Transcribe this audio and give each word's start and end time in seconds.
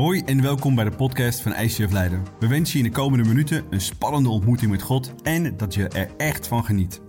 Hoi 0.00 0.22
en 0.24 0.42
welkom 0.42 0.74
bij 0.74 0.84
de 0.84 0.90
podcast 0.90 1.40
van 1.40 1.54
ICF 1.54 1.92
Leiden. 1.92 2.26
We 2.38 2.46
wensen 2.46 2.78
je 2.78 2.84
in 2.84 2.90
de 2.90 2.96
komende 2.96 3.28
minuten 3.28 3.64
een 3.70 3.80
spannende 3.80 4.28
ontmoeting 4.28 4.70
met 4.70 4.82
God 4.82 5.14
en 5.22 5.56
dat 5.56 5.74
je 5.74 5.88
er 5.88 6.10
echt 6.16 6.46
van 6.46 6.64
geniet. 6.64 7.00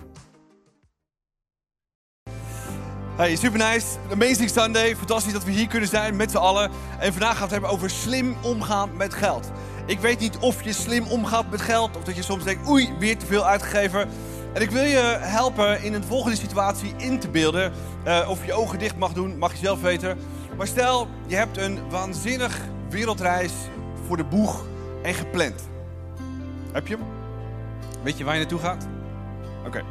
Hey, 3.15 3.35
super 3.35 3.59
nice. 3.59 3.85
Amazing 4.11 4.49
Sunday. 4.49 4.95
Fantastisch 4.95 5.33
dat 5.33 5.43
we 5.43 5.51
hier 5.51 5.67
kunnen 5.67 5.89
zijn 5.89 6.15
met 6.15 6.31
z'n 6.31 6.37
allen. 6.37 6.71
En 6.99 7.11
vandaag 7.11 7.29
gaan 7.29 7.37
we 7.37 7.41
het 7.43 7.51
hebben 7.51 7.69
over 7.69 7.89
slim 7.89 8.35
omgaan 8.43 8.97
met 8.97 9.13
geld. 9.13 9.51
Ik 9.85 9.99
weet 9.99 10.19
niet 10.19 10.37
of 10.37 10.63
je 10.63 10.73
slim 10.73 11.03
omgaat 11.07 11.49
met 11.49 11.61
geld 11.61 11.97
of 11.97 12.03
dat 12.03 12.15
je 12.15 12.23
soms 12.23 12.43
denkt, 12.43 12.69
oei, 12.69 12.93
weer 12.99 13.17
te 13.17 13.25
veel 13.25 13.45
uitgegeven. 13.45 14.07
En 14.53 14.61
ik 14.61 14.71
wil 14.71 14.83
je 14.83 15.17
helpen 15.19 15.83
in 15.83 15.93
een 15.93 16.03
volgende 16.03 16.37
situatie 16.37 16.93
in 16.97 17.19
te 17.19 17.29
beelden. 17.29 17.71
Uh, 18.07 18.29
of 18.29 18.45
je 18.45 18.53
ogen 18.53 18.79
dicht 18.79 18.97
mag 18.97 19.13
doen, 19.13 19.37
mag 19.37 19.51
je 19.51 19.57
zelf 19.57 19.81
weten. 19.81 20.17
Maar 20.57 20.67
stel, 20.67 21.07
je 21.27 21.35
hebt 21.35 21.57
een 21.57 21.89
waanzinnig 21.89 22.69
wereldreis 22.91 23.53
voor 24.07 24.17
de 24.17 24.23
boeg 24.23 24.65
en 25.03 25.13
gepland. 25.13 25.69
Heb 26.71 26.87
je 26.87 26.95
hem? 26.95 27.05
Weet 28.03 28.17
je 28.17 28.23
waar 28.23 28.33
je 28.33 28.39
naartoe 28.39 28.59
gaat? 28.59 28.87
Oké. 29.65 29.83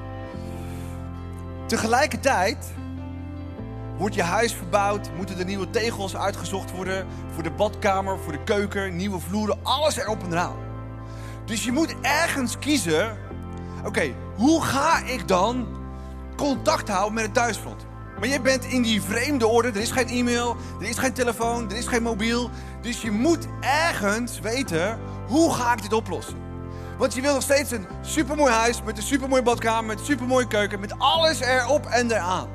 Tegelijkertijd 1.66 2.72
wordt 3.98 4.14
je 4.14 4.22
huis 4.22 4.54
verbouwd, 4.54 5.10
moeten 5.16 5.38
er 5.38 5.44
nieuwe 5.44 5.70
tegels 5.70 6.16
uitgezocht 6.16 6.70
worden 6.70 7.06
voor 7.34 7.42
de 7.42 7.50
badkamer, 7.50 8.18
voor 8.18 8.32
de 8.32 8.44
keuken, 8.44 8.96
nieuwe 8.96 9.20
vloeren, 9.20 9.58
alles 9.62 9.96
erop 9.96 10.22
en 10.22 10.32
eraan. 10.32 10.56
Dus 11.44 11.64
je 11.64 11.72
moet 11.72 11.94
ergens 12.02 12.58
kiezen. 12.58 13.16
Oké, 13.84 14.14
hoe 14.36 14.62
ga 14.62 15.04
ik 15.04 15.28
dan 15.28 15.66
contact 16.36 16.88
houden 16.88 17.14
met 17.14 17.24
het 17.24 17.34
thuisfront? 17.34 17.86
Maar 18.18 18.28
je 18.28 18.40
bent 18.40 18.64
in 18.64 18.82
die 18.82 19.02
vreemde 19.02 19.46
orde. 19.46 19.68
Er 19.68 19.76
is 19.76 19.90
geen 19.90 20.08
e-mail, 20.08 20.56
er 20.80 20.88
is 20.88 20.98
geen 20.98 21.12
telefoon, 21.12 21.70
er 21.70 21.76
is 21.76 21.86
geen 21.86 22.02
mobiel. 22.02 22.50
Dus 22.80 23.02
je 23.02 23.10
moet 23.10 23.46
ergens 23.60 24.40
weten, 24.40 24.98
hoe 25.26 25.54
ga 25.54 25.72
ik 25.72 25.82
dit 25.82 25.92
oplossen? 25.92 26.36
Want 26.98 27.14
je 27.14 27.20
wil 27.20 27.34
nog 27.34 27.42
steeds 27.42 27.70
een 27.70 27.86
supermooi 28.00 28.52
huis 28.52 28.82
met 28.82 28.96
een 28.96 29.02
supermooie 29.02 29.42
badkamer, 29.42 29.84
met 29.84 29.98
een 29.98 30.04
supermooie 30.04 30.46
keuken, 30.46 30.80
met 30.80 30.98
alles 30.98 31.40
erop 31.40 31.86
en 31.86 32.10
eraan. 32.10 32.48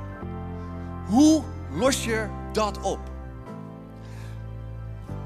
Hoe 1.06 1.44
los 1.72 2.03
je 2.03 2.28
dat 2.53 2.81
op? 2.81 3.00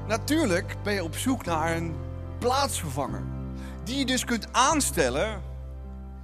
Natuurlijk 0.06 0.76
ben 0.82 0.94
je 0.94 1.04
op 1.04 1.16
zoek 1.16 1.44
naar 1.44 1.76
een 1.76 1.94
plaatsvervanger. 2.38 3.22
Die 3.84 3.98
je 3.98 4.06
dus 4.06 4.24
kunt 4.24 4.52
aanstellen 4.52 5.42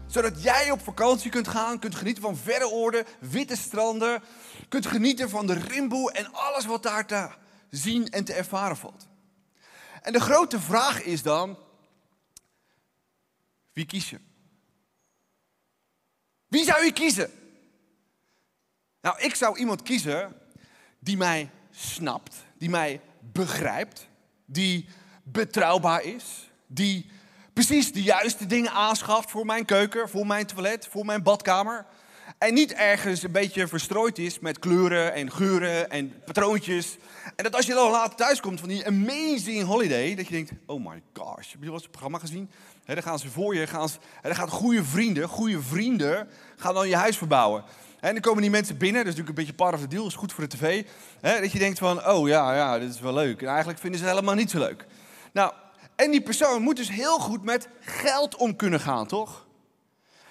zodat 0.06 0.42
jij 0.42 0.70
op 0.70 0.80
vakantie 0.82 1.30
kunt 1.30 1.48
gaan, 1.48 1.78
kunt 1.78 1.94
genieten 1.94 2.22
van 2.22 2.36
verre 2.36 2.70
oorden, 2.70 3.04
witte 3.20 3.56
stranden. 3.56 4.22
Kunt 4.68 4.86
genieten 4.86 5.30
van 5.30 5.46
de 5.46 5.54
rimboe 5.54 6.12
en 6.12 6.32
alles 6.32 6.66
wat 6.66 6.82
daar 6.82 7.06
te 7.06 7.28
zien 7.70 8.10
en 8.10 8.24
te 8.24 8.32
ervaren 8.32 8.76
valt. 8.76 9.08
En 10.02 10.12
de 10.12 10.20
grote 10.20 10.60
vraag 10.60 11.02
is 11.02 11.22
dan, 11.22 11.58
wie 13.72 13.86
kies 13.86 14.10
je? 14.10 14.20
Wie 16.48 16.64
zou 16.64 16.84
je 16.84 16.92
kiezen? 16.92 17.30
Nou, 19.00 19.20
ik 19.20 19.34
zou 19.34 19.58
iemand 19.58 19.82
kiezen 19.82 20.36
die 20.98 21.16
mij 21.16 21.50
snapt, 21.70 22.36
die 22.58 22.70
mij 22.70 23.00
begrijpt, 23.20 24.08
die 24.44 24.88
betrouwbaar 25.22 26.02
is, 26.02 26.50
die 26.66 27.10
precies 27.52 27.92
de 27.92 28.02
juiste 28.02 28.46
dingen 28.46 28.72
aanschaft 28.72 29.30
voor 29.30 29.46
mijn 29.46 29.64
keuken, 29.64 30.08
voor 30.08 30.26
mijn 30.26 30.46
toilet, 30.46 30.86
voor 30.86 31.04
mijn 31.04 31.22
badkamer. 31.22 31.86
En 32.38 32.54
niet 32.54 32.72
ergens 32.72 33.22
een 33.22 33.32
beetje 33.32 33.68
verstrooid 33.68 34.18
is 34.18 34.38
met 34.38 34.58
kleuren 34.58 35.14
en 35.14 35.32
geuren 35.32 35.90
en 35.90 36.22
patroontjes. 36.24 36.96
En 37.36 37.44
dat 37.44 37.54
als 37.54 37.66
je 37.66 37.74
dan 37.74 37.90
later 37.90 38.16
thuis 38.16 38.40
komt 38.40 38.60
van 38.60 38.68
die 38.68 38.86
amazing 38.86 39.64
holiday, 39.64 40.14
dat 40.14 40.26
je 40.26 40.32
denkt, 40.32 40.52
oh 40.66 40.86
my 40.86 41.02
gosh, 41.12 41.50
heb 41.50 41.58
je 41.58 41.64
wel 41.64 41.72
eens 41.72 41.82
het 41.82 41.90
programma 41.90 42.18
gezien? 42.18 42.50
He, 42.84 42.94
dan 42.94 43.02
gaan 43.02 43.18
ze 43.18 43.28
voor 43.28 43.54
je, 43.54 43.66
gaan 43.66 43.88
ze, 43.88 43.96
dan 44.22 44.34
gaan 44.34 44.48
goede 44.48 44.84
vrienden, 44.84 45.28
goede 45.28 45.62
vrienden, 45.62 46.28
gaan 46.56 46.74
dan 46.74 46.88
je 46.88 46.96
huis 46.96 47.16
verbouwen. 47.16 47.64
En 48.00 48.12
dan 48.12 48.20
komen 48.20 48.42
die 48.42 48.50
mensen 48.50 48.76
binnen, 48.76 49.04
dat 49.04 49.12
is 49.12 49.18
natuurlijk 49.18 49.38
een 49.38 49.44
beetje 49.44 49.64
part 49.64 49.74
of 49.74 49.80
the 49.80 49.94
deal, 49.94 50.06
is 50.06 50.14
goed 50.14 50.32
voor 50.32 50.48
de 50.48 50.56
tv. 50.56 50.84
dat 51.20 51.52
je 51.52 51.58
denkt 51.58 51.78
van, 51.78 52.06
oh 52.06 52.28
ja, 52.28 52.54
ja, 52.54 52.78
dit 52.78 52.94
is 52.94 53.00
wel 53.00 53.14
leuk. 53.14 53.42
En 53.42 53.48
eigenlijk 53.48 53.78
vinden 53.78 53.98
ze 53.98 54.06
het 54.06 54.14
helemaal 54.14 54.34
niet 54.34 54.50
zo 54.50 54.58
leuk. 54.58 54.86
Nou, 55.32 55.52
en 55.96 56.10
die 56.10 56.22
persoon 56.22 56.62
moet 56.62 56.76
dus 56.76 56.90
heel 56.90 57.18
goed 57.18 57.42
met 57.42 57.68
geld 57.80 58.36
om 58.36 58.56
kunnen 58.56 58.80
gaan, 58.80 59.06
toch? 59.06 59.45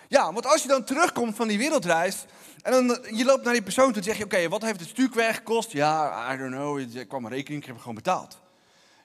Ja, 0.07 0.33
want 0.33 0.45
als 0.45 0.61
je 0.61 0.67
dan 0.67 0.83
terugkomt 0.83 1.35
van 1.35 1.47
die 1.47 1.57
wereldreis 1.57 2.25
en 2.61 2.71
dan 2.71 3.05
je 3.11 3.25
loopt 3.25 3.43
naar 3.43 3.53
die 3.53 3.61
persoon 3.61 3.87
toe 3.87 3.95
en 3.95 4.03
zeg 4.03 4.17
je, 4.17 4.23
oké, 4.23 4.49
wat 4.49 4.61
heeft 4.61 4.79
het 4.79 4.89
stukwerk 4.89 5.35
gekost? 5.35 5.71
Ja, 5.71 6.33
I 6.33 6.37
don't 6.37 6.51
know, 6.51 6.97
er 6.97 7.05
kwam 7.05 7.25
een 7.25 7.31
rekening, 7.31 7.61
ik 7.61 7.67
heb 7.67 7.77
gewoon 7.77 7.95
betaald. 7.95 8.39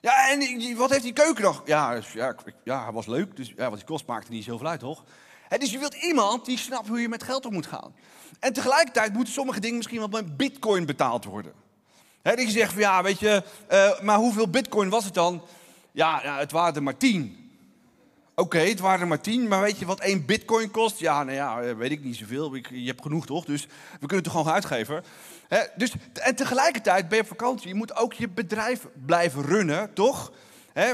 Ja, 0.01 0.29
en 0.29 0.75
wat 0.77 0.89
heeft 0.89 1.03
die 1.03 1.13
keuken 1.13 1.43
nog? 1.43 1.61
Ja, 1.65 1.95
dus, 1.95 2.11
ja, 2.11 2.35
ja 2.63 2.91
was 2.91 3.05
leuk, 3.05 3.35
dus 3.35 3.53
ja, 3.55 3.69
wat 3.69 3.77
die 3.77 3.87
kost 3.87 4.05
maakte 4.05 4.31
niet 4.31 4.43
zoveel 4.43 4.67
uit, 4.67 4.79
toch? 4.79 5.03
dus 5.57 5.71
je 5.71 5.79
wilt 5.79 5.93
iemand 5.93 6.45
die 6.45 6.57
snapt 6.57 6.87
hoe 6.87 7.01
je 7.01 7.09
met 7.09 7.23
geld 7.23 7.45
om 7.45 7.53
moet 7.53 7.65
gaan. 7.65 7.93
En 8.39 8.53
tegelijkertijd 8.53 9.13
moeten 9.13 9.33
sommige 9.33 9.59
dingen 9.59 9.77
misschien 9.77 9.99
wel 9.99 10.07
met 10.07 10.37
bitcoin 10.37 10.85
betaald 10.85 11.25
worden. 11.25 11.53
He, 12.21 12.35
dat 12.35 12.45
je 12.45 12.51
zegt 12.51 12.71
van 12.71 12.81
ja, 12.81 13.03
weet 13.03 13.19
je, 13.19 13.43
uh, 13.71 13.99
maar 13.99 14.17
hoeveel 14.17 14.49
bitcoin 14.49 14.89
was 14.89 15.05
het 15.05 15.13
dan? 15.13 15.43
Ja, 15.91 16.19
ja 16.23 16.37
het 16.37 16.51
waren 16.51 16.75
er 16.75 16.83
maar 16.83 16.97
tien. 16.97 17.40
Oké, 18.41 18.59
het 18.59 18.79
waren 18.79 19.01
er 19.01 19.07
maar 19.07 19.21
tien, 19.21 19.47
maar 19.47 19.61
weet 19.61 19.79
je 19.79 19.85
wat 19.85 19.99
één 19.99 20.25
bitcoin 20.25 20.71
kost? 20.71 20.99
Ja, 20.99 21.23
nou 21.23 21.35
ja, 21.35 21.61
eh, 21.61 21.75
weet 21.75 21.91
ik 21.91 22.03
niet 22.03 22.15
zoveel. 22.15 22.55
Je 22.55 22.87
hebt 22.87 23.01
genoeg 23.01 23.25
toch? 23.25 23.45
Dus 23.45 23.65
we 23.99 24.07
kunnen 24.07 24.17
het 24.17 24.27
gewoon 24.27 24.53
uitgeven. 24.53 25.03
He, 25.47 25.59
dus, 25.75 25.93
en 26.13 26.35
tegelijkertijd 26.35 27.07
ben 27.07 27.17
je 27.17 27.23
op 27.23 27.29
vakantie. 27.29 27.67
Je 27.67 27.75
moet 27.75 27.95
ook 27.95 28.13
je 28.13 28.29
bedrijf 28.29 28.87
blijven 29.05 29.41
runnen, 29.41 29.93
toch? 29.93 30.31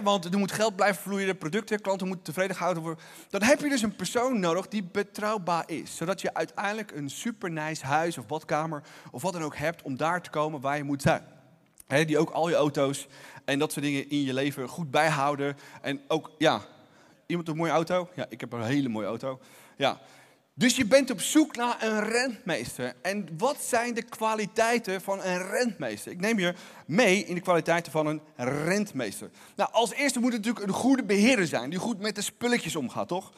want 0.03 0.25
er 0.25 0.37
moet 0.37 0.51
geld 0.51 0.75
blijven 0.75 1.01
vloeien, 1.01 1.37
producten, 1.37 1.81
klanten 1.81 2.07
moeten 2.07 2.25
tevreden 2.25 2.55
gehouden 2.55 2.83
worden. 2.83 3.03
Dan 3.29 3.43
heb 3.43 3.59
je 3.59 3.69
dus 3.69 3.81
een 3.81 3.95
persoon 3.95 4.39
nodig 4.39 4.67
die 4.67 4.83
betrouwbaar 4.83 5.63
is. 5.67 5.95
Zodat 5.95 6.21
je 6.21 6.33
uiteindelijk 6.33 6.91
een 6.91 7.09
super 7.09 7.51
nice 7.51 7.85
huis 7.85 8.17
of 8.17 8.27
badkamer 8.27 8.83
of 9.11 9.21
wat 9.21 9.33
dan 9.33 9.43
ook 9.43 9.57
hebt 9.57 9.81
om 9.81 9.97
daar 9.97 10.21
te 10.21 10.29
komen 10.29 10.61
waar 10.61 10.77
je 10.77 10.83
moet 10.83 11.01
zijn. 11.01 11.23
die 11.87 12.17
ook 12.17 12.29
al 12.29 12.49
je 12.49 12.55
auto's 12.55 13.07
en 13.45 13.59
dat 13.59 13.71
soort 13.71 13.85
dingen 13.85 14.09
in 14.09 14.23
je 14.23 14.33
leven 14.33 14.67
goed 14.67 14.91
bijhouden. 14.91 15.57
En 15.81 16.01
ook, 16.07 16.31
ja, 16.37 16.61
iemand 17.27 17.47
een 17.47 17.55
mooie 17.55 17.71
auto? 17.71 18.09
Ja, 18.15 18.25
ik 18.29 18.39
heb 18.39 18.53
een 18.53 18.63
hele 18.63 18.89
mooie 18.89 19.07
auto. 19.07 19.39
Ja. 19.77 19.99
Dus 20.53 20.75
je 20.75 20.85
bent 20.85 21.11
op 21.11 21.21
zoek 21.21 21.55
naar 21.55 21.83
een 21.83 22.03
rentmeester. 22.03 22.93
En 23.01 23.29
wat 23.37 23.61
zijn 23.61 23.93
de 23.93 24.01
kwaliteiten 24.01 25.01
van 25.01 25.23
een 25.23 25.47
rentmeester? 25.49 26.11
Ik 26.11 26.19
neem 26.19 26.39
je 26.39 26.53
mee 26.85 27.25
in 27.25 27.35
de 27.35 27.41
kwaliteiten 27.41 27.91
van 27.91 28.05
een 28.07 28.21
rentmeester. 28.35 29.29
Nou, 29.55 29.71
als 29.71 29.93
eerste 29.93 30.19
moet 30.19 30.33
het 30.33 30.45
natuurlijk 30.45 30.67
een 30.67 30.79
goede 30.79 31.03
beheerder 31.03 31.47
zijn, 31.47 31.69
die 31.69 31.79
goed 31.79 31.99
met 31.99 32.15
de 32.15 32.21
spulletjes 32.21 32.75
omgaat, 32.75 33.07
toch? 33.07 33.31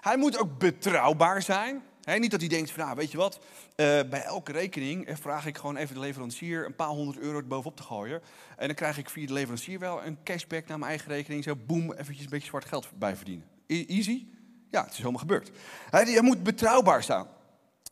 Hij 0.00 0.16
moet 0.16 0.38
ook 0.38 0.58
betrouwbaar 0.58 1.42
zijn 1.42 1.82
niet 2.04 2.30
dat 2.30 2.40
hij 2.40 2.48
denkt 2.48 2.70
van, 2.70 2.84
nou, 2.84 2.96
weet 2.96 3.10
je 3.10 3.16
wat, 3.16 3.38
eh, 3.76 4.00
bij 4.10 4.22
elke 4.22 4.52
rekening 4.52 5.08
vraag 5.20 5.46
ik 5.46 5.56
gewoon 5.56 5.76
even 5.76 5.94
de 5.94 6.00
leverancier 6.00 6.66
een 6.66 6.74
paar 6.74 6.88
honderd 6.88 7.18
euro 7.18 7.42
bovenop 7.42 7.76
te 7.76 7.82
gooien. 7.82 8.22
En 8.56 8.66
dan 8.66 8.76
krijg 8.76 8.98
ik 8.98 9.10
via 9.10 9.26
de 9.26 9.32
leverancier 9.32 9.78
wel 9.78 10.04
een 10.04 10.18
cashback 10.24 10.66
naar 10.66 10.78
mijn 10.78 10.90
eigen 10.90 11.10
rekening. 11.10 11.44
Zo, 11.44 11.56
boem, 11.56 11.92
eventjes 11.92 12.24
een 12.24 12.30
beetje 12.30 12.48
zwart 12.48 12.64
geld 12.64 12.88
bij 12.98 13.16
verdienen. 13.16 13.46
Easy? 13.66 14.26
Ja, 14.70 14.82
het 14.82 14.90
is 14.90 14.96
helemaal 14.96 15.20
gebeurd. 15.20 15.50
Hij, 15.90 16.22
moet 16.22 16.42
betrouwbaar 16.42 17.02
staan. 17.02 17.28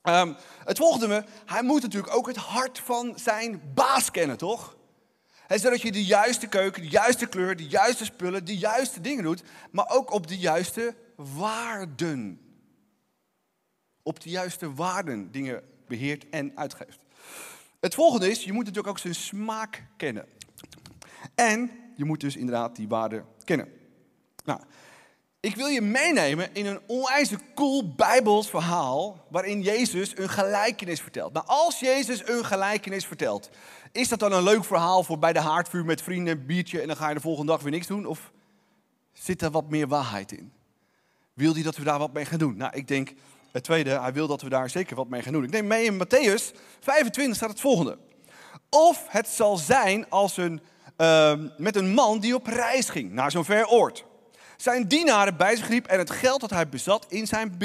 Um, 0.03 0.37
het 0.65 0.79
volgende, 0.79 1.25
hij 1.47 1.63
moet 1.63 1.83
natuurlijk 1.83 2.15
ook 2.15 2.27
het 2.27 2.37
hart 2.37 2.79
van 2.79 3.13
zijn 3.17 3.63
baas 3.75 4.11
kennen, 4.11 4.37
toch? 4.37 4.77
Zodat 5.49 5.81
je 5.81 5.93
de 5.93 6.05
juiste 6.05 6.47
keuken, 6.47 6.83
de 6.83 6.89
juiste 6.89 7.27
kleur, 7.27 7.57
de 7.57 7.67
juiste 7.67 8.05
spullen, 8.05 8.45
de 8.45 8.59
juiste 8.59 9.01
dingen 9.01 9.25
doet, 9.25 9.43
maar 9.71 9.89
ook 9.89 10.13
op 10.13 10.27
de 10.27 10.39
juiste 10.39 10.95
waarden 11.17 12.41
op 14.03 14.21
de 14.21 14.31
juiste 14.31 14.75
waarden 14.75 15.31
dingen 15.31 15.63
beheert 15.87 16.29
en 16.29 16.53
uitgeeft. 16.55 16.99
Het 17.81 17.95
volgende 17.95 18.31
is, 18.31 18.45
je 18.45 18.53
moet 18.53 18.65
natuurlijk 18.65 18.89
ook 18.89 18.99
zijn 18.99 19.15
smaak 19.15 19.85
kennen. 19.97 20.27
En 21.35 21.71
je 21.97 22.05
moet 22.05 22.21
dus 22.21 22.37
inderdaad 22.37 22.77
die 22.77 22.89
waarden 22.89 23.27
kennen. 23.45 23.69
Nou, 24.45 24.61
ik 25.41 25.57
wil 25.57 25.67
je 25.67 25.81
meenemen 25.81 26.55
in 26.55 26.67
een 26.67 26.81
onwijs 26.87 27.33
cool 27.55 27.95
Bijbels 27.95 28.51
verhaal 28.51 29.27
waarin 29.29 29.63
Jezus 29.63 30.17
een 30.19 30.29
gelijkenis 30.29 31.01
vertelt. 31.01 31.33
Nou, 31.33 31.47
als 31.47 31.81
Jezus 31.81 32.29
een 32.29 32.45
gelijkenis 32.45 33.07
vertelt, 33.07 33.51
is 33.93 34.09
dat 34.09 34.19
dan 34.19 34.33
een 34.33 34.43
leuk 34.43 34.65
verhaal 34.65 35.05
voor 35.05 35.19
bij 35.19 35.33
de 35.33 35.41
haardvuur 35.41 35.85
met 35.85 36.03
vrienden, 36.03 36.39
een 36.39 36.47
biertje 36.47 36.81
en 36.81 36.87
dan 36.87 36.97
ga 36.97 37.09
je 37.09 37.15
de 37.15 37.21
volgende 37.21 37.53
dag 37.53 37.63
weer 37.63 37.73
niks 37.73 37.87
doen? 37.87 38.07
Of 38.07 38.33
zit 39.13 39.43
er 39.43 39.51
wat 39.51 39.71
meer 39.71 39.89
waarheid 39.89 40.33
in? 40.33 40.53
Wil 41.35 41.55
hij 41.55 41.63
dat 41.63 41.77
we 41.77 41.85
daar 41.85 41.99
wat 41.99 42.13
mee 42.13 42.25
gaan 42.25 42.39
doen? 42.39 42.57
Nou, 42.57 42.77
ik 42.77 42.89
denk, 42.89 43.13
het 43.53 43.65
tweede, 43.65 44.01
hij 44.01 44.13
wil 44.13 44.27
dat 44.27 44.43
we 44.43 44.49
daar 44.49 44.71
zeker 44.71 44.97
wat 44.97 45.09
mee 45.09 45.23
gaan 45.23 45.33
doen. 45.33 45.45
Ik 45.45 45.51
neem 45.51 45.67
mee 45.67 45.85
in 45.85 46.05
Matthäus 46.05 46.57
25 46.81 47.37
staat 47.37 47.51
het 47.51 47.61
volgende. 47.61 47.99
Of 48.71 49.05
het 49.09 49.29
zal 49.29 49.57
zijn 49.57 50.11
als 50.11 50.37
een, 50.37 50.61
uh, 50.97 51.33
met 51.57 51.77
een 51.77 51.95
man 51.95 52.21
die 52.21 52.35
op 52.35 52.47
reis 52.47 52.89
ging 52.89 53.13
naar 53.13 53.31
zo'n 53.31 53.45
ver 53.45 53.67
oord. 53.67 54.05
Zijn 54.57 54.89
dienaren 54.89 55.37
bij 55.37 55.57
zich 55.57 55.69
riep 55.69 55.87
en 55.87 55.99
het 55.99 56.11
geld 56.11 56.41
dat 56.41 56.51
hij 56.51 56.69
bezat 56.69 57.07
in, 57.09 57.27
zijn 57.27 57.57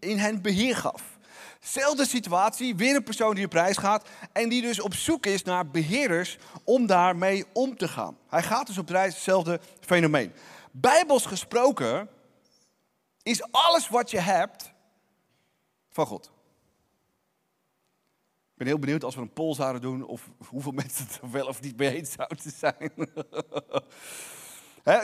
in 0.00 0.18
hen 0.18 0.42
beheer 0.42 0.76
gaf. 0.76 1.02
Zelfde 1.60 2.06
situatie, 2.06 2.76
weer 2.76 2.96
een 2.96 3.02
persoon 3.02 3.34
die 3.34 3.44
op 3.44 3.52
reis 3.52 3.76
gaat 3.76 4.08
en 4.32 4.48
die 4.48 4.62
dus 4.62 4.80
op 4.80 4.94
zoek 4.94 5.26
is 5.26 5.42
naar 5.42 5.70
beheerders 5.70 6.38
om 6.64 6.86
daarmee 6.86 7.44
om 7.52 7.76
te 7.76 7.88
gaan. 7.88 8.16
Hij 8.28 8.42
gaat 8.42 8.66
dus 8.66 8.78
op 8.78 8.88
reis, 8.88 9.14
hetzelfde 9.14 9.60
fenomeen. 9.80 10.32
Bijbels 10.72 11.26
gesproken 11.26 12.08
is 13.22 13.52
alles 13.52 13.88
wat 13.88 14.10
je 14.10 14.20
hebt 14.20 14.74
van 15.96 16.06
God. 16.06 16.30
Ik 18.52 18.62
ben 18.62 18.66
heel 18.66 18.78
benieuwd 18.78 19.04
als 19.04 19.14
we 19.14 19.20
een 19.20 19.32
poll 19.32 19.54
zouden 19.54 19.80
doen 19.80 20.04
of 20.04 20.30
hoeveel 20.48 20.72
mensen 20.82 21.06
het 21.06 21.18
er 21.22 21.30
wel 21.30 21.46
of 21.46 21.60
niet 21.60 21.76
mee 21.76 22.04
zouden 22.04 22.50
zijn. 22.56 22.92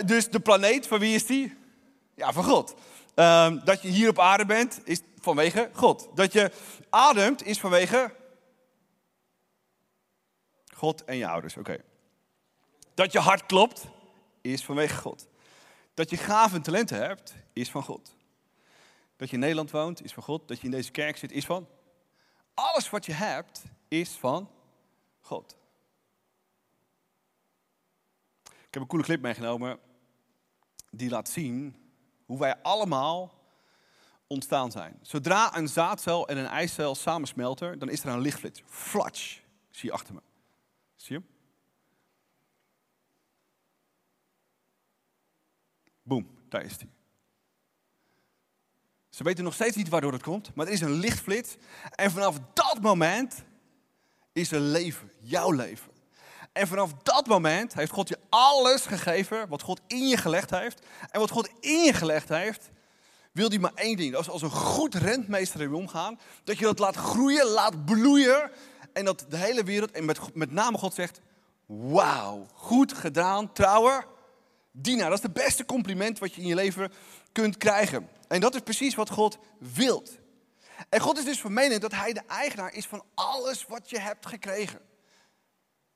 dus 0.13 0.29
de 0.29 0.41
planeet, 0.41 0.87
van 0.87 0.99
wie 0.99 1.15
is 1.15 1.27
die? 1.27 1.57
Ja, 2.15 2.33
van 2.33 2.45
God. 2.45 2.75
Ehm, 3.15 3.65
dat 3.65 3.83
je 3.83 3.89
hier 3.89 4.09
op 4.09 4.19
aarde 4.19 4.47
bent, 4.47 4.81
is 4.85 5.01
vanwege 5.21 5.71
God. 5.73 6.09
Dat 6.15 6.33
je 6.33 6.53
ademt, 6.91 7.47
is 7.47 7.61
vanwege 7.61 8.15
God 10.75 11.05
en 11.05 11.17
je 11.17 11.29
ouders. 11.29 11.57
Oké. 11.57 11.77
Dat 12.95 13.13
je 13.13 13.19
hart 13.19 13.47
klopt, 13.47 13.85
is 14.41 14.65
vanwege 14.65 14.97
God. 14.97 15.27
Dat 15.95 16.11
je 16.11 16.17
gaven 16.17 16.57
en 16.57 16.63
talenten 16.63 16.97
hebt, 16.97 17.35
is 17.53 17.71
van 17.71 17.83
God. 17.83 18.17
Dat 19.17 19.29
je 19.29 19.35
in 19.35 19.41
Nederland 19.41 19.71
woont, 19.71 20.05
is 20.05 20.13
van 20.13 20.23
God. 20.23 20.49
Dat 20.49 20.59
je 20.59 20.65
in 20.65 20.71
deze 20.71 20.91
kerk 20.91 21.17
zit, 21.17 21.33
is 21.33 21.45
van. 21.45 21.69
Alles 22.55 22.91
wat 22.91 23.07
je 23.07 23.13
hebt, 23.13 23.63
is 23.89 24.11
van 24.11 24.51
God. 25.21 25.57
Ik 28.43 28.79
heb 28.79 28.83
een 28.83 28.89
coole 28.89 29.05
clip 29.05 29.21
meegenomen 29.21 29.79
die 30.91 31.11
laat 31.11 31.29
zien 31.29 31.77
hoe 32.27 32.39
wij 32.39 32.63
allemaal 32.63 33.41
ontstaan 34.27 34.71
zijn. 34.71 34.99
Zodra 35.03 35.57
een 35.57 35.69
zaadcel 35.69 36.29
en 36.29 36.37
een 36.37 36.47
eicel 36.47 36.95
samensmelten, 36.95 37.79
dan 37.79 37.89
is 37.89 38.05
er 38.05 38.09
een 38.09 38.21
lichtflits. 38.21 38.63
Flatsch, 38.65 39.41
zie 39.71 39.89
je 39.89 39.95
achter 39.95 40.15
me. 40.15 40.21
Zie 40.97 41.19
je? 41.19 41.25
Boom, 46.03 46.39
daar 46.49 46.63
is 46.63 46.77
hij. 46.77 46.89
Ze 49.13 49.25
weten 49.25 49.45
nog 49.45 49.55
steeds 49.55 49.77
niet 49.77 49.89
waardoor 49.89 50.13
het 50.13 50.23
komt, 50.23 50.55
maar 50.55 50.67
er 50.67 50.73
is 50.73 50.81
een 50.81 50.93
lichtflits. 50.93 51.57
En 51.91 52.11
vanaf 52.11 52.37
dat 52.53 52.79
moment 52.81 53.35
is 54.33 54.53
er 54.53 54.61
leven, 54.61 55.11
jouw 55.21 55.51
leven. 55.51 55.93
En 56.53 56.67
vanaf 56.67 56.93
dat 57.03 57.27
moment 57.27 57.75
heeft 57.75 57.93
God 57.93 58.09
je 58.09 58.19
alles 58.29 58.87
gegeven 58.87 59.49
wat 59.49 59.63
God 59.63 59.81
in 59.87 60.09
je 60.09 60.17
gelegd 60.17 60.51
heeft. 60.51 60.87
En 61.11 61.21
wat 61.21 61.31
God 61.31 61.49
in 61.61 61.85
je 61.85 61.93
gelegd 61.93 62.29
heeft, 62.29 62.71
wil 63.33 63.49
hij 63.49 63.59
maar 63.59 63.75
één 63.75 63.97
ding. 63.97 64.17
Is 64.17 64.31
als 64.31 64.43
een 64.43 64.51
goed 64.51 64.95
rentmeester 64.95 65.61
ermee 65.61 65.81
omgaan. 65.81 66.19
Dat 66.45 66.59
je 66.59 66.65
dat 66.65 66.79
laat 66.79 66.97
groeien, 66.97 67.47
laat 67.47 67.85
bloeien. 67.85 68.51
En 68.93 69.05
dat 69.05 69.25
de 69.29 69.37
hele 69.37 69.65
wereld, 69.65 69.91
en 69.91 70.05
met, 70.05 70.35
met 70.35 70.51
name 70.51 70.79
God 70.79 70.95
zegt, 70.95 71.21
wauw, 71.67 72.47
goed 72.53 72.93
gedaan, 72.93 73.53
trouwer. 73.53 74.07
Dienaar, 74.71 75.09
dat 75.09 75.19
is 75.19 75.25
het 75.25 75.33
beste 75.33 75.65
compliment 75.65 76.19
wat 76.19 76.35
je 76.35 76.41
in 76.41 76.47
je 76.47 76.55
leven 76.55 76.93
kunt 77.33 77.57
krijgen. 77.57 78.09
En 78.29 78.41
dat 78.41 78.55
is 78.55 78.61
precies 78.61 78.95
wat 78.95 79.11
God 79.11 79.39
wilt. 79.59 80.19
En 80.89 81.01
God 81.01 81.19
is 81.19 81.25
dus 81.25 81.41
van 81.41 81.53
mening 81.53 81.81
dat 81.81 81.93
hij 81.93 82.13
de 82.13 82.23
eigenaar 82.27 82.75
is 82.75 82.87
van 82.87 83.05
alles 83.15 83.67
wat 83.67 83.91
je 83.91 83.99
hebt 83.99 84.27
gekregen. 84.27 84.81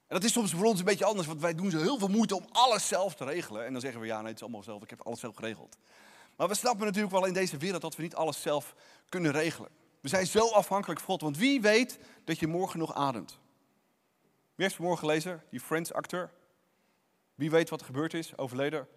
En 0.06 0.14
dat 0.14 0.24
is 0.24 0.32
soms 0.32 0.52
voor 0.52 0.64
ons 0.64 0.78
een 0.78 0.84
beetje 0.84 1.04
anders, 1.04 1.26
want 1.26 1.40
wij 1.40 1.54
doen 1.54 1.70
zo 1.70 1.78
heel 1.78 1.98
veel 1.98 2.08
moeite 2.08 2.36
om 2.36 2.46
alles 2.52 2.88
zelf 2.88 3.14
te 3.14 3.24
regelen. 3.24 3.64
En 3.64 3.72
dan 3.72 3.80
zeggen 3.80 4.00
we, 4.00 4.06
ja, 4.06 4.18
nee, 4.18 4.26
het 4.26 4.36
is 4.36 4.42
allemaal 4.42 4.62
zelf, 4.62 4.82
ik 4.82 4.90
heb 4.90 5.06
alles 5.06 5.20
zelf 5.20 5.36
geregeld. 5.36 5.76
Maar 6.36 6.48
we 6.48 6.54
snappen 6.54 6.86
natuurlijk 6.86 7.12
wel 7.12 7.26
in 7.26 7.32
deze 7.32 7.56
wereld 7.56 7.82
dat 7.82 7.96
we 7.96 8.02
niet 8.02 8.14
alles 8.14 8.42
zelf 8.42 8.74
kunnen 9.08 9.32
regelen. 9.32 9.70
We 10.00 10.08
zijn 10.08 10.26
zo 10.26 10.48
afhankelijk 10.48 11.00
van 11.00 11.08
God, 11.08 11.20
want 11.20 11.36
wie 11.36 11.60
weet 11.60 11.98
dat 12.24 12.38
je 12.38 12.46
morgen 12.46 12.78
nog 12.78 12.94
ademt? 12.94 13.38
Wie 14.54 14.64
heeft 14.64 14.74
vanmorgen 14.74 15.08
gelezen, 15.08 15.42
die 15.50 15.60
Friends-acteur? 15.60 16.30
Wie 17.34 17.50
weet 17.50 17.70
wat 17.70 17.80
er 17.80 17.86
gebeurd 17.86 18.14
is, 18.14 18.36
overleden? 18.36 18.88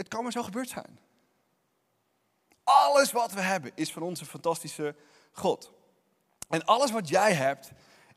Het, 0.00 0.08
kan 0.08 0.22
maar 0.22 0.32
zo 0.32 0.42
gebeurd 0.42 0.68
zijn. 0.68 0.98
Alles 2.64 3.12
wat 3.12 3.32
we 3.32 3.40
hebben 3.40 3.72
is 3.74 3.92
van 3.92 4.02
onze 4.02 4.24
fantastische 4.24 4.94
God. 5.32 5.72
En 6.48 6.64
alles 6.64 6.90
wat 6.90 7.08
jij 7.08 7.32
hebt 7.32 7.70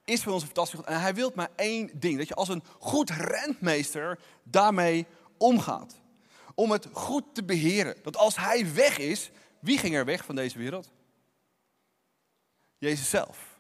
is 0.06 0.22
van 0.22 0.34
onze 0.34 0.46
fantastische 0.46 0.78
God. 0.78 0.94
En 0.94 1.02
hij 1.02 1.14
wil 1.14 1.32
maar 1.36 1.50
één 1.56 2.00
ding: 2.00 2.18
dat 2.18 2.28
je 2.28 2.36
als 2.36 2.50
een 2.50 2.64
goed 2.80 3.10
rentmeester 3.10 4.20
daarmee 4.44 5.06
omgaat. 5.38 5.96
Om 6.56 6.72
het 6.72 6.88
goed 6.92 7.24
te 7.36 7.44
beheren. 7.44 7.96
Dat 8.04 8.18
als 8.18 8.36
hij 8.36 8.74
weg 8.74 8.98
is, 8.98 9.32
wie 9.60 9.78
ging 9.78 9.96
er 9.96 10.06
weg 10.06 10.26
van 10.26 10.36
deze 10.36 10.58
wereld? 10.58 10.92
Jezus 12.78 13.10
zelf. 13.10 13.58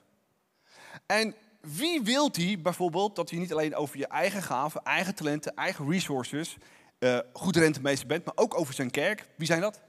En 1.05 1.35
wie 1.61 2.01
wilt 2.01 2.35
hij 2.35 2.59
bijvoorbeeld 2.61 3.15
dat 3.15 3.29
je 3.29 3.37
niet 3.37 3.51
alleen 3.51 3.75
over 3.75 3.97
je 3.97 4.07
eigen 4.07 4.41
gaven, 4.41 4.83
eigen 4.83 5.15
talenten, 5.15 5.55
eigen 5.55 5.89
resources 5.89 6.57
uh, 7.03 7.19
goed 7.33 7.55
rentemeester 7.55 8.07
bent, 8.07 8.25
maar 8.25 8.33
ook 8.35 8.59
over 8.59 8.73
zijn 8.73 8.91
kerk? 8.91 9.27
Wie 9.35 9.47
zijn 9.47 9.61
dat? 9.61 9.79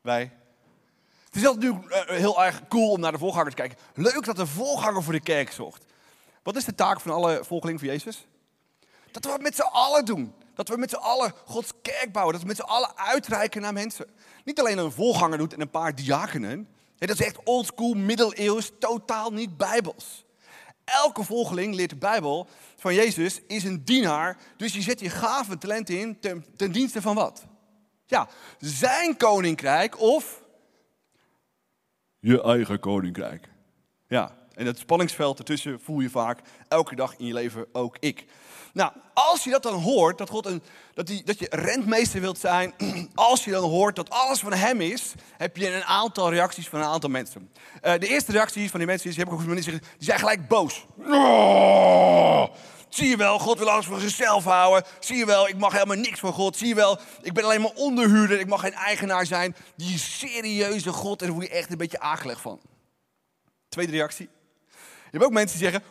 Wij. 0.00 0.32
Het 1.24 1.36
is 1.36 1.46
altijd 1.46 1.72
nu 1.72 1.78
uh, 1.88 2.06
heel 2.06 2.44
erg 2.44 2.68
cool 2.68 2.90
om 2.90 3.00
naar 3.00 3.12
de 3.12 3.18
voorganger 3.18 3.50
te 3.50 3.56
kijken. 3.56 3.78
Leuk 3.94 4.24
dat 4.24 4.36
de 4.36 4.46
voorganger 4.46 5.02
voor 5.02 5.12
de 5.12 5.20
kerk 5.20 5.52
zocht. 5.52 5.84
Wat 6.42 6.56
is 6.56 6.64
de 6.64 6.74
taak 6.74 7.00
van 7.00 7.12
alle 7.12 7.44
volgelingen 7.44 7.80
van 7.80 7.88
Jezus? 7.88 8.26
Dat 9.10 9.24
we 9.24 9.30
het 9.30 9.42
met 9.42 9.54
z'n 9.54 9.60
allen 9.60 10.04
doen. 10.04 10.34
Dat 10.54 10.68
we 10.68 10.76
met 10.76 10.90
z'n 10.90 10.96
allen 10.96 11.32
Gods 11.44 11.72
kerk 11.82 12.12
bouwen. 12.12 12.32
Dat 12.32 12.42
we 12.42 12.48
met 12.48 12.56
z'n 12.56 12.62
allen 12.62 12.96
uitreiken 12.96 13.62
naar 13.62 13.72
mensen. 13.72 14.06
Niet 14.44 14.60
alleen 14.60 14.78
een 14.78 14.92
volganger 14.92 15.38
doet 15.38 15.52
en 15.52 15.60
een 15.60 15.70
paar 15.70 15.94
diakenen. 15.94 16.68
dat 16.98 17.10
is 17.10 17.26
echt 17.26 17.42
oldschool, 17.44 17.94
middeleeuws, 17.94 18.70
totaal 18.78 19.30
niet 19.30 19.56
bijbels. 19.56 20.24
Elke 20.92 21.24
volgeling 21.24 21.74
leert 21.74 21.90
de 21.90 21.96
Bijbel 21.96 22.48
van 22.76 22.94
Jezus 22.94 23.40
is 23.46 23.64
een 23.64 23.84
dienaar. 23.84 24.36
Dus 24.56 24.72
je 24.72 24.82
zet 24.82 25.00
je 25.00 25.10
gave 25.10 25.58
talent 25.58 25.88
in 25.88 26.20
ten, 26.20 26.44
ten 26.56 26.72
dienste 26.72 27.02
van 27.02 27.14
wat? 27.14 27.46
Ja, 28.06 28.28
zijn 28.58 29.16
koninkrijk 29.16 30.00
of 30.00 30.42
je 32.20 32.42
eigen 32.42 32.80
koninkrijk. 32.80 33.48
Ja, 34.08 34.36
en 34.54 34.64
dat 34.64 34.78
spanningsveld 34.78 35.38
ertussen 35.38 35.80
voel 35.80 36.00
je 36.00 36.10
vaak 36.10 36.40
elke 36.68 36.94
dag 36.94 37.16
in 37.16 37.26
je 37.26 37.32
leven, 37.32 37.66
ook 37.72 37.96
ik. 38.00 38.26
Nou, 38.72 38.92
als 39.14 39.44
je 39.44 39.50
dat 39.50 39.62
dan 39.62 39.82
hoort, 39.82 40.18
dat, 40.18 40.30
God 40.30 40.46
een, 40.46 40.62
dat, 40.94 41.06
die, 41.06 41.22
dat 41.24 41.38
je 41.38 41.46
rentmeester 41.50 42.20
wilt 42.20 42.38
zijn, 42.38 42.74
als 43.14 43.44
je 43.44 43.50
dan 43.50 43.70
hoort 43.70 43.96
dat 43.96 44.10
alles 44.10 44.38
van 44.38 44.52
hem 44.52 44.80
is, 44.80 45.12
heb 45.36 45.56
je 45.56 45.74
een 45.74 45.84
aantal 45.84 46.30
reacties 46.30 46.68
van 46.68 46.80
een 46.80 46.86
aantal 46.86 47.10
mensen. 47.10 47.50
Uh, 47.82 47.92
de 47.98 48.08
eerste 48.08 48.32
reactie 48.32 48.70
van 48.70 48.78
die 48.78 48.88
mensen, 48.88 49.10
die, 49.10 49.18
heb 49.18 49.28
ik 49.28 49.34
ook 49.34 49.62
die 49.64 49.80
zijn 49.98 50.18
gelijk 50.18 50.48
boos. 50.48 50.86
Oh, 50.98 52.44
zie 52.88 53.08
je 53.08 53.16
wel, 53.16 53.38
God 53.38 53.58
wil 53.58 53.70
alles 53.70 53.86
voor 53.86 54.00
zichzelf 54.00 54.44
houden. 54.44 54.84
Zie 55.00 55.16
je 55.16 55.26
wel, 55.26 55.48
ik 55.48 55.56
mag 55.58 55.72
helemaal 55.72 55.96
niks 55.96 56.20
van 56.20 56.32
God. 56.32 56.56
Zie 56.56 56.68
je 56.68 56.74
wel, 56.74 56.98
ik 57.22 57.32
ben 57.32 57.44
alleen 57.44 57.60
maar 57.60 57.74
onderhuurder, 57.74 58.40
ik 58.40 58.48
mag 58.48 58.60
geen 58.60 58.74
eigenaar 58.74 59.26
zijn. 59.26 59.56
Die 59.76 59.98
serieuze 59.98 60.92
God, 60.92 61.20
en 61.20 61.26
daar 61.26 61.36
word 61.36 61.48
je 61.48 61.54
echt 61.54 61.70
een 61.70 61.78
beetje 61.78 62.00
akelig 62.00 62.40
van. 62.40 62.60
Tweede 63.68 63.92
reactie. 63.92 64.28
Je 65.10 65.16
hebt 65.16 65.24
ook 65.24 65.32
mensen 65.32 65.58
die 65.58 65.70
zeggen, 65.70 65.88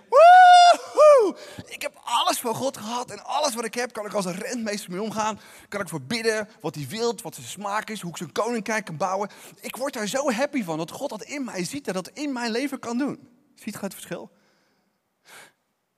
ik 1.65 1.81
heb 1.81 2.01
alles 2.03 2.39
van 2.39 2.55
God 2.55 2.77
gehad 2.77 3.11
en 3.11 3.23
alles 3.23 3.55
wat 3.55 3.65
ik 3.65 3.73
heb 3.73 3.93
kan 3.93 4.05
ik 4.05 4.13
als 4.13 4.25
een 4.25 4.35
rentmeester 4.35 4.91
mee 4.91 5.01
omgaan. 5.01 5.39
Kan 5.69 5.81
ik 5.81 5.89
verbidden 5.89 6.49
wat 6.61 6.75
hij 6.75 6.87
wil, 6.87 7.15
wat 7.23 7.35
zijn 7.35 7.47
smaak 7.47 7.89
is, 7.89 8.01
hoe 8.01 8.11
ik 8.11 8.17
zijn 8.17 8.31
koninkrijk 8.31 8.85
kan 8.85 8.97
bouwen. 8.97 9.29
Ik 9.61 9.75
word 9.75 9.93
daar 9.93 10.07
zo 10.07 10.31
happy 10.31 10.63
van 10.63 10.77
dat 10.77 10.91
God 10.91 11.09
dat 11.09 11.23
in 11.23 11.43
mij 11.43 11.63
ziet 11.63 11.87
en 11.87 11.93
dat 11.93 12.09
in 12.09 12.33
mijn 12.33 12.51
leven 12.51 12.79
kan 12.79 12.97
doen. 12.97 13.27
Ziet 13.55 13.73
je 13.73 13.79
het 13.79 13.93
verschil? 13.93 14.31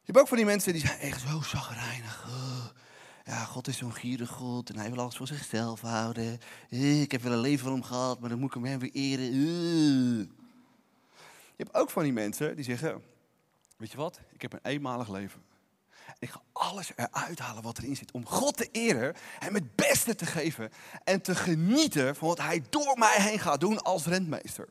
Je 0.01 0.15
hebt 0.15 0.17
ook 0.19 0.27
van 0.27 0.37
die 0.37 0.45
mensen 0.45 0.73
die 0.73 0.87
zijn 0.87 0.99
echt 0.99 1.21
zo 1.21 1.41
zagrijnig. 1.41 2.27
ja, 3.25 3.43
God 3.43 3.67
is 3.67 3.77
zo'n 3.77 3.93
gierig 3.93 4.29
God 4.29 4.69
en 4.69 4.77
hij 4.77 4.89
wil 4.89 4.99
alles 4.99 5.17
voor 5.17 5.27
zichzelf 5.27 5.81
houden. 5.81 6.39
Ik 6.69 7.11
heb 7.11 7.21
wel 7.21 7.31
een 7.31 7.39
leven 7.39 7.63
van 7.63 7.73
hem 7.73 7.83
gehad, 7.83 8.19
maar 8.19 8.29
dan 8.29 8.39
moet 8.39 8.55
ik 8.55 8.63
hem 8.63 8.79
weer 8.79 8.91
eren. 8.91 10.37
Je 11.55 11.65
hebt 11.65 11.73
ook 11.73 11.89
van 11.89 12.03
die 12.03 12.13
mensen 12.13 12.55
die 12.55 12.65
zeggen, 12.65 13.03
weet 13.79 13.91
je 13.91 13.97
wat, 13.97 14.21
ik 14.31 14.41
heb 14.41 14.53
een 14.53 14.59
eenmalig 14.63 15.09
leven. 15.09 15.41
Ik 16.19 16.29
ga 16.29 16.41
alles 16.53 16.91
eruit 16.95 17.39
halen 17.39 17.63
wat 17.63 17.77
erin 17.77 17.95
zit 17.95 18.11
om 18.11 18.25
God 18.25 18.57
te 18.57 18.69
eren, 18.71 19.15
hem 19.39 19.53
het 19.53 19.75
beste 19.75 20.15
te 20.15 20.25
geven 20.25 20.71
en 21.03 21.21
te 21.21 21.35
genieten 21.35 22.15
van 22.15 22.27
wat 22.27 22.37
hij 22.37 22.63
door 22.69 22.97
mij 22.97 23.15
heen 23.21 23.39
gaat 23.39 23.59
doen 23.59 23.81
als 23.81 24.05
rentmeester. 24.05 24.67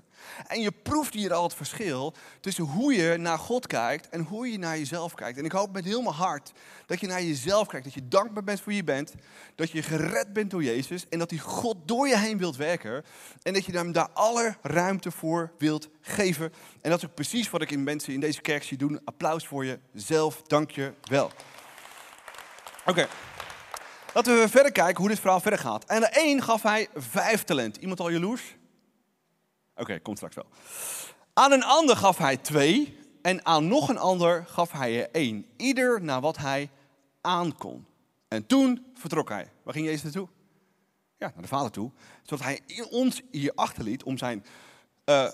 En 0.47 0.61
je 0.61 0.71
proeft 0.71 1.15
hier 1.15 1.33
al 1.33 1.43
het 1.43 1.55
verschil 1.55 2.15
tussen 2.41 2.65
hoe 2.65 2.95
je 2.95 3.17
naar 3.17 3.39
God 3.39 3.67
kijkt 3.67 4.09
en 4.09 4.21
hoe 4.21 4.51
je 4.51 4.59
naar 4.59 4.79
jezelf 4.79 5.15
kijkt. 5.15 5.39
En 5.39 5.45
ik 5.45 5.53
hoop 5.53 5.73
met 5.73 5.85
heel 5.85 6.03
mijn 6.03 6.15
hart 6.15 6.53
dat 6.87 7.01
je 7.01 7.07
naar 7.07 7.23
jezelf 7.23 7.67
kijkt, 7.67 7.85
dat 7.85 7.95
je 7.95 8.09
dankbaar 8.09 8.45
bent 8.45 8.59
voor 8.59 8.69
wie 8.69 8.77
je 8.77 8.85
bent, 8.85 9.15
dat 9.55 9.71
je 9.71 9.83
gered 9.83 10.33
bent 10.33 10.51
door 10.51 10.63
Jezus 10.63 11.09
en 11.09 11.19
dat 11.19 11.31
hij 11.31 11.39
God 11.39 11.77
door 11.85 12.09
je 12.09 12.19
heen 12.19 12.39
wilt 12.39 12.57
werken 12.57 13.05
en 13.43 13.53
dat 13.53 13.65
je 13.65 13.73
hem 13.73 13.93
daar 13.93 14.11
alle 14.13 14.57
ruimte 14.63 15.11
voor 15.11 15.53
wilt 15.59 15.89
geven. 16.01 16.53
En 16.81 16.91
dat 16.91 17.03
is 17.03 17.09
ook 17.09 17.15
precies 17.15 17.51
wat 17.51 17.63
ik 17.63 17.71
in 17.71 17.85
mensen 17.85 18.13
in 18.13 18.21
deze 18.21 18.41
kerk 18.41 18.63
zie 18.63 18.79
doen. 18.79 19.01
Applaus 19.05 19.47
voor 19.47 19.79
jezelf, 19.93 20.43
dank 20.43 20.71
je 20.71 20.93
wel. 21.03 21.31
Oké. 22.89 23.09
Laten 24.15 24.41
we 24.41 24.49
verder 24.49 24.73
kijken 24.73 24.97
hoe 24.97 25.09
dit 25.09 25.21
verhaal 25.21 25.41
verder 25.41 25.61
gaat. 25.61 25.85
En 25.85 26.01
de 26.01 26.07
één 26.07 26.43
gaf 26.43 26.63
hij 26.63 26.89
vijf 26.95 27.45
talent. 27.45 27.77
Iemand 27.77 28.01
al 28.01 28.11
jaloers? 28.11 28.57
Oké, 29.77 29.99
komt 29.99 30.17
straks 30.17 30.35
wel. 30.35 30.47
Aan 31.33 31.53
een 31.53 31.65
ander 31.65 31.97
gaf 31.97 32.19
hij 32.19 32.37
twee. 32.37 32.99
En 33.23 33.47
aan 33.47 33.69
nog 33.69 33.89
een 33.89 33.99
ander 33.99 34.45
gaf 34.47 34.73
hij 34.73 35.01
er 35.01 35.11
één. 35.11 35.47
Ieder 35.57 36.03
naar 36.03 36.21
wat 36.21 36.37
hij 36.37 36.71
aankon. 37.21 37.87
En 38.29 38.47
toen 38.47 38.87
vertrok 38.95 39.29
hij. 39.29 39.51
Waar 39.63 39.75
ging 39.75 39.87
Jezus 39.87 40.03
naartoe? 40.03 40.29
Ja, 41.19 41.31
naar 41.35 41.43
de 41.43 41.49
Vader 41.49 41.71
toe. 41.71 41.91
Zodat 42.23 42.45
hij 42.45 42.61
ons 42.91 43.23
hier 43.31 43.53
achterliet 43.55 44.03
om 44.03 44.19
zijn 44.19 44.45
uh, 45.05 45.29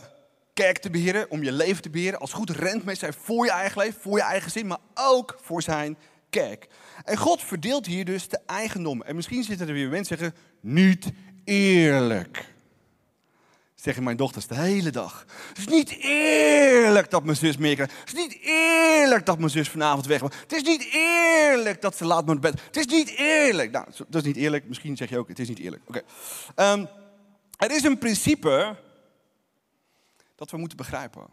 kerk 0.54 0.78
te 0.78 0.90
beheren, 0.90 1.30
om 1.30 1.42
je 1.42 1.52
leven 1.52 1.82
te 1.82 1.90
beheren. 1.90 2.20
Als 2.20 2.32
goed 2.32 2.50
rentmeester 2.50 3.14
voor 3.14 3.44
je 3.44 3.50
eigen 3.50 3.82
leven, 3.82 4.00
voor 4.00 4.16
je 4.16 4.22
eigen 4.22 4.50
zin, 4.50 4.66
maar 4.66 4.78
ook 4.94 5.38
voor 5.40 5.62
zijn 5.62 5.98
kerk. 6.34 6.66
En 7.04 7.16
God 7.16 7.42
verdeelt 7.42 7.86
hier 7.86 8.04
dus 8.04 8.28
de 8.28 8.40
eigendom. 8.46 9.02
En 9.02 9.14
misschien 9.14 9.44
zitten 9.44 9.68
er 9.68 9.74
weer 9.74 9.88
mensen 9.88 10.16
die 10.16 10.26
zeggen, 10.26 10.44
niet 10.60 11.12
eerlijk. 11.44 12.52
Zeggen 13.74 14.02
mijn 14.02 14.16
dochters 14.16 14.46
de 14.46 14.54
hele 14.54 14.90
dag. 14.90 15.24
Het 15.48 15.58
is 15.58 15.66
niet 15.66 15.96
eerlijk 16.00 17.10
dat 17.10 17.24
mijn 17.24 17.36
zus 17.36 17.56
meer 17.56 17.74
krijgt. 17.74 17.92
Het 17.98 18.08
is 18.08 18.14
niet 18.14 18.38
eerlijk 18.42 19.26
dat 19.26 19.38
mijn 19.38 19.50
zus 19.50 19.68
vanavond 19.68 20.06
weg. 20.06 20.20
Het 20.20 20.52
is 20.52 20.62
niet 20.62 20.88
eerlijk 20.92 21.80
dat 21.80 21.96
ze 21.96 22.04
laat 22.04 22.26
naar 22.26 22.38
bed. 22.38 22.60
Het 22.66 22.76
is 22.76 22.86
niet 22.86 23.08
eerlijk. 23.08 23.70
Nou, 23.70 23.86
dat 24.08 24.20
is 24.20 24.26
niet 24.26 24.36
eerlijk. 24.36 24.68
Misschien 24.68 24.96
zeg 24.96 25.10
je 25.10 25.18
ook, 25.18 25.28
het 25.28 25.38
is 25.38 25.48
niet 25.48 25.58
eerlijk. 25.58 25.82
Oké. 25.86 26.02
Ehm, 26.54 26.86
er 27.56 27.70
is 27.70 27.82
een 27.82 27.98
principe 27.98 28.76
dat 30.34 30.50
we 30.50 30.56
moeten 30.56 30.76
begrijpen. 30.76 31.26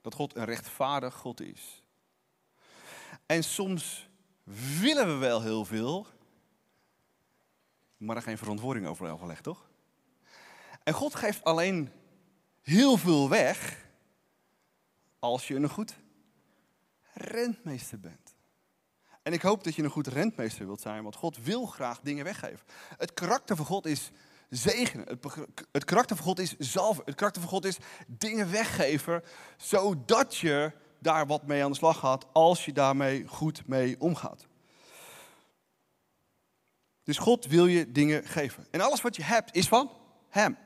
Dat 0.00 0.14
God 0.14 0.36
een 0.36 0.44
rechtvaardig 0.44 1.14
God 1.14 1.40
is. 1.40 1.82
En 3.28 3.44
soms 3.44 4.08
willen 4.80 5.06
we 5.06 5.14
wel 5.14 5.42
heel 5.42 5.64
veel, 5.64 6.06
maar 7.96 8.16
er 8.16 8.22
geen 8.22 8.38
verantwoording 8.38 8.86
over 8.86 9.10
overlegd, 9.10 9.42
toch? 9.42 9.68
En 10.82 10.94
God 10.94 11.14
geeft 11.14 11.44
alleen 11.44 11.92
heel 12.60 12.96
veel 12.96 13.28
weg 13.28 13.86
als 15.18 15.48
je 15.48 15.54
een 15.54 15.68
goed 15.68 15.96
rentmeester 17.12 18.00
bent. 18.00 18.34
En 19.22 19.32
ik 19.32 19.42
hoop 19.42 19.64
dat 19.64 19.74
je 19.74 19.82
een 19.82 19.90
goed 19.90 20.06
rentmeester 20.06 20.66
wilt 20.66 20.80
zijn, 20.80 21.02
want 21.02 21.16
God 21.16 21.38
wil 21.42 21.66
graag 21.66 22.00
dingen 22.00 22.24
weggeven. 22.24 22.66
Het 22.96 23.14
karakter 23.14 23.56
van 23.56 23.66
God 23.66 23.86
is 23.86 24.10
zegenen. 24.50 25.06
Het, 25.08 25.36
het 25.72 25.84
karakter 25.84 26.16
van 26.16 26.24
God 26.24 26.38
is 26.38 26.56
zalven. 26.58 27.02
Het 27.04 27.14
karakter 27.14 27.42
van 27.42 27.50
God 27.50 27.64
is 27.64 27.78
dingen 28.06 28.50
weggeven, 28.50 29.22
zodat 29.56 30.36
je 30.36 30.72
daar 30.98 31.26
wat 31.26 31.46
mee 31.46 31.64
aan 31.64 31.70
de 31.70 31.76
slag 31.76 31.98
gaat, 31.98 32.26
als 32.32 32.64
je 32.64 32.72
daarmee 32.72 33.26
goed 33.26 33.66
mee 33.66 34.00
omgaat. 34.00 34.46
Dus 37.02 37.18
God 37.18 37.46
wil 37.46 37.66
je 37.66 37.92
dingen 37.92 38.24
geven. 38.24 38.66
En 38.70 38.80
alles 38.80 39.00
wat 39.00 39.16
je 39.16 39.22
hebt 39.22 39.54
is 39.54 39.68
van 39.68 39.90
Hem. 40.28 40.56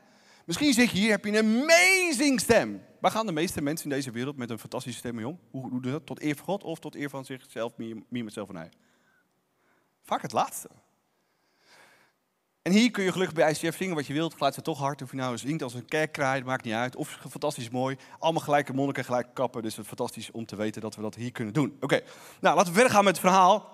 Misschien 0.45 0.73
zeg 0.73 0.91
je 0.91 0.97
hier, 0.97 1.11
heb 1.11 1.25
je 1.25 1.37
een 1.37 1.61
amazing 1.61 2.39
stem. 2.39 2.81
Waar 2.99 3.11
gaan 3.11 3.25
de 3.25 3.31
meeste 3.31 3.61
mensen 3.61 3.89
in 3.89 3.95
deze 3.95 4.11
wereld 4.11 4.37
met 4.37 4.49
een 4.49 4.59
fantastische 4.59 4.99
stem 4.99 5.15
mee 5.15 5.27
om? 5.27 5.39
Hoe 5.51 5.69
doen 5.69 5.91
dat? 5.91 6.05
Tot 6.05 6.21
eer 6.21 6.35
van 6.35 6.45
God 6.45 6.63
of 6.63 6.79
tot 6.79 6.95
eer 6.95 7.09
van 7.09 7.25
zichzelf, 7.25 7.77
meer, 7.77 8.03
meer 8.09 8.23
met 8.23 8.33
zelf 8.33 8.49
en 8.49 8.55
hij? 8.55 8.71
Vaak 10.01 10.21
het 10.21 10.31
laatste. 10.31 10.69
En 12.63 12.71
hier 12.71 12.91
kun 12.91 13.03
je 13.03 13.11
gelukkig 13.11 13.35
bij 13.35 13.51
ICF 13.51 13.77
zingen 13.77 13.95
wat 13.95 14.07
je 14.07 14.13
wilt. 14.13 14.33
Geluid 14.33 14.53
ze 14.53 14.61
toch 14.61 14.79
hard. 14.79 15.01
Of 15.01 15.11
je 15.11 15.17
nou 15.17 15.37
zingt 15.37 15.63
als 15.63 15.73
een 15.73 15.85
kerkkraai, 15.85 16.43
maakt 16.43 16.63
niet 16.63 16.73
uit. 16.73 16.95
Of 16.95 17.19
fantastisch 17.29 17.69
mooi. 17.69 17.97
Allemaal 18.19 18.41
gelijke 18.41 18.73
monniken, 18.73 19.05
gelijke 19.05 19.29
kappen. 19.33 19.61
Dus 19.61 19.71
het 19.71 19.81
is 19.81 19.87
fantastisch 19.87 20.31
om 20.31 20.45
te 20.45 20.55
weten 20.55 20.81
dat 20.81 20.95
we 20.95 21.01
dat 21.01 21.15
hier 21.15 21.31
kunnen 21.31 21.53
doen. 21.53 21.77
Oké, 21.79 22.01
nou 22.41 22.55
laten 22.55 22.67
we 22.67 22.73
verder 22.73 22.91
gaan 22.91 23.03
met 23.03 23.13
het 23.13 23.25
verhaal. 23.25 23.69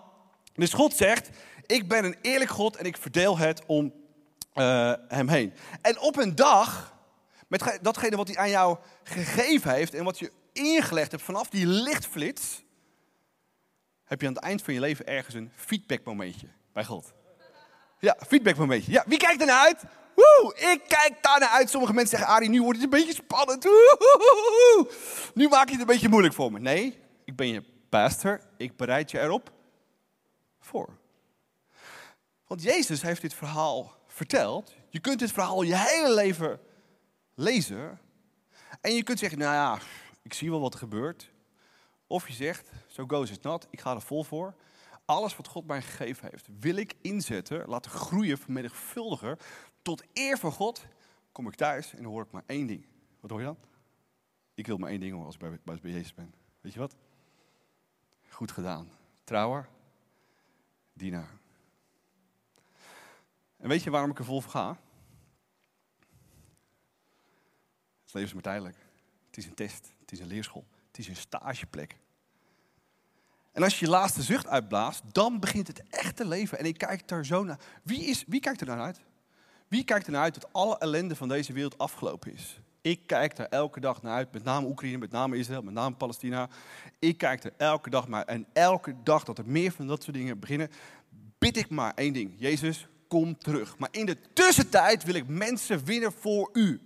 Dus 0.54 0.74
God 0.74 0.94
zegt, 0.94 1.30
ik 1.66 1.88
ben 1.88 2.06
een 2.06 2.16
eerlijk 2.22 2.50
God 2.50 2.76
en 2.76 2.86
ik 2.86 2.98
verdeel 2.98 3.38
het 3.38 3.64
om 3.66 3.94
uh, 4.56 4.94
hem 5.08 5.28
heen. 5.28 5.54
En 5.82 6.00
op 6.00 6.18
een 6.18 6.36
dag, 6.36 6.96
met 7.48 7.80
datgene 7.82 8.16
wat 8.16 8.28
hij 8.28 8.38
aan 8.38 8.50
jou 8.50 8.78
gegeven 9.04 9.74
heeft 9.74 9.94
en 9.94 10.04
wat 10.04 10.20
je 10.20 10.32
ingelegd 10.54 11.12
hebt 11.12 11.24
vanaf 11.24 11.50
die 11.50 11.66
lichtflits, 11.66 12.64
heb 14.04 14.22
je 14.22 14.28
aan 14.28 14.34
het 14.34 14.44
eind 14.44 14.62
van 14.62 14.74
je 14.74 14.80
leven 14.80 15.08
ergens 15.08 15.36
een 15.36 15.52
feedbackmomentje 15.56 16.48
bij 16.74 16.86
God. 16.86 17.14
Ja, 18.00 18.18
feedbackmomentje. 18.28 18.92
Ja, 18.92 19.04
wie 19.08 19.18
kijkt 19.18 19.42
er 19.42 19.48
naar 19.48 19.66
uit? 19.66 19.84
Woe, 20.16 20.56
ik 20.56 20.82
kijk 20.88 21.18
daar 21.22 21.40
naar 21.40 21.50
uit. 21.50 21.70
Sommige 21.70 21.94
mensen 21.94 22.18
zeggen, 22.18 22.36
Arie, 22.36 22.50
nu 22.50 22.62
wordt 22.62 22.82
het 22.82 22.94
een 22.94 23.00
beetje 23.00 23.14
spannend. 23.14 23.64
Nu 25.34 25.48
maak 25.48 25.66
je 25.66 25.72
het 25.72 25.82
een 25.82 25.86
beetje 25.88 26.10
moeilijk 26.10 26.34
voor 26.34 26.52
me. 26.52 26.60
Nee, 26.60 27.00
ik 27.26 27.36
ben 27.36 27.48
je 27.48 27.64
pastor. 27.90 28.42
Ik 28.58 28.78
bereid 28.78 29.12
je 29.12 29.20
erop 29.20 29.52
voor. 30.60 30.98
Want 32.48 32.64
Jezus 32.64 33.02
heeft 33.02 33.22
dit 33.22 33.34
verhaal 33.34 33.94
verteld. 34.08 34.74
Je 34.90 35.00
kunt 35.00 35.20
dit 35.20 35.32
verhaal 35.32 35.62
je 35.62 35.76
hele 35.76 36.14
leven 36.14 36.60
lezen. 37.36 38.00
En 38.82 38.94
je 38.94 39.04
kunt 39.04 39.20
zeggen, 39.20 39.40
nou 39.40 39.54
ja, 39.54 39.80
ik 40.22 40.34
zie 40.34 40.50
wel 40.50 40.60
wat 40.60 40.74
er 40.74 40.80
gebeurt. 40.80 41.32
Of 42.08 42.28
je 42.28 42.34
zegt, 42.34 42.70
so 42.88 43.04
goes 43.08 43.32
it 43.32 43.42
not, 43.42 43.68
ik 43.70 43.82
ga 43.82 43.94
er 43.94 44.02
vol 44.02 44.24
voor. 44.24 44.54
Alles 45.10 45.36
wat 45.36 45.48
God 45.48 45.66
mij 45.66 45.82
gegeven 45.82 46.30
heeft, 46.32 46.48
wil 46.60 46.76
ik 46.76 46.96
inzetten, 47.02 47.68
laten 47.68 47.92
groeien, 47.92 48.38
vermenigvuldiger. 48.38 49.40
Tot 49.82 50.04
eer 50.14 50.38
van 50.38 50.52
God 50.52 50.86
kom 51.32 51.48
ik 51.48 51.56
thuis 51.56 51.94
en 51.94 52.04
hoor 52.04 52.24
ik 52.24 52.32
maar 52.32 52.44
één 52.46 52.68
ding. 52.68 52.86
Wat 53.20 53.30
hoor 53.30 53.40
je 53.40 53.46
dan? 53.46 53.58
Ik 54.54 54.68
wil 54.68 54.78
maar 54.78 54.90
één 54.90 55.00
ding 55.00 55.12
horen 55.12 55.26
als 55.26 55.36
ik 55.36 55.42
bij, 55.42 55.80
bij 55.82 55.92
Jezus 55.92 56.14
ben. 56.14 56.34
Weet 56.62 56.74
je 56.74 56.80
wat? 56.80 56.96
Goed 58.30 58.52
gedaan. 58.52 58.92
Trouwer, 59.24 59.70
dienaar. 60.94 61.40
En 63.58 63.70
weet 63.70 63.84
je 63.84 63.90
waarom 63.90 64.12
ik 64.12 64.20
er 64.20 64.26
vol 64.26 64.42
voor 64.42 64.52
ga? 64.52 64.80
Het 68.04 68.14
leven 68.14 68.28
is 68.28 68.34
maar 68.34 68.44
tijdelijk. 68.44 68.78
Het 69.26 69.38
is 69.38 69.46
een 69.46 69.56
test, 69.56 69.92
het 70.00 70.12
is 70.12 70.20
een 70.20 70.28
leerschool, 70.28 70.66
het 70.88 70.98
is 70.98 71.08
een 71.08 71.16
stageplek. 71.16 71.98
En 73.52 73.64
als 73.64 73.80
je 73.80 73.86
je 73.86 73.92
laatste 73.92 74.22
zucht 74.22 74.48
uitblaast, 74.48 75.02
dan 75.12 75.40
begint 75.40 75.68
het 75.68 75.84
echte 75.90 76.28
leven. 76.28 76.60
En 76.60 76.66
ik 76.66 76.78
kijk 76.78 77.08
daar 77.08 77.26
zo 77.26 77.44
naar. 77.44 77.60
Wie, 77.84 78.00
is, 78.00 78.24
wie 78.28 78.40
kijkt 78.40 78.62
er 78.62 78.68
naar 78.68 78.82
uit? 78.82 79.00
Wie 79.68 79.84
kijkt 79.84 80.06
er 80.06 80.12
naar 80.12 80.22
uit 80.22 80.34
dat 80.34 80.54
alle 80.54 80.78
ellende 80.78 81.16
van 81.16 81.28
deze 81.28 81.54
wereld 81.54 81.78
afgelopen 81.78 82.34
is? 82.34 82.60
Ik 82.82 83.08
kijk 83.08 83.38
er 83.38 83.48
elke 83.48 83.80
dag 83.80 84.02
naar 84.02 84.14
uit, 84.14 84.34
met 84.34 84.44
name 84.44 84.68
Oekraïne, 84.68 84.98
met 84.98 85.12
name 85.12 85.38
Israël, 85.38 85.62
met 85.62 85.74
name 85.74 85.96
Palestina. 85.96 86.50
Ik 87.00 87.18
kijk 87.18 87.44
er 87.44 87.54
elke 87.58 87.90
dag 87.90 88.08
naar 88.08 88.26
En 88.26 88.46
elke 88.54 88.96
dag 89.04 89.24
dat 89.24 89.38
er 89.38 89.48
meer 89.48 89.72
van 89.72 89.88
dat 89.88 90.04
soort 90.04 90.16
dingen 90.16 90.40
beginnen, 90.40 90.72
bid 91.38 91.58
ik 91.58 91.70
maar 91.70 91.94
één 91.96 92.14
ding. 92.14 92.34
Jezus, 92.38 92.88
kom 93.08 93.38
terug. 93.38 93.78
Maar 93.78 93.90
in 93.92 94.06
de 94.06 94.18
tussentijd 94.34 95.04
wil 95.04 95.16
ik 95.16 95.28
mensen 95.28 95.86
winnen 95.86 96.12
voor 96.12 96.50
u. 96.54 96.82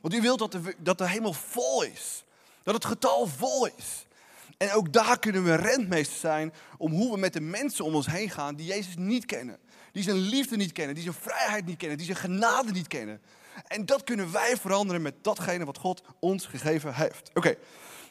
Want 0.00 0.14
u 0.14 0.20
wilt 0.20 0.38
dat 0.38 0.52
de, 0.52 0.74
dat 0.78 0.98
de 0.98 1.08
hemel 1.08 1.32
vol 1.32 1.82
is. 1.82 2.24
Dat 2.62 2.74
het 2.74 2.84
getal 2.84 3.26
vol 3.26 3.66
is. 3.66 4.06
En 4.58 4.72
ook 4.72 4.92
daar 4.92 5.18
kunnen 5.18 5.44
we 5.44 5.54
rentmeester 5.54 6.18
zijn 6.18 6.52
om 6.78 6.92
hoe 6.92 7.12
we 7.12 7.18
met 7.18 7.32
de 7.32 7.40
mensen 7.40 7.84
om 7.84 7.94
ons 7.94 8.06
heen 8.06 8.30
gaan 8.30 8.54
die 8.54 8.66
Jezus 8.66 8.96
niet 8.96 9.26
kennen. 9.26 9.58
Die 9.92 10.02
zijn 10.02 10.16
liefde 10.16 10.56
niet 10.56 10.72
kennen, 10.72 10.94
die 10.94 11.04
zijn 11.04 11.14
vrijheid 11.14 11.66
niet 11.66 11.76
kennen, 11.76 11.96
die 11.96 12.06
zijn 12.06 12.18
genade 12.18 12.72
niet 12.72 12.88
kennen. 12.88 13.20
En 13.66 13.86
dat 13.86 14.04
kunnen 14.04 14.32
wij 14.32 14.56
veranderen 14.56 15.02
met 15.02 15.14
datgene 15.24 15.64
wat 15.64 15.78
God 15.78 16.02
ons 16.20 16.46
gegeven 16.46 16.94
heeft. 16.94 17.30
Oké, 17.34 17.56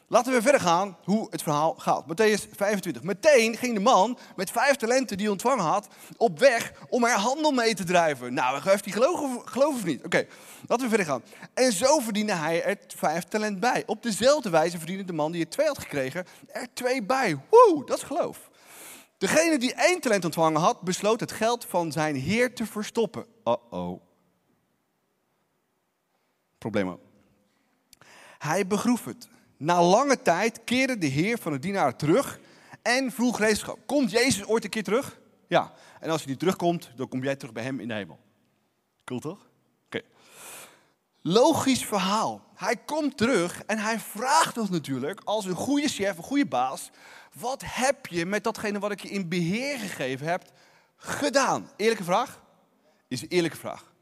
Laten 0.09 0.33
we 0.33 0.41
verder 0.41 0.61
gaan 0.61 0.97
hoe 1.03 1.27
het 1.29 1.43
verhaal 1.43 1.75
gaat. 1.77 2.03
Matthäus 2.03 2.49
25. 2.55 3.03
Meteen 3.03 3.57
ging 3.57 3.73
de 3.73 3.79
man 3.79 4.17
met 4.35 4.51
vijf 4.51 4.75
talenten 4.75 5.17
die 5.17 5.25
hij 5.25 5.31
ontvangen 5.31 5.65
had 5.65 5.87
op 6.17 6.39
weg 6.39 6.73
om 6.89 7.03
er 7.03 7.17
handel 7.17 7.51
mee 7.51 7.73
te 7.73 7.83
drijven. 7.83 8.33
Nou, 8.33 8.61
heeft 8.63 8.85
hij 8.85 8.93
geloven, 8.93 9.47
geloven 9.47 9.79
of 9.79 9.85
niet? 9.85 10.05
Oké, 10.05 10.27
laten 10.67 10.83
we 10.83 10.89
verder 10.89 11.05
gaan. 11.05 11.23
En 11.53 11.71
zo 11.71 11.99
verdiende 11.99 12.33
hij 12.33 12.63
er 12.63 12.77
vijf 12.87 13.23
talent 13.23 13.59
bij. 13.59 13.83
Op 13.85 14.03
dezelfde 14.03 14.49
wijze 14.49 14.77
verdiende 14.77 15.03
de 15.03 15.13
man 15.13 15.31
die 15.31 15.43
er 15.43 15.49
twee 15.49 15.67
had 15.67 15.79
gekregen 15.79 16.25
er 16.47 16.67
twee 16.73 17.03
bij. 17.03 17.39
Woe, 17.49 17.85
dat 17.85 17.97
is 17.97 18.03
geloof. 18.03 18.49
Degene 19.17 19.57
die 19.57 19.73
één 19.73 20.01
talent 20.01 20.25
ontvangen 20.25 20.61
had, 20.61 20.81
besloot 20.81 21.19
het 21.19 21.31
geld 21.31 21.65
van 21.65 21.91
zijn 21.91 22.15
heer 22.15 22.55
te 22.55 22.65
verstoppen. 22.65 23.25
Uh-oh. 23.43 24.01
Probleem 26.57 26.99
Hij 28.37 28.67
begroef 28.67 29.05
het 29.05 29.27
na 29.57 29.83
lange 29.83 30.21
tijd 30.21 30.63
keerde 30.63 30.97
de 30.97 31.07
Heer 31.07 31.37
van 31.37 31.51
de 31.51 31.59
dienaar 31.59 31.95
terug 31.95 32.39
en 32.81 33.11
vroeg 33.11 33.35
gereedschap. 33.35 33.79
Komt 33.85 34.11
Jezus 34.11 34.45
ooit 34.45 34.63
een 34.63 34.69
keer 34.69 34.83
terug? 34.83 35.19
Ja. 35.47 35.73
En 35.99 36.09
als 36.09 36.21
hij 36.21 36.29
niet 36.29 36.39
terugkomt, 36.39 36.91
dan 36.95 37.07
kom 37.07 37.23
jij 37.23 37.35
terug 37.35 37.53
bij 37.53 37.63
hem 37.63 37.79
in 37.79 37.87
de 37.87 37.93
hemel. 37.93 38.19
Cool 39.03 39.19
toch? 39.19 39.49
Oké. 39.85 40.01
Logisch 41.21 41.85
verhaal. 41.85 42.45
Hij 42.55 42.75
komt 42.75 43.17
terug 43.17 43.63
en 43.63 43.77
hij 43.77 43.99
vraagt 43.99 44.57
ons 44.57 44.69
natuurlijk, 44.69 45.21
als 45.23 45.45
een 45.45 45.55
goede 45.55 45.87
chef, 45.87 46.17
een 46.17 46.23
goede 46.23 46.45
baas, 46.45 46.89
wat 47.33 47.63
heb 47.65 48.05
je 48.05 48.25
met 48.25 48.43
datgene 48.43 48.79
wat 48.79 48.91
ik 48.91 49.01
je 49.01 49.09
in 49.09 49.29
beheer 49.29 49.77
gegeven 49.77 50.27
heb 50.27 50.43
gedaan? 50.95 51.69
Eerlijke 51.75 52.03
vraag? 52.03 52.41
Is 53.07 53.21
een 53.21 53.27
eerlijke 53.27 53.57
vraag. 53.57 53.95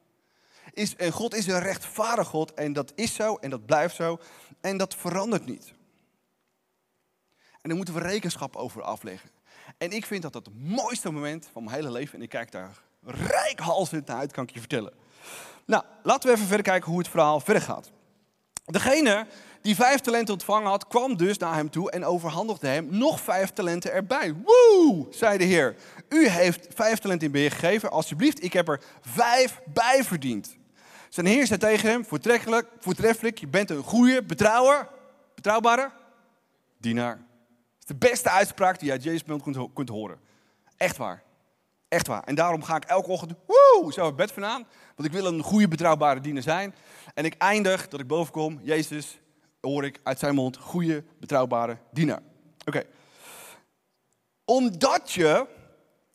Is, 0.74 0.96
en 0.96 1.12
God 1.12 1.36
is 1.36 1.48
een 1.48 1.60
rechtvaardig 1.60 2.28
God 2.28 2.54
en 2.54 2.74
dat 2.74 2.92
is 2.96 3.14
zo 3.14 3.36
en 3.36 3.50
dat 3.50 3.66
blijft 3.66 3.96
zo 3.96 4.20
en 4.66 4.78
dat 4.78 4.96
verandert 4.96 5.46
niet. 5.46 5.74
En 7.62 7.70
daar 7.72 7.76
moeten 7.76 7.94
we 7.94 8.00
rekenschap 8.00 8.56
over 8.56 8.82
afleggen. 8.82 9.30
En 9.78 9.92
ik 9.92 10.06
vind 10.06 10.22
dat 10.22 10.34
het 10.34 10.50
mooiste 10.64 11.12
moment 11.12 11.50
van 11.52 11.64
mijn 11.64 11.76
hele 11.76 11.92
leven. 11.92 12.16
En 12.16 12.22
ik 12.22 12.30
kijk 12.30 12.52
daar 12.52 12.82
rijkhalsend 13.04 14.08
naar 14.08 14.18
uit, 14.18 14.32
kan 14.32 14.44
ik 14.44 14.50
je 14.50 14.60
vertellen. 14.60 14.94
Nou, 15.66 15.84
laten 16.04 16.30
we 16.30 16.36
even 16.36 16.48
verder 16.48 16.66
kijken 16.66 16.90
hoe 16.90 17.00
het 17.00 17.10
verhaal 17.10 17.40
verder 17.40 17.64
gaat. 17.64 17.92
Degene 18.66 19.28
die 19.62 19.76
vijf 19.76 20.00
talenten 20.00 20.34
ontvangen 20.34 20.70
had, 20.70 20.88
kwam 20.88 21.18
dus 21.18 21.38
naar 21.38 21.56
hem 21.56 21.70
toe 21.70 21.92
en 21.92 22.06
overhandigde 22.06 22.68
hem 22.68 22.88
nog 22.92 23.20
vijf 23.20 23.50
talenten 23.50 23.92
erbij. 23.92 24.34
Woe, 24.34 25.08
zei 25.10 25.38
de 25.38 25.44
Heer. 25.44 25.76
U 26.10 26.28
heeft 26.28 26.68
vijf 26.74 27.00
talenten 27.00 27.28
in 27.28 27.34
beheer 27.34 27.52
gegeven. 27.52 27.92
Alsjeblieft, 27.92 28.44
ik 28.44 28.54
heb 28.54 28.68
er 28.68 28.82
vijf 29.02 29.62
bij 29.74 30.04
verdiend. 30.04 30.58
Zijn 31.10 31.26
Heer 31.26 31.48
zei 31.48 31.60
tegen 31.60 31.90
hem, 31.90 32.06
voortreffelijk, 32.06 32.68
voortreffelijk 32.80 33.38
je 33.38 33.48
bent 33.48 33.70
een 33.70 33.84
goede, 33.84 34.24
betrouwer, 34.24 34.88
betrouwbare 35.36 35.92
dienaar. 36.78 37.16
Dat 37.16 37.80
is 37.80 37.86
de 37.86 37.96
beste 37.96 38.30
uitspraak 38.30 38.80
die 38.80 38.88
je 38.88 38.92
uit 38.94 39.04
Jezus 39.04 39.24
kunt, 39.24 39.74
kunt 39.74 39.90
horen. 39.90 40.20
Echt 40.78 40.98
waar. 40.98 41.24
Echt 41.88 42.08
waar. 42.08 42.24
En 42.24 42.36
daarom 42.36 42.64
ga 42.64 42.76
ik 42.76 42.84
elke 42.84 43.10
ochtend 43.10 43.34
woe, 43.46 43.94
zo 43.94 44.06
het 44.06 44.16
bed 44.16 44.32
vandaan. 44.32 44.68
Want 44.96 45.08
ik 45.08 45.14
wil 45.14 45.26
een 45.26 45.42
goede, 45.42 45.68
betrouwbare 45.68 46.20
diener 46.20 46.44
zijn. 46.44 46.76
En 47.14 47.26
ik 47.26 47.36
eindig 47.38 47.88
dat 47.88 48.00
ik 48.00 48.08
boven 48.08 48.34
kom. 48.34 48.60
Jezus, 48.64 49.20
hoor 49.62 49.86
ik 49.86 50.00
uit 50.04 50.20
zijn 50.20 50.36
mond, 50.36 50.58
goede, 50.58 51.04
betrouwbare 51.20 51.78
dienaar. 51.92 52.22
Oké. 52.66 52.84
Omdat 54.46 55.12
je 55.12 55.48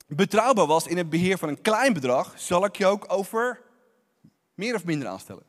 betrouwbaar 0.07 0.67
was 0.67 0.87
in 0.87 0.97
het 0.97 1.11
beheer 1.11 1.39
van 1.39 1.49
een 1.49 1.63
klein 1.63 1.93
bedrag, 1.93 2.33
zal 2.37 2.65
ik 2.65 2.77
je 2.77 2.87
ook 2.87 3.05
over 3.09 3.61
meer 4.55 4.75
of 4.75 4.85
minder 4.85 5.09
aanstellen. 5.09 5.43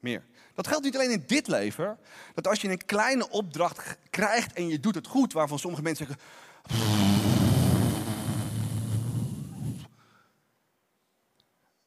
Meer. 0.00 0.24
Dat 0.54 0.66
geldt 0.66 0.84
niet 0.84 0.94
alleen 0.94 1.10
in 1.10 1.24
dit 1.26 1.46
leven. 1.46 1.98
Dat 2.34 2.46
als 2.46 2.60
je 2.60 2.70
een 2.70 2.84
kleine 2.84 3.30
opdracht 3.30 3.96
krijgt 4.10 4.52
en 4.52 4.68
je 4.68 4.80
doet 4.80 4.94
het 4.94 5.06
goed, 5.06 5.32
waarvan 5.32 5.58
sommige 5.58 5.82
mensen 5.82 6.06
zeggen. 6.06 6.24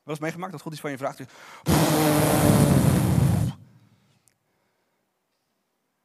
Wel 0.03 0.13
eens 0.13 0.19
meegemaakt 0.19 0.51
dat 0.51 0.61
God 0.61 0.71
iets 0.71 0.81
van 0.81 0.91
je 0.91 0.97
vraagt? 0.97 1.17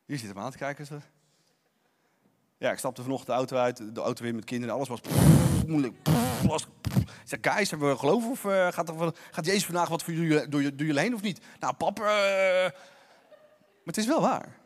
Hier 0.07 0.19
zit 0.19 0.29
hem 0.29 0.39
aan 0.39 0.51
te 0.51 0.59
kijken. 0.59 1.03
Ja, 2.59 2.71
ik 2.73 2.79
stapte 2.79 3.03
vanochtend 3.03 3.29
de 3.29 3.35
auto 3.35 3.57
uit, 3.57 3.95
de 3.95 4.01
auto 4.01 4.23
weer 4.23 4.35
met 4.35 4.45
kinderen. 4.45 4.75
Alles 4.75 4.89
was 4.89 5.01
moeilijk. 5.67 5.95
Zeg, 7.29 7.41
Keis, 7.41 7.71
hebben 7.71 7.89
we 7.89 7.99
geloven 7.99 8.31
of 8.31 8.45
uh, 8.45 8.73
gaat, 8.73 8.89
er, 8.89 9.15
gaat 9.31 9.47
Jezus 9.47 9.65
vandaag 9.65 9.89
wat 9.89 10.03
voor 10.03 10.13
jullie, 10.13 10.49
door, 10.49 10.63
door 10.63 10.87
jullie 10.87 11.01
heen 11.01 11.15
of 11.15 11.23
niet? 11.23 11.41
Nou, 11.61 11.75
pap, 11.75 11.99
uh... 11.99 12.07
maar 12.07 12.73
het 13.85 13.97
is 13.97 14.07
wel 14.07 14.21
waar. 14.21 14.59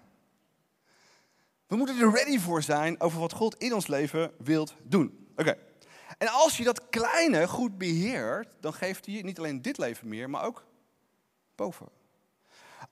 We 1.67 1.77
moeten 1.77 2.01
er 2.01 2.11
ready 2.11 2.39
voor 2.39 2.63
zijn 2.63 3.01
over 3.01 3.21
wat 3.21 3.33
God 3.33 3.55
in 3.55 3.75
ons 3.75 3.87
leven 3.87 4.33
wilt 4.39 4.75
doen. 4.83 5.29
Oké. 5.37 5.57
En 6.19 6.29
als 6.29 6.57
je 6.57 6.65
dat 6.65 6.89
kleine 6.89 7.49
goed 7.49 7.79
beheert, 7.79 8.49
dan 8.61 8.73
geeft 8.73 9.07
hij 9.07 9.15
je 9.15 9.25
niet 9.25 9.39
alleen 9.39 9.63
dit 9.63 9.79
leven 9.79 10.09
meer, 10.09 10.31
maar 10.31 10.45
ook 10.45 10.65
boven. 11.55 11.89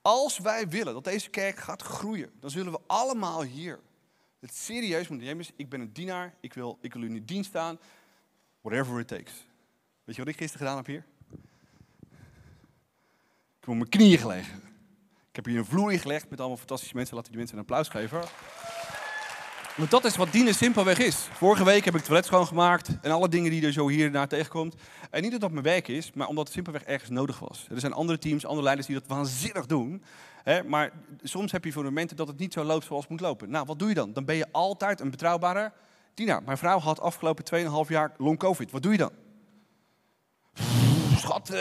Als 0.02 0.38
wij 0.38 0.68
willen 0.68 0.94
dat 0.94 1.04
deze 1.04 1.30
kerk 1.30 1.58
gaat 1.58 1.82
groeien, 1.82 2.30
dan 2.40 2.50
zullen 2.50 2.72
we 2.72 2.80
allemaal 2.86 3.42
hier 3.42 3.80
het 4.40 4.54
serieus 4.54 5.08
moeten 5.08 5.26
nemen. 5.26 5.46
Ik 5.56 5.68
ben 5.68 5.80
een 5.80 5.92
dienaar, 5.92 6.34
ik 6.40 6.54
wil, 6.54 6.78
ik 6.80 6.92
wil 6.92 7.02
u 7.02 7.14
in 7.14 7.24
dienst 7.24 7.50
staan, 7.50 7.78
whatever 8.60 9.00
it 9.00 9.08
takes. 9.08 9.47
Weet 10.08 10.16
je 10.16 10.24
wat 10.24 10.32
ik 10.32 10.38
gisteren 10.38 10.66
gedaan 10.66 10.82
heb 10.82 10.86
hier? 10.86 11.04
Ik 13.30 13.60
heb 13.60 13.68
op 13.68 13.74
mijn 13.74 13.88
knieën 13.88 14.18
gelegen. 14.18 14.54
Ik 15.28 15.36
heb 15.36 15.44
hier 15.44 15.58
een 15.58 15.64
vloer 15.64 15.92
gelegd 15.92 16.30
met 16.30 16.38
allemaal 16.38 16.56
fantastische 16.56 16.96
mensen. 16.96 17.14
Laten 17.14 17.30
die 17.30 17.38
mensen 17.38 17.56
een 17.56 17.62
applaus 17.62 17.88
geven. 17.88 18.20
Want 19.76 19.90
dat 19.90 20.04
is 20.04 20.16
wat 20.16 20.32
dienen 20.32 20.54
simpelweg 20.54 20.98
is. 20.98 21.16
Vorige 21.16 21.64
week 21.64 21.84
heb 21.84 21.94
ik 21.94 21.94
het 21.94 22.04
toilet 22.04 22.24
schoongemaakt 22.24 22.88
en 23.00 23.10
alle 23.10 23.28
dingen 23.28 23.50
die 23.50 23.66
er 23.66 23.72
zo 23.72 23.88
hier 23.88 24.10
naar 24.10 24.28
tegenkomt. 24.28 24.74
En 25.10 25.22
niet 25.22 25.30
dat 25.30 25.40
dat 25.40 25.50
mijn 25.50 25.64
werk 25.64 25.88
is, 25.88 26.12
maar 26.12 26.26
omdat 26.26 26.44
het 26.44 26.54
simpelweg 26.54 26.82
ergens 26.82 27.10
nodig 27.10 27.38
was. 27.38 27.66
Er 27.70 27.80
zijn 27.80 27.92
andere 27.92 28.18
teams, 28.18 28.46
andere 28.46 28.62
leiders 28.62 28.86
die 28.86 28.96
dat 28.96 29.08
waanzinnig 29.08 29.66
doen. 29.66 30.02
Hè, 30.42 30.62
maar 30.62 30.92
soms 31.22 31.52
heb 31.52 31.64
je 31.64 31.72
voor 31.72 31.84
momenten 31.84 32.16
dat 32.16 32.28
het 32.28 32.38
niet 32.38 32.52
zo 32.52 32.64
loopt 32.64 32.84
zoals 32.84 33.02
het 33.02 33.10
moet 33.10 33.20
lopen. 33.20 33.50
Nou, 33.50 33.66
wat 33.66 33.78
doe 33.78 33.88
je 33.88 33.94
dan? 33.94 34.12
Dan 34.12 34.24
ben 34.24 34.36
je 34.36 34.46
altijd 34.52 35.00
een 35.00 35.10
betrouwbare 35.10 35.72
dienaar. 36.14 36.42
Mijn 36.42 36.58
vrouw 36.58 36.78
had 36.78 37.00
afgelopen 37.00 37.44
2,5 37.84 37.88
jaar 37.88 38.14
long 38.16 38.38
covid. 38.38 38.70
Wat 38.70 38.82
doe 38.82 38.92
je 38.92 38.98
dan? 38.98 39.26
Schat, 41.16 41.50
uh, 41.50 41.56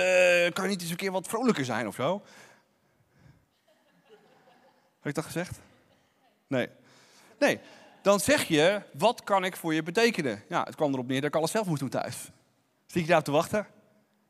kan 0.52 0.64
je 0.64 0.70
niet 0.70 0.82
eens 0.82 0.90
een 0.90 0.96
keer 0.96 1.12
wat 1.12 1.28
vrolijker 1.28 1.66
zijn 1.66 1.88
of 1.88 1.96
zo? 1.96 2.22
Heb 4.98 5.06
ik 5.06 5.16
dat 5.16 5.26
gezegd? 5.26 5.60
Nee. 6.48 6.70
Nee 7.40 7.60
dan 8.08 8.20
zeg 8.20 8.44
je, 8.44 8.82
wat 8.94 9.24
kan 9.24 9.44
ik 9.44 9.56
voor 9.56 9.74
je 9.74 9.84
betekenen? 9.84 10.44
Ja, 10.50 10.64
het 10.64 10.76
kwam 10.76 10.94
erop 10.94 11.08
neer 11.08 11.22
dat 11.22 11.30
ik 11.30 11.36
alles 11.36 11.52
zelf 11.52 11.68
moest 11.68 11.80
doen 11.80 11.90
thuis. 11.90 12.30
Zie 12.86 13.02
je 13.02 13.08
daar 13.08 13.24
te 13.24 13.32
wachten? 13.32 13.68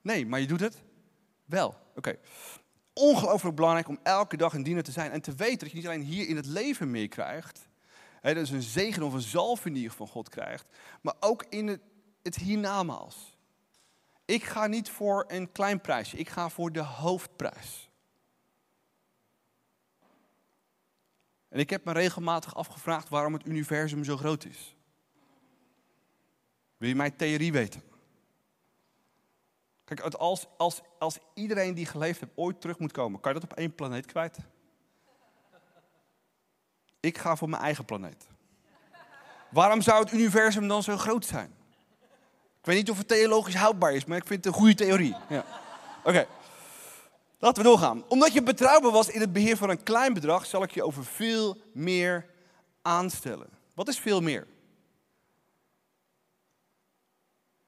Nee, 0.02 0.26
maar 0.26 0.40
je 0.40 0.48
doet 0.48 0.60
het 0.60 0.82
wel. 1.46 1.76
Oké. 1.96 2.18
Ongelooflijk 2.94 3.56
belangrijk 3.56 3.88
om 3.88 4.00
elke 4.04 4.38
dag 4.38 4.54
een 4.54 4.64
diener 4.64 4.84
te 4.84 4.92
zijn 4.92 5.12
en 5.12 5.22
te 5.22 5.36
weten 5.36 5.60
dat 5.60 5.70
je 5.70 5.76
niet 5.76 5.88
alleen 5.88 6.02
hier 6.02 6.28
in 6.28 6.36
het 6.36 6.46
leven 6.46 6.92
meer 6.92 7.08
krijgt, 7.08 7.68
hè, 8.22 8.34
dat 8.34 8.44
is 8.44 8.50
een 8.50 8.62
zegen 8.62 9.04
of 9.04 9.66
een 9.66 9.76
je 9.76 9.92
van 9.92 10.08
God 10.08 10.30
krijgt, 10.30 10.68
maar 11.02 11.16
ook 11.20 11.46
in 11.50 11.68
het, 11.68 11.82
het 12.24 12.36
hiernamaals. 12.36 13.37
Ik 14.28 14.44
ga 14.44 14.68
niet 14.68 14.90
voor 14.90 15.26
een 15.28 15.52
klein 15.52 15.82
prijsje, 15.82 16.18
ik 16.18 16.30
ga 16.30 16.50
voor 16.50 16.72
de 16.72 16.84
hoofdprijs. 16.84 17.90
En 21.50 21.60
ik 21.60 21.70
heb 21.70 21.86
me 21.86 21.92
regelmatig 21.92 22.56
afgevraagd 22.56 23.10
waarom 23.10 23.34
het 23.34 23.46
universum 23.46 24.04
zo 24.04 24.18
groot 24.18 24.46
is. 24.46 24.76
Wil 26.78 26.90
je 26.90 26.96
mijn 26.96 27.16
theorie 27.16 27.52
weten? 27.52 27.82
Kijk, 29.84 30.00
als, 30.00 30.48
als, 30.58 30.82
als 31.00 31.20
iedereen 31.34 31.74
die 31.74 31.86
geleefd 31.86 32.20
heeft 32.20 32.32
ooit 32.36 32.62
terug 32.62 32.80
moet 32.80 32.92
komen, 32.92 33.20
kan 33.20 33.34
je 33.34 33.40
dat 33.40 33.52
op 33.52 33.58
één 33.58 33.76
planeet 33.76 34.06
kwijt? 34.06 34.38
Ik 37.00 37.18
ga 37.18 37.36
voor 37.36 37.50
mijn 37.50 37.62
eigen 37.62 37.86
planeet. 37.86 38.28
Waarom 39.52 39.82
zou 39.82 40.04
het 40.04 40.12
universum 40.14 40.68
dan 40.68 40.84
zo 40.84 40.98
groot 40.98 41.26
zijn? 41.26 41.57
Weet 42.68 42.76
niet 42.78 42.90
of 42.90 42.98
het 42.98 43.08
theologisch 43.08 43.56
houdbaar 43.56 43.94
is, 43.94 44.06
maar 44.06 44.18
ik 44.18 44.26
vind 44.26 44.46
het 44.46 44.54
een 44.54 44.60
goede 44.60 44.76
theorie. 44.76 45.16
Ja. 45.30 45.46
Oké. 46.04 46.28
Laten 47.40 47.64
we 47.64 47.70
doorgaan. 47.70 48.04
Omdat 48.08 48.34
je 48.34 48.44
betrouwbaar 48.44 48.92
was 48.92 49.10
in 49.10 49.22
het 49.22 49.34
beheer 49.34 49.58
van 49.58 49.70
een 49.70 49.84
klein 49.84 50.14
bedrag, 50.14 50.46
zal 50.46 50.64
ik 50.64 50.72
je 50.72 50.84
over 50.84 51.06
veel 51.06 51.58
meer 51.74 52.30
aanstellen. 52.82 53.50
Wat 53.74 53.88
is 53.88 54.00
veel 54.00 54.22
meer? 54.22 54.48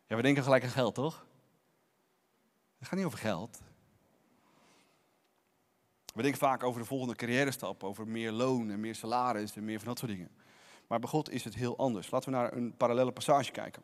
Ja, 0.08 0.16
we 0.16 0.22
denken 0.22 0.44
gelijk 0.44 0.64
aan 0.64 0.70
geld, 0.70 0.96
toch? 0.96 1.26
Het 2.78 2.88
gaat 2.88 2.98
niet 2.98 3.08
over 3.08 3.20
geld. 3.20 3.60
We 6.14 6.22
denken 6.22 6.40
vaak 6.40 6.64
over 6.64 6.82
de 6.82 6.88
volgende 6.88 7.16
carrière 7.16 7.52
stap, 7.52 7.84
over 7.84 8.08
meer 8.08 8.32
loon 8.32 8.70
en 8.70 8.80
meer 8.80 8.96
salaris 8.96 9.56
en 9.56 9.66
meer 9.66 9.78
van 9.78 9.88
dat 9.88 10.00
soort 10.00 10.12
dingen. 10.12 10.32
Maar 10.88 11.00
bij 11.00 11.10
God 11.10 11.30
is 11.30 11.44
het 11.44 11.56
heel 11.56 11.78
anders. 11.78 12.12
Laten 12.12 12.32
we 12.32 12.38
naar 12.38 12.54
een 12.54 12.74
parallele 12.78 13.12
passage 13.12 13.52
kijken. 13.52 13.84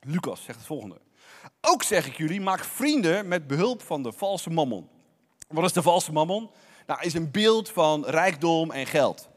Lucas 0.00 0.44
zegt 0.44 0.58
het 0.58 0.66
volgende. 0.66 1.00
Ook 1.60 1.82
zeg 1.82 2.06
ik 2.06 2.16
jullie, 2.16 2.40
maak 2.40 2.64
vrienden 2.64 3.28
met 3.28 3.46
behulp 3.46 3.82
van 3.82 4.02
de 4.02 4.12
valse 4.12 4.50
mammon. 4.50 4.88
Wat 5.48 5.64
is 5.64 5.72
de 5.72 5.82
valse 5.82 6.12
mammon? 6.12 6.50
Nou, 6.86 7.02
is 7.02 7.14
een 7.14 7.30
beeld 7.30 7.70
van 7.70 8.04
rijkdom 8.04 8.70
en 8.70 8.86
geld. 8.86 9.28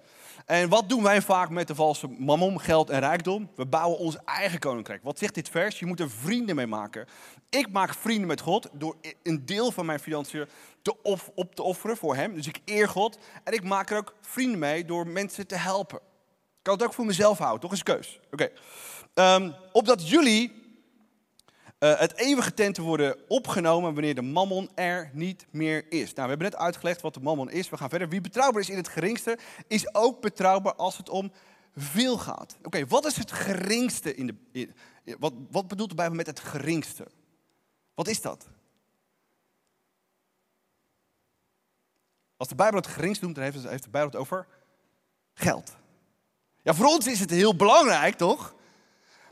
En 0.46 0.70
wat 0.70 0.90
doen 0.90 1.04
wij 1.04 1.22
vaak 1.22 1.50
met 1.50 1.68
de 1.68 1.76
valse 1.76 2.08
mammon, 2.08 2.62
geld 2.62 2.90
en 2.90 3.00
rijkdom? 3.00 3.50
We 3.56 3.66
bouwen 3.66 3.98
ons 3.98 4.18
eigen 4.26 4.60
koninkrijk. 4.60 5.04
Wat 5.04 5.18
zegt 5.18 5.36
dit 5.36 5.50
vers? 5.50 5.80
Je 5.80 5.86
moet 5.86 6.00
er 6.00 6.10
vrienden 6.10 6.56
mee 6.56 6.68
maken. 6.68 7.08
Ik 7.50 7.72
maak 7.72 7.94
vrienden 7.94 8.28
met 8.28 8.42
God 8.42 8.70
door 8.74 8.96
een 9.24 9.46
deel 9.46 9.72
van 9.72 9.86
mijn 9.86 10.00
financiën 10.00 10.48
te 10.82 11.02
op 11.36 11.56
te 11.56 11.64
offeren 11.64 11.98
voor 11.98 12.16
Hem. 12.16 12.34
Dus 12.34 12.48
ik 12.48 12.60
eer 12.66 12.90
God. 12.90 13.18
En 13.44 13.54
ik 13.54 13.64
maak 13.64 13.90
er 13.90 13.98
ook 13.98 14.16
vrienden 14.22 14.60
mee 14.60 14.86
door 14.86 15.08
mensen 15.08 15.48
te 15.48 15.56
helpen. 15.56 15.98
Ik 15.98 16.70
kan 16.70 16.74
het 16.74 16.84
ook 16.84 16.94
voor 16.94 17.06
mezelf 17.06 17.38
houden, 17.38 17.62
toch? 17.62 17.72
Is 17.72 17.78
een 17.78 17.84
keus. 17.84 18.20
Oké. 18.32 18.50
Um, 19.14 19.56
opdat 19.72 20.10
jullie 20.10 20.52
uh, 21.80 22.00
het 22.00 22.16
eeuwige 22.16 22.54
tent 22.54 22.76
te 22.76 22.82
worden 22.82 23.18
opgenomen 23.28 23.94
wanneer 23.94 24.16
de 24.16 24.22
mammon 24.22 24.70
er 24.76 25.10
niet 25.14 25.46
meer 25.50 25.92
is. 25.92 26.14
Nou, 26.14 26.14
we 26.14 26.30
hebben 26.30 26.50
net 26.50 26.56
uitgelegd 26.56 27.02
wat 27.02 27.14
de 27.14 27.20
mammon 27.20 27.52
is. 27.52 27.70
We 27.70 27.78
gaan 27.78 27.90
verder. 27.90 28.10
Wie 28.10 28.22
betrouwbaar 28.22 28.62
is 28.62 28.70
in 28.70 28.78
het 28.78 28.88
geringste, 28.88 29.38
is 29.68 29.94
ook 29.96 30.22
betrouwbaar 30.22 30.76
als 30.76 30.98
het 30.98 31.10
om 31.10 31.32
veel 31.76 32.18
gaat. 32.18 32.58
Oké, 32.64 32.88
wat 32.88 33.06
is 33.06 33.18
het 33.18 33.32
geringste 33.32 34.16
in 34.16 34.40
de. 34.52 34.70
wat, 35.20 35.34
wat 35.52 35.68
bedoelt 35.68 35.90
de 35.90 35.96
Bijbel 35.96 36.16
met 36.16 36.28
het 36.28 36.40
geringste? 36.40 37.08
Wat 37.94 38.08
is 38.08 38.22
dat? 38.22 38.48
Als 42.38 42.48
de 42.48 42.56
Bijbel 42.56 42.80
het 42.80 42.88
geringste 42.88 43.24
noemt, 43.24 43.36
dan 43.36 43.44
heeft 43.44 43.84
de 43.84 43.90
Bijbel 43.90 44.12
het 44.12 44.20
over 44.20 44.48
geld. 45.34 45.76
Ja, 46.62 46.74
voor 46.74 46.86
ons 46.86 47.08
is 47.08 47.20
het 47.20 47.30
heel 47.30 47.56
belangrijk, 47.56 48.16
toch? 48.16 48.56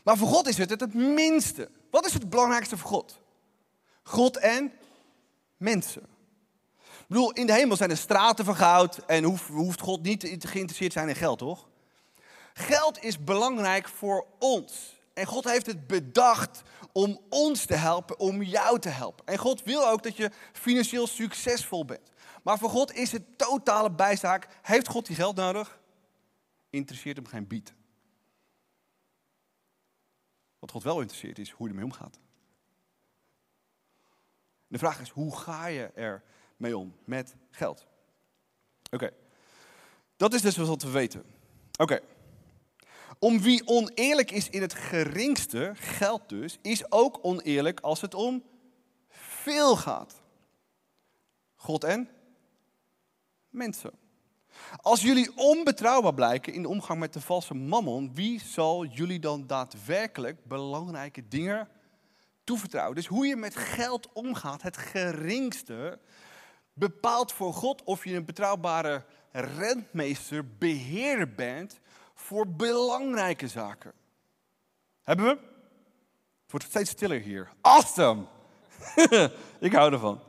Maar 0.04 0.18
voor 0.18 0.28
God 0.28 0.48
is 0.48 0.58
het 0.58 0.70
het 0.70 0.94
minste. 0.94 1.70
Wat 1.92 2.06
is 2.06 2.14
het 2.14 2.30
belangrijkste 2.30 2.78
voor 2.78 2.90
God? 2.90 3.20
God 4.04 4.38
en 4.38 4.72
mensen. 5.58 6.02
Ik 6.82 7.08
bedoel, 7.08 7.32
in 7.32 7.48
de 7.48 7.54
hemel 7.54 7.78
zijn 7.78 7.90
er 7.90 7.98
straten 7.98 8.46
van 8.46 8.90
en 9.08 9.24
hoeft, 9.24 9.82
God 9.82 10.02
niet 10.02 10.24
geïnteresseerd 10.24 10.92
te 10.92 10.98
zijn 10.98 11.10
in 11.10 11.16
geld, 11.16 11.40
toch? 11.40 11.68
Geld 12.54 13.04
is 13.04 13.24
belangrijk 13.24 13.88
voor 13.88 14.26
ons. 14.40 15.00
En 15.14 15.26
God 15.26 15.44
heeft 15.44 15.66
het 15.66 15.88
bedacht 15.88 16.62
om 16.92 17.20
ons 17.30 17.66
te 17.66 17.76
helpen, 17.76 18.20
om 18.20 18.44
jou 18.44 18.80
te 18.80 18.90
helpen. 18.90 19.26
En 19.26 19.38
God 19.38 19.64
wil 19.64 19.88
ook 19.88 20.04
dat 20.04 20.18
je 20.18 20.32
financieel 20.54 21.08
succesvol 21.08 21.86
bent. 21.86 22.12
Maar 22.44 22.58
voor 22.58 22.70
God 22.70 22.94
is 22.94 23.12
het 23.12 23.38
totale 23.38 23.92
bijzaak. 23.92 24.48
Heeft 24.62 24.88
God 24.88 25.06
die 25.06 25.16
geld 25.16 25.36
nodig? 25.36 25.80
Interesseert 26.70 27.18
hem 27.18 27.26
geen 27.26 27.48
bied. 27.48 27.74
Wat 30.62 30.72
God 30.72 30.84
wel 30.84 31.00
interesseert 31.00 31.40
is 31.40 31.52
hoe 31.52 31.68
je 31.68 31.74
ermee 31.74 31.92
omgaat. 31.92 32.20
De 34.68 34.78
vraag 34.78 35.02
is, 35.02 35.10
hoe 35.10 35.38
ga 35.38 35.66
je 35.66 35.86
er 35.86 36.24
mee 36.58 36.78
om 36.78 36.96
met 37.04 37.36
geld? 37.50 37.88
Oké, 38.92 39.10
dat 40.16 40.34
is 40.34 40.42
dus 40.42 40.58
wat 40.58 40.82
we 40.82 40.90
weten. 40.90 41.26
Oké, 41.78 42.00
om 43.20 43.42
wie 43.42 43.68
oneerlijk 43.68 44.32
is 44.32 44.50
in 44.50 44.62
het 44.62 44.74
geringste, 44.74 45.72
geld 45.76 46.30
dus, 46.30 46.58
is 46.62 46.92
ook 46.92 47.20
oneerlijk 47.22 47.80
als 47.80 48.02
het 48.02 48.14
om 48.14 48.44
veel 49.10 49.76
gaat. 49.76 50.22
God 51.56 51.84
en 51.84 52.10
mensen. 53.50 54.01
Als 54.82 55.02
jullie 55.02 55.32
onbetrouwbaar 55.36 56.14
blijken 56.14 56.54
in 56.54 56.62
de 56.62 56.68
omgang 56.68 57.00
met 57.00 57.14
de 57.14 57.22
valse 57.22 57.54
mammon, 57.54 58.12
wie 58.14 58.42
zal 58.42 58.86
jullie 58.86 59.20
dan 59.20 59.48
daadwerkelijk 59.48 60.46
belangrijke 60.46 61.28
dingen 61.28 61.68
toevertrouwen? 62.44 62.96
Dus 62.96 63.08
hoe 63.08 63.28
je 63.28 63.36
met 63.36 63.56
geld 63.56 64.10
omgaat, 64.14 64.62
het 64.62 64.78
geringste, 64.78 66.00
bepaalt 66.74 67.32
voor 67.32 67.54
God 67.54 67.84
of 67.84 68.06
je 68.06 68.16
een 68.16 68.26
betrouwbare 68.26 69.06
rentmeester, 69.32 70.58
beheerder 70.58 71.34
bent 71.36 71.80
voor 72.14 72.48
belangrijke 72.48 73.48
zaken. 73.48 73.94
Hebben 75.04 75.26
we? 75.26 75.32
Het 76.42 76.52
wordt 76.52 76.66
steeds 76.66 76.90
stiller 76.90 77.22
hier. 77.22 77.50
Awesome! 77.62 78.26
Ik 79.60 79.74
hou 79.74 79.94
ervan. 79.94 80.20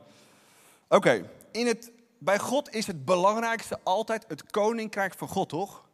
Oké, 0.87 1.29
in 1.51 1.67
het 1.67 1.91
bij 2.23 2.39
God 2.39 2.73
is 2.73 2.87
het 2.87 3.05
belangrijkste 3.05 3.79
altijd 3.83 4.25
het 4.27 4.51
koninkrijk 4.51 5.13
van 5.13 5.27
God, 5.27 5.49
toch? 5.49 5.89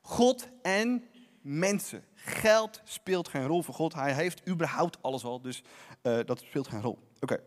God 0.00 0.48
en 0.62 1.04
mensen. 1.40 2.04
Geld 2.14 2.80
speelt 2.84 3.28
geen 3.28 3.46
rol 3.46 3.62
voor 3.62 3.74
God. 3.74 3.94
Hij 3.94 4.12
heeft 4.12 4.48
überhaupt 4.48 4.98
alles 5.00 5.24
al, 5.24 5.40
dus 5.40 5.62
uh, 6.02 6.18
dat 6.24 6.38
speelt 6.38 6.68
geen 6.68 6.82
rol. 6.82 6.98
Oké. 7.20 7.40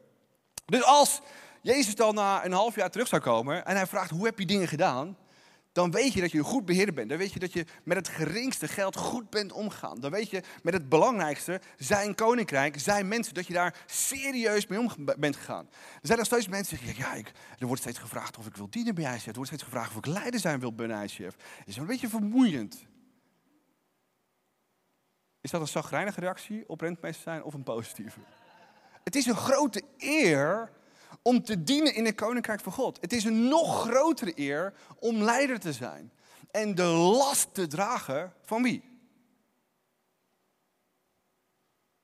Dus 0.65 0.83
als 0.83 1.21
Jezus 1.61 1.95
dan 1.95 2.15
na 2.15 2.45
een 2.45 2.51
half 2.51 2.75
jaar 2.75 2.91
terug 2.91 3.07
zou 3.07 3.21
komen 3.21 3.65
en 3.65 3.75
hij 3.75 3.87
vraagt: 3.87 4.09
Hoe 4.09 4.25
heb 4.25 4.39
je 4.39 4.45
dingen 4.45 4.67
gedaan? 4.67 5.17
Dan 5.75 5.91
weet 5.91 6.13
je 6.13 6.21
dat 6.21 6.31
je 6.31 6.43
goed 6.43 6.65
beheerder 6.65 6.93
bent. 6.93 7.09
Dan 7.09 7.17
weet 7.17 7.33
je 7.33 7.39
dat 7.39 7.53
je 7.53 7.65
met 7.83 7.97
het 7.97 8.07
geringste 8.07 8.67
geld 8.67 8.95
goed 8.95 9.29
bent 9.29 9.51
omgegaan. 9.51 9.99
Dan 9.99 10.11
weet 10.11 10.29
je 10.29 10.43
met 10.63 10.73
het 10.73 10.89
belangrijkste, 10.89 11.61
zijn 11.77 12.15
koninkrijk, 12.15 12.79
zijn 12.79 13.07
mensen, 13.07 13.33
dat 13.33 13.47
je 13.47 13.53
daar 13.53 13.83
serieus 13.85 14.67
mee 14.67 14.79
om 14.79 14.91
bent 15.17 15.35
gegaan. 15.35 15.67
Er 15.71 15.99
zijn 16.01 16.17
nog 16.17 16.27
steeds 16.27 16.47
mensen 16.47 16.77
die 16.77 16.85
zeggen, 16.85 17.03
ja, 17.03 17.13
ik, 17.13 17.31
er 17.59 17.67
wordt 17.67 17.81
steeds 17.81 17.99
gevraagd 17.99 18.37
of 18.37 18.45
ik 18.45 18.55
wil 18.55 18.69
dienen 18.69 18.95
bij 18.95 19.15
ICF. 19.15 19.25
Er 19.25 19.33
wordt 19.33 19.47
steeds 19.47 19.63
gevraagd 19.63 19.89
of 19.89 19.97
ik 19.97 20.05
leider 20.05 20.39
zijn 20.39 20.59
wil 20.59 20.73
bij 20.73 21.03
ICF. 21.03 21.35
Is 21.65 21.77
een 21.77 21.85
beetje 21.85 22.09
vermoeiend. 22.09 22.85
Is 25.41 25.51
dat 25.51 25.61
een 25.61 25.67
zagrijnige 25.67 26.19
reactie 26.19 26.69
op 26.69 26.81
rentmeester 26.81 27.23
zijn 27.23 27.43
of 27.43 27.53
een 27.53 27.63
positieve? 27.63 28.19
Het 29.03 29.15
is 29.15 29.25
een 29.25 29.35
grote 29.35 29.81
eer 29.97 30.71
om 31.21 31.43
te 31.43 31.63
dienen 31.63 31.93
in 31.93 32.05
het 32.05 32.15
koninkrijk 32.15 32.61
van 32.61 32.71
God. 32.71 33.01
Het 33.01 33.13
is 33.13 33.23
een 33.23 33.47
nog 33.47 33.81
grotere 33.81 34.31
eer 34.35 34.73
om 34.99 35.21
leider 35.21 35.59
te 35.59 35.73
zijn 35.73 36.11
en 36.51 36.75
de 36.75 36.83
last 36.83 37.53
te 37.53 37.67
dragen 37.67 38.33
van 38.41 38.63
wie? 38.63 38.83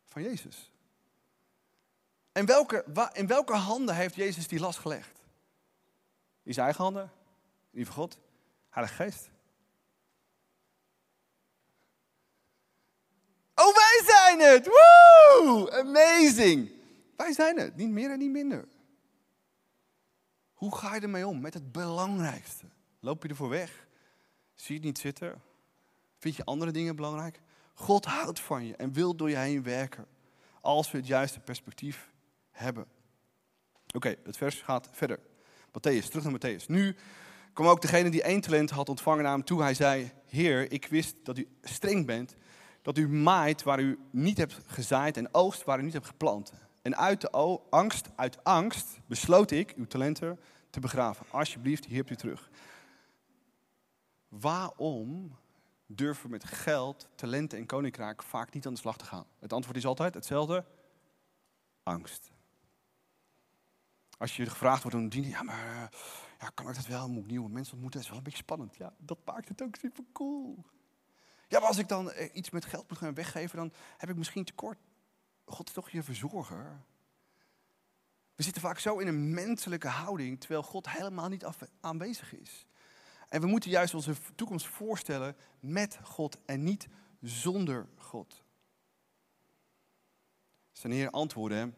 Van 0.05 0.21
Jezus. 0.21 0.71
En 2.31 2.45
welke, 2.45 3.09
in 3.13 3.27
welke 3.27 3.53
handen 3.53 3.95
heeft 3.95 4.15
Jezus 4.15 4.47
die 4.47 4.59
last 4.59 4.79
gelegd? 4.79 5.19
In 6.43 6.53
zijn 6.53 6.65
eigen 6.65 6.83
handen? 6.83 7.11
Lieve 7.71 7.91
God? 7.91 8.17
Heilige 8.69 8.95
Geest? 8.95 9.29
Oh, 13.55 13.75
wij 13.75 14.01
zijn 14.05 14.39
het! 14.39 14.67
Woo! 14.67 15.69
Amazing! 15.69 16.71
Wij 17.15 17.33
zijn 17.33 17.59
het, 17.59 17.75
niet 17.75 17.89
meer 17.89 18.11
en 18.11 18.19
niet 18.19 18.29
minder. 18.29 18.67
Hoe 20.61 20.75
ga 20.75 20.95
je 20.95 21.01
ermee 21.01 21.27
om 21.27 21.41
met 21.41 21.53
het 21.53 21.71
belangrijkste? 21.71 22.65
Loop 22.99 23.23
je 23.23 23.29
ervoor 23.29 23.49
weg? 23.49 23.87
Zie 24.55 24.67
je 24.67 24.73
het 24.73 24.83
niet 24.83 24.99
zitten? 24.99 25.41
Vind 26.17 26.35
je 26.35 26.45
andere 26.45 26.71
dingen 26.71 26.95
belangrijk? 26.95 27.41
God 27.73 28.05
houdt 28.05 28.39
van 28.39 28.65
je 28.65 28.75
en 28.75 28.93
wil 28.93 29.15
door 29.15 29.29
je 29.29 29.37
heen 29.37 29.63
werken. 29.63 30.05
Als 30.59 30.91
we 30.91 30.97
het 30.97 31.07
juiste 31.07 31.39
perspectief 31.39 32.11
hebben. 32.51 32.85
Oké, 33.95 34.15
het 34.23 34.37
vers 34.37 34.61
gaat 34.61 34.89
verder. 34.91 35.19
Matthäus, 35.67 36.07
terug 36.09 36.23
naar 36.23 36.39
Matthäus. 36.39 36.65
Nu 36.65 36.95
kwam 37.53 37.67
ook 37.67 37.81
degene 37.81 38.09
die 38.09 38.23
één 38.23 38.41
talent 38.41 38.69
had 38.69 38.89
ontvangen 38.89 39.23
naar 39.23 39.33
hem 39.33 39.43
toe. 39.43 39.61
Hij 39.61 39.73
zei, 39.73 40.11
Heer, 40.25 40.71
ik 40.71 40.85
wist 40.85 41.15
dat 41.23 41.37
u 41.37 41.47
streng 41.61 42.05
bent. 42.05 42.35
Dat 42.81 42.97
u 42.97 43.09
maait 43.09 43.63
waar 43.63 43.79
u 43.79 43.99
niet 44.11 44.37
hebt 44.37 44.59
gezaaid 44.65 45.17
en 45.17 45.33
oogst 45.33 45.63
waar 45.63 45.79
u 45.79 45.83
niet 45.83 45.93
hebt 45.93 46.07
geplant. 46.07 46.53
En 46.81 46.97
uit 46.97 47.21
de 47.21 47.29
angst, 47.69 48.09
uit 48.15 48.43
angst 48.43 48.99
besloot 49.05 49.51
ik 49.51 49.73
uw 49.75 49.85
talenten 49.85 50.39
te 50.69 50.79
begraven. 50.79 51.25
Alsjeblieft, 51.29 51.85
hier 51.85 51.97
hebt 51.97 52.09
u 52.09 52.15
terug. 52.15 52.49
Waarom 54.27 55.35
durven 55.85 56.23
we 56.23 56.29
met 56.29 56.43
geld, 56.43 57.07
talenten 57.15 57.57
en 57.57 57.65
koninkrijk 57.65 58.23
vaak 58.23 58.53
niet 58.53 58.65
aan 58.65 58.73
de 58.73 58.79
slag 58.79 58.97
te 58.97 59.05
gaan? 59.05 59.25
Het 59.39 59.53
antwoord 59.53 59.77
is 59.77 59.85
altijd 59.85 60.13
hetzelfde: 60.13 60.65
angst. 61.83 62.31
Als 64.17 64.35
je 64.35 64.45
gevraagd 64.45 64.81
wordt 64.81 64.97
om 64.97 65.03
te 65.03 65.09
dienen, 65.09 65.29
ja, 65.29 65.43
maar 65.43 65.65
eh, 65.65 65.99
ja, 66.39 66.49
kan 66.53 66.69
ik 66.69 66.75
dat 66.75 66.87
wel? 66.87 67.09
Moet 67.09 67.23
ik 67.23 67.29
nieuwe 67.29 67.49
mensen 67.49 67.73
ontmoeten? 67.73 67.99
Dat 67.99 68.01
is 68.01 68.15
wel 68.15 68.17
een 68.17 68.23
beetje 68.31 68.43
spannend. 68.43 68.75
Ja, 68.75 68.93
dat 68.97 69.17
maakt 69.25 69.47
het 69.47 69.61
ook 69.61 69.75
super 69.75 70.03
cool. 70.13 70.65
Ja, 71.47 71.59
maar 71.59 71.67
als 71.67 71.77
ik 71.77 71.87
dan 71.87 72.11
eh, 72.11 72.35
iets 72.35 72.49
met 72.49 72.65
geld 72.65 72.89
moet 72.89 72.97
gaan 72.97 73.13
weggeven, 73.13 73.57
dan 73.57 73.73
heb 73.97 74.09
ik 74.09 74.15
misschien 74.15 74.43
tekort. 74.43 74.77
God 75.51 75.67
is 75.67 75.73
toch 75.73 75.89
je 75.89 76.03
verzorger? 76.03 76.81
We 78.35 78.43
zitten 78.43 78.61
vaak 78.61 78.79
zo 78.79 78.97
in 78.97 79.07
een 79.07 79.33
menselijke 79.33 79.87
houding, 79.87 80.39
terwijl 80.39 80.63
God 80.63 80.89
helemaal 80.89 81.29
niet 81.29 81.45
aanwezig 81.79 82.33
is. 82.33 82.65
En 83.29 83.41
we 83.41 83.47
moeten 83.47 83.69
juist 83.69 83.93
onze 83.93 84.13
toekomst 84.35 84.65
voorstellen 84.65 85.35
met 85.59 85.99
God 86.03 86.37
en 86.45 86.63
niet 86.63 86.87
zonder 87.21 87.87
God. 87.95 88.43
Zijn 90.71 90.93
Heer 90.93 91.09
antwoordde, 91.09 91.71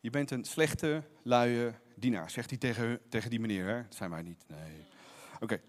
je 0.00 0.10
bent 0.10 0.30
een 0.30 0.44
slechte, 0.44 1.02
luie 1.22 1.74
dienaar, 1.94 2.30
zegt 2.30 2.50
hij 2.50 2.58
tegen, 2.58 3.00
tegen 3.08 3.30
die 3.30 3.40
meneer. 3.40 3.66
Hè? 3.66 3.82
Dat 3.82 3.94
zijn 3.94 4.10
wij 4.10 4.22
niet, 4.22 4.44
nee. 4.46 4.86
Oké. 5.40 5.60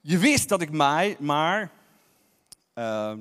Je 0.00 0.18
wist 0.18 0.48
dat 0.48 0.60
ik 0.60 0.70
mij, 0.70 1.16
maar 1.20 1.70
uh, 2.74 3.18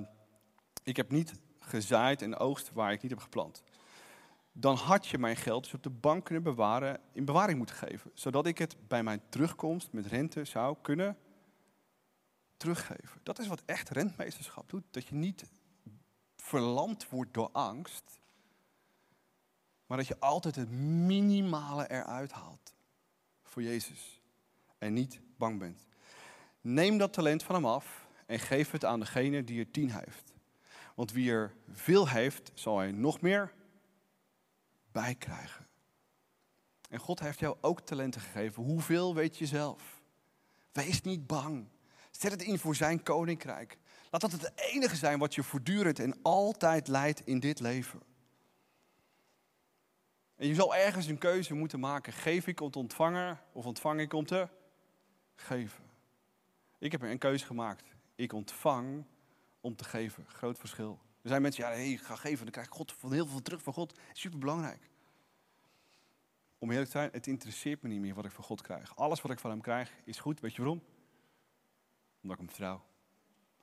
ik 0.83 0.95
heb 0.95 1.11
niet 1.11 1.33
gezaaid 1.69 2.21
en 2.21 2.37
oogst 2.37 2.73
waar 2.73 2.91
ik 2.91 3.01
niet 3.01 3.11
heb 3.11 3.19
geplant. 3.19 3.63
Dan 4.51 4.75
had 4.75 5.07
je 5.07 5.17
mijn 5.17 5.35
geld 5.35 5.63
dus 5.63 5.73
op 5.73 5.83
de 5.83 5.89
bank 5.89 6.25
kunnen 6.25 6.43
bewaren, 6.43 6.99
in 7.11 7.25
bewaring 7.25 7.57
moeten 7.57 7.75
geven. 7.75 8.11
Zodat 8.13 8.45
ik 8.45 8.57
het 8.57 8.75
bij 8.87 9.03
mijn 9.03 9.21
terugkomst 9.29 9.91
met 9.91 10.05
rente 10.05 10.45
zou 10.45 10.77
kunnen 10.81 11.17
teruggeven. 12.57 13.19
Dat 13.23 13.39
is 13.39 13.47
wat 13.47 13.61
echt 13.65 13.89
rentmeesterschap 13.89 14.69
doet. 14.69 14.83
Dat 14.91 15.07
je 15.07 15.15
niet 15.15 15.49
verlamd 16.35 17.09
wordt 17.09 17.33
door 17.33 17.49
angst. 17.51 18.21
Maar 19.85 19.97
dat 19.97 20.07
je 20.07 20.19
altijd 20.19 20.55
het 20.55 20.69
minimale 20.71 21.89
eruit 21.89 22.31
haalt. 22.31 22.73
Voor 23.43 23.63
Jezus. 23.63 24.21
En 24.77 24.93
niet 24.93 25.21
bang 25.37 25.59
bent. 25.59 25.87
Neem 26.61 26.97
dat 26.97 27.13
talent 27.13 27.43
van 27.43 27.55
hem 27.55 27.65
af 27.65 28.07
en 28.25 28.39
geef 28.39 28.71
het 28.71 28.85
aan 28.85 28.99
degene 28.99 29.43
die 29.43 29.59
er 29.59 29.71
tien 29.71 29.91
heeft. 29.91 30.33
Want 30.99 31.11
wie 31.11 31.31
er 31.31 31.53
veel 31.69 32.07
heeft, 32.07 32.51
zal 32.53 32.77
hij 32.77 32.91
nog 32.91 33.21
meer 33.21 33.53
bijkrijgen. 34.91 35.67
En 36.89 36.99
God 36.99 37.19
heeft 37.19 37.39
jou 37.39 37.57
ook 37.61 37.81
talenten 37.81 38.21
gegeven. 38.21 38.63
Hoeveel 38.63 39.15
weet 39.15 39.37
je 39.37 39.45
zelf? 39.45 40.01
Wees 40.71 41.01
niet 41.01 41.27
bang. 41.27 41.67
Zet 42.11 42.31
het 42.31 42.41
in 42.41 42.59
voor 42.59 42.75
zijn 42.75 43.03
koninkrijk. 43.03 43.77
Laat 44.09 44.21
dat 44.21 44.31
het 44.31 44.51
enige 44.55 44.95
zijn 44.95 45.19
wat 45.19 45.35
je 45.35 45.43
voortdurend 45.43 45.99
en 45.99 46.19
altijd 46.21 46.87
leidt 46.87 47.21
in 47.25 47.39
dit 47.39 47.59
leven. 47.59 48.01
En 50.35 50.47
je 50.47 50.55
zal 50.55 50.75
ergens 50.75 51.05
een 51.05 51.17
keuze 51.17 51.53
moeten 51.53 51.79
maken. 51.79 52.13
Geef 52.13 52.47
ik 52.47 52.61
om 52.61 52.71
te 52.71 52.79
ontvangen 52.79 53.39
of 53.51 53.65
ontvang 53.65 53.99
ik 53.99 54.13
om 54.13 54.25
te 54.25 54.47
geven? 55.35 55.83
Ik 56.77 56.91
heb 56.91 57.01
een 57.01 57.17
keuze 57.17 57.45
gemaakt. 57.45 57.83
Ik 58.15 58.33
ontvang 58.33 59.05
om 59.61 59.75
te 59.75 59.83
geven. 59.83 60.25
Groot 60.27 60.57
verschil. 60.57 60.99
Er 61.21 61.29
zijn 61.29 61.41
mensen, 61.41 61.63
ja, 61.63 61.69
hey, 61.69 61.97
ga 61.97 62.15
geven, 62.15 62.43
dan 62.43 62.51
krijg 62.51 62.67
ik 62.67 62.73
God 62.73 62.91
van 62.91 63.13
heel 63.13 63.27
veel 63.27 63.41
terug 63.41 63.61
van 63.61 63.73
God. 63.73 63.99
Super 64.13 64.39
belangrijk. 64.39 64.89
Om 66.57 66.69
eerlijk 66.69 66.89
te 66.89 66.97
zijn, 66.97 67.09
het 67.11 67.27
interesseert 67.27 67.81
me 67.81 67.89
niet 67.89 67.99
meer 67.99 68.13
wat 68.13 68.25
ik 68.25 68.31
van 68.31 68.43
God 68.43 68.61
krijg. 68.61 68.95
Alles 68.95 69.21
wat 69.21 69.31
ik 69.31 69.39
van 69.39 69.49
hem 69.49 69.61
krijg 69.61 69.91
is 70.03 70.19
goed. 70.19 70.39
Weet 70.39 70.55
je 70.55 70.61
waarom? 70.61 70.83
Omdat 72.21 72.37
ik 72.37 72.45
hem 72.45 72.55
vertrouw. 72.55 72.83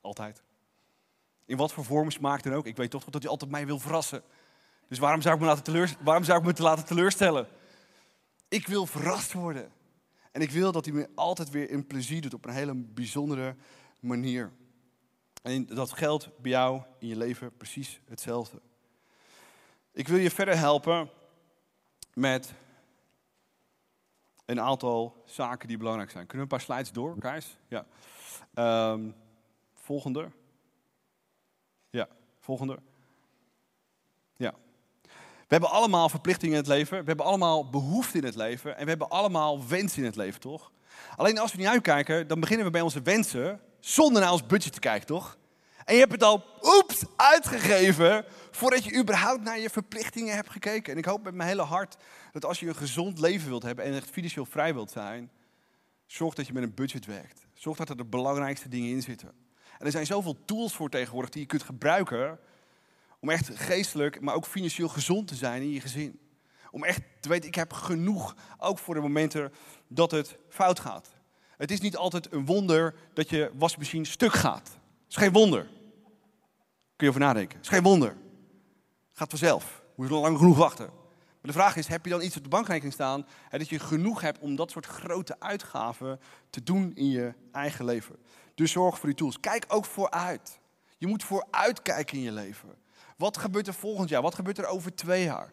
Altijd. 0.00 0.42
In 1.44 1.56
wat 1.56 1.72
voor 1.72 1.84
vorm 1.84 2.10
smaak 2.10 2.42
dan 2.42 2.52
ook. 2.52 2.66
Ik 2.66 2.76
weet 2.76 2.90
toch 2.90 3.04
dat 3.04 3.22
hij 3.22 3.30
altijd 3.30 3.50
mij 3.50 3.66
wil 3.66 3.78
verrassen. 3.78 4.22
Dus 4.88 4.98
waarom 4.98 5.20
zou 5.20 5.34
ik 5.34 5.40
me, 5.40 5.46
laten 5.46 6.04
waarom 6.04 6.24
zou 6.24 6.38
ik 6.38 6.44
me 6.44 6.52
te 6.52 6.62
laten 6.62 6.84
teleurstellen? 6.84 7.48
Ik 8.48 8.66
wil 8.66 8.86
verrast 8.86 9.32
worden. 9.32 9.72
En 10.32 10.40
ik 10.40 10.50
wil 10.50 10.72
dat 10.72 10.84
hij 10.84 10.94
me 10.94 11.08
altijd 11.14 11.50
weer 11.50 11.72
een 11.72 11.86
plezier 11.86 12.20
doet 12.20 12.34
op 12.34 12.44
een 12.44 12.52
hele 12.52 12.74
bijzondere 12.74 13.56
manier. 14.00 14.52
En 15.46 15.66
dat 15.66 15.92
geldt 15.92 16.28
bij 16.40 16.50
jou 16.50 16.82
in 16.98 17.08
je 17.08 17.16
leven 17.16 17.56
precies 17.56 18.00
hetzelfde. 18.08 18.60
Ik 19.92 20.08
wil 20.08 20.18
je 20.18 20.30
verder 20.30 20.56
helpen 20.56 21.10
met 22.14 22.54
een 24.44 24.60
aantal 24.60 25.22
zaken 25.26 25.68
die 25.68 25.76
belangrijk 25.76 26.10
zijn. 26.10 26.26
Kunnen 26.26 26.46
we 26.46 26.54
een 26.54 26.58
paar 26.58 26.76
slides 26.76 26.92
door, 26.92 27.18
Kijs? 27.18 27.56
Ja. 27.68 27.86
Um, 28.92 29.14
volgende. 29.74 30.30
Ja, 31.90 32.08
volgende. 32.40 32.78
Ja. 34.36 34.54
We 35.02 35.08
hebben 35.46 35.70
allemaal 35.70 36.08
verplichtingen 36.08 36.54
in 36.54 36.60
het 36.60 36.70
leven. 36.70 36.98
We 36.98 37.06
hebben 37.06 37.26
allemaal 37.26 37.70
behoeften 37.70 38.20
in 38.20 38.26
het 38.26 38.36
leven. 38.36 38.76
En 38.76 38.82
we 38.82 38.88
hebben 38.88 39.10
allemaal 39.10 39.66
wensen 39.66 39.98
in 39.98 40.04
het 40.04 40.16
leven, 40.16 40.40
toch? 40.40 40.72
Alleen 41.16 41.38
als 41.38 41.52
we 41.52 41.58
niet 41.58 41.66
uitkijken, 41.66 42.28
dan 42.28 42.40
beginnen 42.40 42.66
we 42.66 42.72
bij 42.72 42.80
onze 42.80 43.02
wensen 43.02 43.60
zonder 43.86 44.22
naar 44.22 44.32
ons 44.32 44.46
budget 44.46 44.72
te 44.72 44.80
kijken, 44.80 45.06
toch? 45.06 45.38
En 45.84 45.94
je 45.94 46.00
hebt 46.00 46.12
het 46.12 46.22
al, 46.22 46.44
oeps, 46.62 47.04
uitgegeven 47.16 48.24
voordat 48.50 48.84
je 48.84 48.98
überhaupt 48.98 49.42
naar 49.42 49.58
je 49.58 49.70
verplichtingen 49.70 50.34
hebt 50.34 50.50
gekeken. 50.50 50.92
En 50.92 50.98
ik 50.98 51.04
hoop 51.04 51.22
met 51.22 51.34
mijn 51.34 51.48
hele 51.48 51.62
hart 51.62 51.96
dat 52.32 52.44
als 52.44 52.60
je 52.60 52.66
een 52.66 52.76
gezond 52.76 53.18
leven 53.18 53.48
wilt 53.48 53.62
hebben 53.62 53.84
en 53.84 53.94
echt 53.94 54.10
financieel 54.10 54.46
vrij 54.46 54.74
wilt 54.74 54.90
zijn, 54.90 55.30
zorg 56.06 56.34
dat 56.34 56.46
je 56.46 56.52
met 56.52 56.62
een 56.62 56.74
budget 56.74 57.06
werkt. 57.06 57.46
Zorg 57.54 57.76
dat 57.76 57.88
er 57.88 57.96
de 57.96 58.04
belangrijkste 58.04 58.68
dingen 58.68 58.90
in 58.90 59.02
zitten. 59.02 59.32
En 59.78 59.86
er 59.86 59.92
zijn 59.92 60.06
zoveel 60.06 60.44
tools 60.44 60.74
voor 60.74 60.90
tegenwoordig 60.90 61.30
die 61.30 61.40
je 61.40 61.46
kunt 61.46 61.62
gebruiken 61.62 62.38
om 63.20 63.30
echt 63.30 63.50
geestelijk, 63.54 64.20
maar 64.20 64.34
ook 64.34 64.46
financieel 64.46 64.88
gezond 64.88 65.28
te 65.28 65.34
zijn 65.34 65.62
in 65.62 65.72
je 65.72 65.80
gezin. 65.80 66.20
Om 66.70 66.84
echt 66.84 67.00
te 67.20 67.28
weten, 67.28 67.48
ik 67.48 67.54
heb 67.54 67.72
genoeg, 67.72 68.36
ook 68.58 68.78
voor 68.78 68.94
de 68.94 69.00
momenten 69.00 69.52
dat 69.88 70.10
het 70.10 70.36
fout 70.48 70.80
gaat. 70.80 71.15
Het 71.56 71.70
is 71.70 71.80
niet 71.80 71.96
altijd 71.96 72.32
een 72.32 72.46
wonder 72.46 72.94
dat 73.12 73.30
je 73.30 73.50
wasmachine 73.54 74.04
stuk 74.04 74.32
gaat. 74.32 74.68
Het 74.68 75.08
is 75.08 75.16
geen 75.16 75.32
wonder. 75.32 75.62
Kun 76.96 77.06
je 77.06 77.08
over 77.08 77.20
nadenken. 77.20 77.56
Het 77.56 77.66
is 77.66 77.72
geen 77.72 77.82
wonder. 77.82 78.16
Gaat 79.12 79.28
vanzelf. 79.28 79.82
Moet 79.94 80.08
je 80.08 80.12
nog 80.12 80.22
lang 80.22 80.38
genoeg 80.38 80.56
wachten. 80.56 80.86
Maar 80.86 81.54
de 81.54 81.60
vraag 81.60 81.76
is, 81.76 81.86
heb 81.86 82.04
je 82.04 82.10
dan 82.10 82.22
iets 82.22 82.36
op 82.36 82.42
de 82.42 82.48
bankrekening 82.48 82.92
staan... 82.92 83.26
Hè, 83.48 83.58
dat 83.58 83.68
je 83.68 83.78
genoeg 83.78 84.20
hebt 84.20 84.38
om 84.38 84.56
dat 84.56 84.70
soort 84.70 84.86
grote 84.86 85.36
uitgaven 85.38 86.20
te 86.50 86.62
doen 86.62 86.92
in 86.94 87.10
je 87.10 87.34
eigen 87.52 87.84
leven. 87.84 88.16
Dus 88.54 88.72
zorg 88.72 88.98
voor 88.98 89.08
die 89.08 89.18
tools. 89.18 89.40
Kijk 89.40 89.64
ook 89.68 89.84
vooruit. 89.84 90.58
Je 90.98 91.06
moet 91.06 91.24
vooruit 91.24 91.82
kijken 91.82 92.16
in 92.16 92.22
je 92.22 92.32
leven. 92.32 92.68
Wat 93.16 93.36
gebeurt 93.36 93.66
er 93.66 93.74
volgend 93.74 94.08
jaar? 94.08 94.22
Wat 94.22 94.34
gebeurt 94.34 94.58
er 94.58 94.66
over 94.66 94.94
twee 94.94 95.24
jaar? 95.24 95.52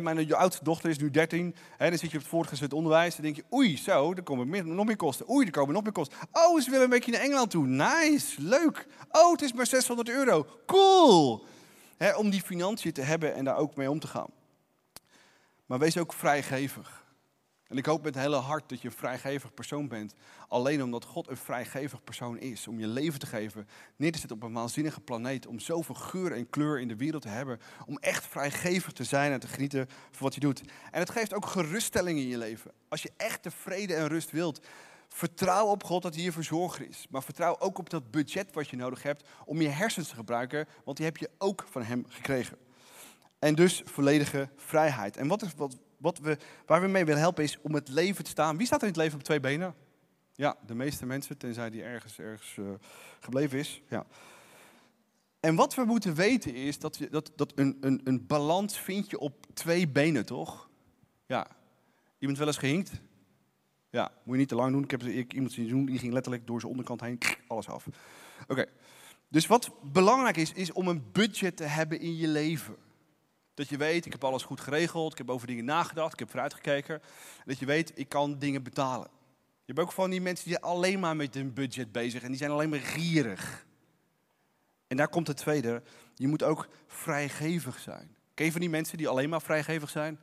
Mijn 0.00 0.34
oudste 0.34 0.64
dochter 0.64 0.90
is 0.90 0.98
nu 0.98 1.10
13. 1.10 1.54
dan 1.78 1.98
zit 1.98 2.00
je 2.00 2.06
op 2.06 2.22
het 2.22 2.26
voortgezet 2.26 2.72
onderwijs. 2.72 3.14
Dan 3.14 3.24
denk 3.24 3.36
je, 3.36 3.44
oei, 3.52 3.76
zo, 3.76 4.12
er 4.14 4.22
komen 4.22 4.48
meer, 4.48 4.66
nog 4.66 4.86
meer 4.86 4.96
kosten. 4.96 5.30
Oei, 5.30 5.46
er 5.46 5.52
komen 5.52 5.74
nog 5.74 5.82
meer 5.82 5.92
kosten. 5.92 6.18
Oh, 6.32 6.60
ze 6.60 6.70
willen 6.70 6.84
een 6.84 6.90
beetje 6.90 7.12
naar 7.12 7.20
Engeland 7.20 7.50
toe. 7.50 7.66
Nice, 7.66 8.42
leuk. 8.42 8.86
Oh, 9.10 9.32
het 9.32 9.42
is 9.42 9.52
maar 9.52 9.66
600 9.66 10.08
euro. 10.08 10.46
Cool. 10.66 11.44
om 12.16 12.30
die 12.30 12.42
financiën 12.42 12.92
te 12.92 13.00
hebben 13.00 13.34
en 13.34 13.44
daar 13.44 13.56
ook 13.56 13.76
mee 13.76 13.90
om 13.90 13.98
te 14.00 14.06
gaan. 14.06 14.30
Maar 15.66 15.78
wees 15.78 15.98
ook 15.98 16.12
vrijgevig. 16.12 17.06
En 17.68 17.76
ik 17.76 17.86
hoop 17.86 18.02
met 18.02 18.14
hele 18.14 18.36
hart 18.36 18.68
dat 18.68 18.80
je 18.80 18.88
een 18.88 18.94
vrijgevig 18.94 19.54
persoon 19.54 19.88
bent. 19.88 20.14
Alleen 20.48 20.82
omdat 20.82 21.04
God 21.04 21.28
een 21.28 21.36
vrijgevig 21.36 22.04
persoon 22.04 22.38
is. 22.38 22.68
Om 22.68 22.78
je 22.80 22.86
leven 22.86 23.18
te 23.18 23.26
geven. 23.26 23.68
Neer 23.96 24.12
te 24.12 24.18
zetten 24.18 24.36
op 24.36 24.42
een 24.42 24.52
waanzinnige 24.52 25.00
planeet. 25.00 25.46
Om 25.46 25.60
zoveel 25.60 25.94
geur 25.94 26.32
en 26.32 26.50
kleur 26.50 26.80
in 26.80 26.88
de 26.88 26.96
wereld 26.96 27.22
te 27.22 27.28
hebben. 27.28 27.60
Om 27.86 27.96
echt 27.96 28.26
vrijgevig 28.26 28.92
te 28.92 29.04
zijn 29.04 29.32
en 29.32 29.40
te 29.40 29.48
genieten 29.48 29.88
van 29.88 30.18
wat 30.18 30.34
je 30.34 30.40
doet. 30.40 30.60
En 30.90 31.00
het 31.00 31.10
geeft 31.10 31.34
ook 31.34 31.46
geruststelling 31.46 32.18
in 32.18 32.28
je 32.28 32.38
leven. 32.38 32.70
Als 32.88 33.02
je 33.02 33.12
echt 33.16 33.42
de 33.42 33.50
vrede 33.50 33.94
en 33.94 34.08
rust 34.08 34.30
wilt. 34.30 34.60
Vertrouw 35.08 35.66
op 35.66 35.84
God 35.84 36.02
dat 36.02 36.14
hij 36.14 36.24
je 36.24 36.32
verzorger 36.32 36.88
is. 36.88 37.06
Maar 37.10 37.22
vertrouw 37.22 37.58
ook 37.58 37.78
op 37.78 37.90
dat 37.90 38.10
budget 38.10 38.52
wat 38.52 38.68
je 38.68 38.76
nodig 38.76 39.02
hebt 39.02 39.28
om 39.44 39.60
je 39.60 39.68
hersens 39.68 40.08
te 40.08 40.14
gebruiken. 40.14 40.68
Want 40.84 40.96
die 40.96 41.06
heb 41.06 41.16
je 41.16 41.30
ook 41.38 41.66
van 41.70 41.82
hem 41.82 42.04
gekregen. 42.08 42.56
En 43.38 43.54
dus 43.54 43.82
volledige 43.84 44.48
vrijheid. 44.56 45.16
En 45.16 45.28
wat 45.28 45.42
is, 45.42 45.54
wat, 45.56 45.76
wat 45.98 46.18
we, 46.18 46.38
waar 46.66 46.80
we 46.80 46.86
mee 46.86 47.04
willen 47.04 47.20
helpen 47.20 47.44
is 47.44 47.58
om 47.60 47.74
het 47.74 47.88
leven 47.88 48.24
te 48.24 48.30
staan. 48.30 48.56
Wie 48.56 48.66
staat 48.66 48.78
er 48.80 48.86
in 48.86 48.92
het 48.92 49.02
leven 49.02 49.18
op 49.18 49.24
twee 49.24 49.40
benen? 49.40 49.74
Ja, 50.34 50.56
de 50.66 50.74
meeste 50.74 51.06
mensen, 51.06 51.36
tenzij 51.36 51.70
die 51.70 51.82
ergens, 51.82 52.18
ergens 52.18 52.56
uh, 52.56 52.68
gebleven 53.20 53.58
is. 53.58 53.82
Ja. 53.88 54.06
En 55.40 55.54
wat 55.54 55.74
we 55.74 55.84
moeten 55.84 56.14
weten 56.14 56.54
is 56.54 56.78
dat, 56.78 56.96
je, 56.96 57.08
dat, 57.08 57.32
dat 57.36 57.52
een, 57.54 57.76
een, 57.80 58.00
een 58.04 58.26
balans 58.26 58.78
vind 58.78 59.10
je 59.10 59.18
op 59.18 59.46
twee 59.54 59.88
benen, 59.88 60.26
toch? 60.26 60.68
Ja. 61.26 61.46
Iemand 62.18 62.38
wel 62.38 62.46
eens 62.46 62.56
gehinkt? 62.56 62.90
Ja, 63.90 64.12
moet 64.22 64.34
je 64.34 64.40
niet 64.40 64.48
te 64.48 64.54
lang 64.54 64.72
doen. 64.72 64.82
Ik 64.82 64.90
heb 64.90 65.02
ik, 65.02 65.32
iemand 65.32 65.52
zien 65.52 65.68
doen, 65.68 65.84
die 65.84 65.98
ging 65.98 66.12
letterlijk 66.12 66.46
door 66.46 66.60
zijn 66.60 66.70
onderkant 66.70 67.00
heen, 67.00 67.18
alles 67.46 67.68
af. 67.68 67.86
Oké. 68.48 68.66
Dus 69.28 69.46
wat 69.46 69.70
belangrijk 69.92 70.36
is, 70.36 70.52
is 70.52 70.72
om 70.72 70.88
een 70.88 71.04
budget 71.12 71.56
te 71.56 71.64
hebben 71.64 72.00
in 72.00 72.16
je 72.16 72.28
leven. 72.28 72.76
Dat 73.58 73.68
je 73.68 73.76
weet, 73.76 74.06
ik 74.06 74.12
heb 74.12 74.24
alles 74.24 74.42
goed 74.42 74.60
geregeld, 74.60 75.12
ik 75.12 75.18
heb 75.18 75.30
over 75.30 75.46
dingen 75.46 75.64
nagedacht, 75.64 76.12
ik 76.12 76.18
heb 76.18 76.30
vooruitgekeken. 76.30 77.02
Dat 77.44 77.58
je 77.58 77.66
weet, 77.66 77.92
ik 77.94 78.08
kan 78.08 78.38
dingen 78.38 78.62
betalen. 78.62 79.08
Je 79.64 79.72
hebt 79.72 79.80
ook 79.80 79.92
van 79.92 80.10
die 80.10 80.20
mensen 80.20 80.48
die 80.48 80.58
alleen 80.58 81.00
maar 81.00 81.16
met 81.16 81.34
hun 81.34 81.52
budget 81.52 81.92
bezig 81.92 82.22
en 82.22 82.28
die 82.28 82.36
zijn 82.36 82.50
alleen 82.50 82.68
maar 82.68 82.78
gierig. 82.78 83.66
En 84.86 84.96
daar 84.96 85.08
komt 85.08 85.26
het 85.26 85.36
tweede, 85.36 85.82
je 86.14 86.28
moet 86.28 86.42
ook 86.42 86.68
vrijgevig 86.86 87.78
zijn. 87.78 88.16
Ken 88.34 88.44
je 88.44 88.52
van 88.52 88.60
die 88.60 88.70
mensen 88.70 88.98
die 88.98 89.08
alleen 89.08 89.28
maar 89.28 89.42
vrijgevig 89.42 89.90
zijn? 89.90 90.20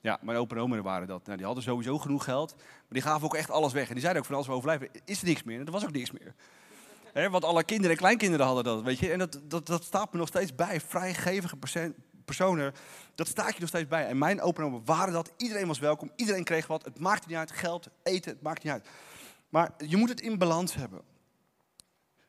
Ja, 0.00 0.18
mijn 0.22 0.38
opa 0.38 0.56
en 0.56 0.82
waren 0.82 1.08
dat. 1.08 1.24
Nou, 1.24 1.36
die 1.36 1.46
hadden 1.46 1.64
sowieso 1.64 1.98
genoeg 1.98 2.24
geld, 2.24 2.54
maar 2.56 2.86
die 2.88 3.02
gaven 3.02 3.24
ook 3.24 3.34
echt 3.34 3.50
alles 3.50 3.72
weg. 3.72 3.86
En 3.86 3.92
die 3.92 4.02
zeiden 4.02 4.22
ook 4.22 4.28
van 4.28 4.36
als 4.36 4.46
we 4.46 4.52
overblijven, 4.52 4.88
is 5.04 5.20
er 5.20 5.26
niks 5.26 5.42
meer. 5.42 5.60
En 5.60 5.66
er 5.66 5.72
was 5.72 5.84
ook 5.84 5.92
niks 5.92 6.10
meer. 6.10 6.34
Want 7.30 7.44
alle 7.44 7.64
kinderen 7.64 7.90
en 7.90 7.96
kleinkinderen 7.96 8.46
hadden 8.46 8.64
dat, 8.64 8.82
weet 8.82 8.98
je. 8.98 9.12
En 9.12 9.18
dat, 9.18 9.40
dat, 9.44 9.66
dat 9.66 9.84
staat 9.84 10.12
me 10.12 10.18
nog 10.18 10.28
steeds 10.28 10.54
bij. 10.54 10.80
Vrijgevige 10.80 11.56
personen, 12.36 12.74
dat 13.14 13.28
staat 13.28 13.54
je 13.54 13.60
nog 13.60 13.68
steeds 13.68 13.88
bij. 13.88 14.06
En 14.06 14.18
mijn 14.18 14.40
open 14.40 14.84
waren 14.84 15.12
dat. 15.12 15.32
Iedereen 15.36 15.66
was 15.66 15.78
welkom, 15.78 16.10
iedereen 16.16 16.44
kreeg 16.44 16.66
wat. 16.66 16.84
Het 16.84 16.98
maakt 16.98 17.26
niet 17.26 17.36
uit, 17.36 17.50
geld, 17.50 17.88
eten, 18.02 18.32
het 18.32 18.42
maakt 18.42 18.62
niet 18.62 18.72
uit. 18.72 18.88
Maar 19.48 19.72
je 19.86 19.96
moet 19.96 20.08
het 20.08 20.20
in 20.20 20.38
balans 20.38 20.74
hebben. 20.74 21.02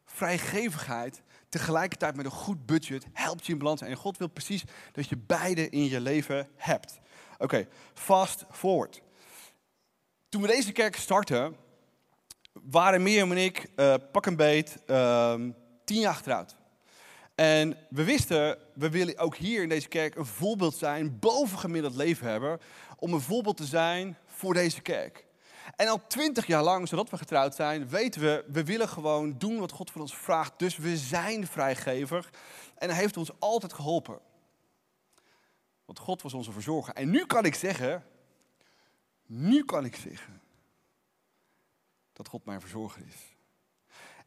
Vrijgevigheid 0.05 1.21
tegelijkertijd 1.49 2.15
met 2.15 2.25
een 2.25 2.31
goed 2.31 2.65
budget 2.65 3.05
helpt 3.13 3.45
je 3.45 3.51
in 3.51 3.57
balans. 3.59 3.81
En 3.81 3.95
God 3.95 4.17
wil 4.17 4.27
precies 4.27 4.63
dat 4.91 5.09
je 5.09 5.17
beide 5.17 5.69
in 5.69 5.89
je 5.89 6.01
leven 6.01 6.47
hebt. 6.55 6.99
Oké, 7.37 7.67
fast 7.93 8.45
forward. 8.51 9.01
Toen 10.29 10.41
we 10.41 10.47
deze 10.47 10.71
kerk 10.71 10.95
startten, 10.95 11.55
waren 12.53 13.03
Mirjam 13.03 13.31
en 13.31 13.37
ik 13.37 13.69
uh, 13.75 13.93
pak 14.11 14.25
een 14.25 14.35
beet 14.35 14.77
uh, 14.87 15.33
tien 15.83 15.99
jaar 15.99 16.15
getrouwd. 16.15 16.58
En 17.39 17.77
we 17.89 18.03
wisten, 18.03 18.57
we 18.73 18.89
willen 18.89 19.17
ook 19.17 19.35
hier 19.35 19.63
in 19.63 19.69
deze 19.69 19.87
kerk 19.87 20.15
een 20.15 20.25
voorbeeld 20.25 20.75
zijn, 20.75 21.19
bovengemiddeld 21.19 21.95
leven 21.95 22.27
hebben, 22.27 22.59
om 22.97 23.13
een 23.13 23.21
voorbeeld 23.21 23.57
te 23.57 23.65
zijn 23.65 24.17
voor 24.25 24.53
deze 24.53 24.81
kerk. 24.81 25.25
En 25.75 25.87
al 25.87 26.07
twintig 26.07 26.47
jaar 26.47 26.63
lang, 26.63 26.87
zodat 26.87 27.09
we 27.09 27.17
getrouwd 27.17 27.55
zijn, 27.55 27.89
weten 27.89 28.21
we, 28.21 28.43
we 28.47 28.63
willen 28.63 28.89
gewoon 28.89 29.37
doen 29.37 29.59
wat 29.59 29.71
God 29.71 29.91
van 29.91 30.01
ons 30.01 30.15
vraagt. 30.15 30.53
Dus 30.57 30.77
we 30.77 30.97
zijn 30.97 31.47
vrijgever 31.47 32.29
en 32.77 32.89
hij 32.89 32.99
heeft 32.99 33.17
ons 33.17 33.39
altijd 33.39 33.73
geholpen. 33.73 34.19
Want 35.85 35.99
God 35.99 36.21
was 36.21 36.33
onze 36.33 36.51
verzorger. 36.51 36.93
En 36.93 37.09
nu 37.09 37.25
kan 37.25 37.45
ik 37.45 37.55
zeggen, 37.55 38.03
nu 39.25 39.65
kan 39.65 39.85
ik 39.85 39.95
zeggen, 39.95 40.41
dat 42.13 42.27
God 42.27 42.45
mijn 42.45 42.61
verzorger 42.61 43.01
is. 43.07 43.37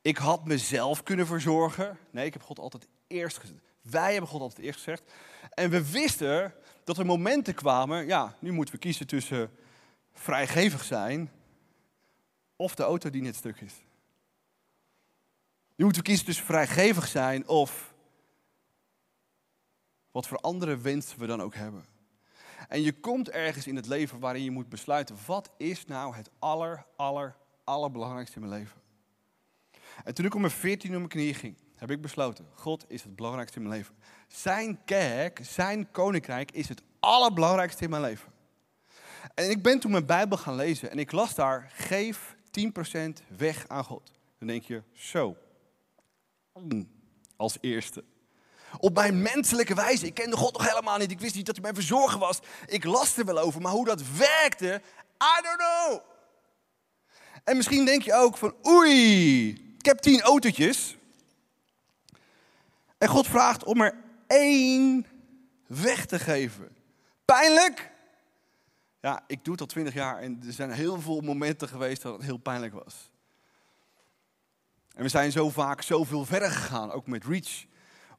Ik 0.02 0.16
had 0.16 0.46
mezelf 0.46 1.02
kunnen 1.02 1.26
verzorgen. 1.26 1.98
Nee, 2.10 2.26
ik 2.26 2.32
heb 2.32 2.42
God 2.42 2.58
altijd 2.58 2.88
eerst 3.12 3.38
gezet. 3.38 3.60
Wij 3.80 4.12
hebben 4.12 4.30
God 4.30 4.40
altijd 4.40 4.66
eerst 4.66 4.78
gezegd. 4.78 5.12
En 5.50 5.70
we 5.70 5.90
wisten 5.90 6.54
dat 6.84 6.98
er 6.98 7.06
momenten 7.06 7.54
kwamen, 7.54 8.06
ja, 8.06 8.36
nu 8.38 8.52
moeten 8.52 8.74
we 8.74 8.80
kiezen 8.80 9.06
tussen 9.06 9.50
vrijgevig 10.12 10.84
zijn 10.84 11.30
of 12.56 12.74
de 12.74 12.82
auto 12.82 13.10
die 13.10 13.22
net 13.22 13.36
stuk 13.36 13.60
is. 13.60 13.74
Nu 15.74 15.84
moeten 15.84 16.02
we 16.02 16.08
kiezen 16.08 16.26
tussen 16.26 16.44
vrijgevig 16.44 17.06
zijn 17.06 17.48
of 17.48 17.94
wat 20.10 20.26
voor 20.26 20.38
andere 20.38 20.76
wensen 20.76 21.18
we 21.18 21.26
dan 21.26 21.42
ook 21.42 21.54
hebben. 21.54 21.84
En 22.68 22.82
je 22.82 22.92
komt 22.92 23.30
ergens 23.30 23.66
in 23.66 23.76
het 23.76 23.86
leven 23.86 24.18
waarin 24.18 24.44
je 24.44 24.50
moet 24.50 24.68
besluiten, 24.68 25.16
wat 25.26 25.50
is 25.56 25.84
nou 25.84 26.14
het 26.14 26.30
aller, 26.38 26.86
aller, 26.96 27.36
allerbelangrijkste 27.64 28.40
in 28.40 28.48
mijn 28.48 28.58
leven? 28.60 28.80
En 30.04 30.14
toen 30.14 30.24
ik 30.24 30.34
om 30.34 30.40
mijn 30.40 30.52
veertien 30.52 30.90
op 30.90 30.96
mijn 30.96 31.08
knieën 31.08 31.34
ging, 31.34 31.56
heb 31.82 31.90
ik 31.90 32.00
besloten, 32.00 32.46
God 32.54 32.84
is 32.88 33.02
het 33.02 33.16
belangrijkste 33.16 33.56
in 33.56 33.62
mijn 33.62 33.74
leven. 33.76 33.94
Zijn 34.28 34.84
kerk, 34.84 35.40
zijn 35.42 35.90
koninkrijk 35.90 36.50
is 36.52 36.68
het 36.68 36.82
allerbelangrijkste 37.00 37.84
in 37.84 37.90
mijn 37.90 38.02
leven. 38.02 38.32
En 39.34 39.50
ik 39.50 39.62
ben 39.62 39.80
toen 39.80 39.90
mijn 39.90 40.06
Bijbel 40.06 40.38
gaan 40.38 40.54
lezen 40.54 40.90
en 40.90 40.98
ik 40.98 41.12
las 41.12 41.34
daar, 41.34 41.72
geef 41.74 42.36
10% 42.50 43.22
weg 43.36 43.68
aan 43.68 43.84
God. 43.84 44.12
Dan 44.38 44.48
denk 44.48 44.62
je, 44.62 44.82
zo, 44.92 45.36
Mm, 46.54 46.88
Als 47.36 47.56
eerste. 47.60 48.04
Op 48.78 48.94
mijn 48.94 49.22
menselijke 49.22 49.74
wijze. 49.74 50.06
Ik 50.06 50.14
kende 50.14 50.36
God 50.36 50.52
nog 50.52 50.68
helemaal 50.68 50.98
niet. 50.98 51.10
Ik 51.10 51.20
wist 51.20 51.34
niet 51.34 51.46
dat 51.46 51.54
hij 51.54 51.64
mijn 51.64 51.74
verzorger 51.74 52.18
was. 52.18 52.40
Ik 52.66 52.84
las 52.84 53.16
er 53.16 53.24
wel 53.24 53.38
over, 53.38 53.60
maar 53.60 53.72
hoe 53.72 53.84
dat 53.84 54.02
werkte, 54.16 54.82
I 55.22 55.42
don't 55.42 55.56
know. 55.56 56.00
En 57.44 57.56
misschien 57.56 57.84
denk 57.84 58.02
je 58.02 58.14
ook 58.14 58.36
van, 58.36 58.54
oei, 58.66 59.48
ik 59.78 59.84
heb 59.84 59.98
tien 59.98 60.20
autootjes. 60.20 60.96
En 63.02 63.08
God 63.08 63.26
vraagt 63.26 63.64
om 63.64 63.80
er 63.80 63.94
één 64.26 65.06
weg 65.66 66.06
te 66.06 66.18
geven. 66.18 66.76
Pijnlijk? 67.24 67.92
Ja, 69.00 69.24
ik 69.26 69.44
doe 69.44 69.52
het 69.52 69.60
al 69.60 69.66
twintig 69.66 69.94
jaar 69.94 70.18
en 70.18 70.42
er 70.46 70.52
zijn 70.52 70.70
heel 70.70 71.00
veel 71.00 71.20
momenten 71.20 71.68
geweest 71.68 72.02
dat 72.02 72.12
het 72.12 72.22
heel 72.22 72.36
pijnlijk 72.36 72.72
was. 72.84 73.10
En 74.94 75.02
we 75.02 75.08
zijn 75.08 75.32
zo 75.32 75.50
vaak 75.50 75.82
zoveel 75.82 76.24
verder 76.24 76.50
gegaan, 76.50 76.90
ook 76.92 77.06
met 77.06 77.24
Reach, 77.24 77.64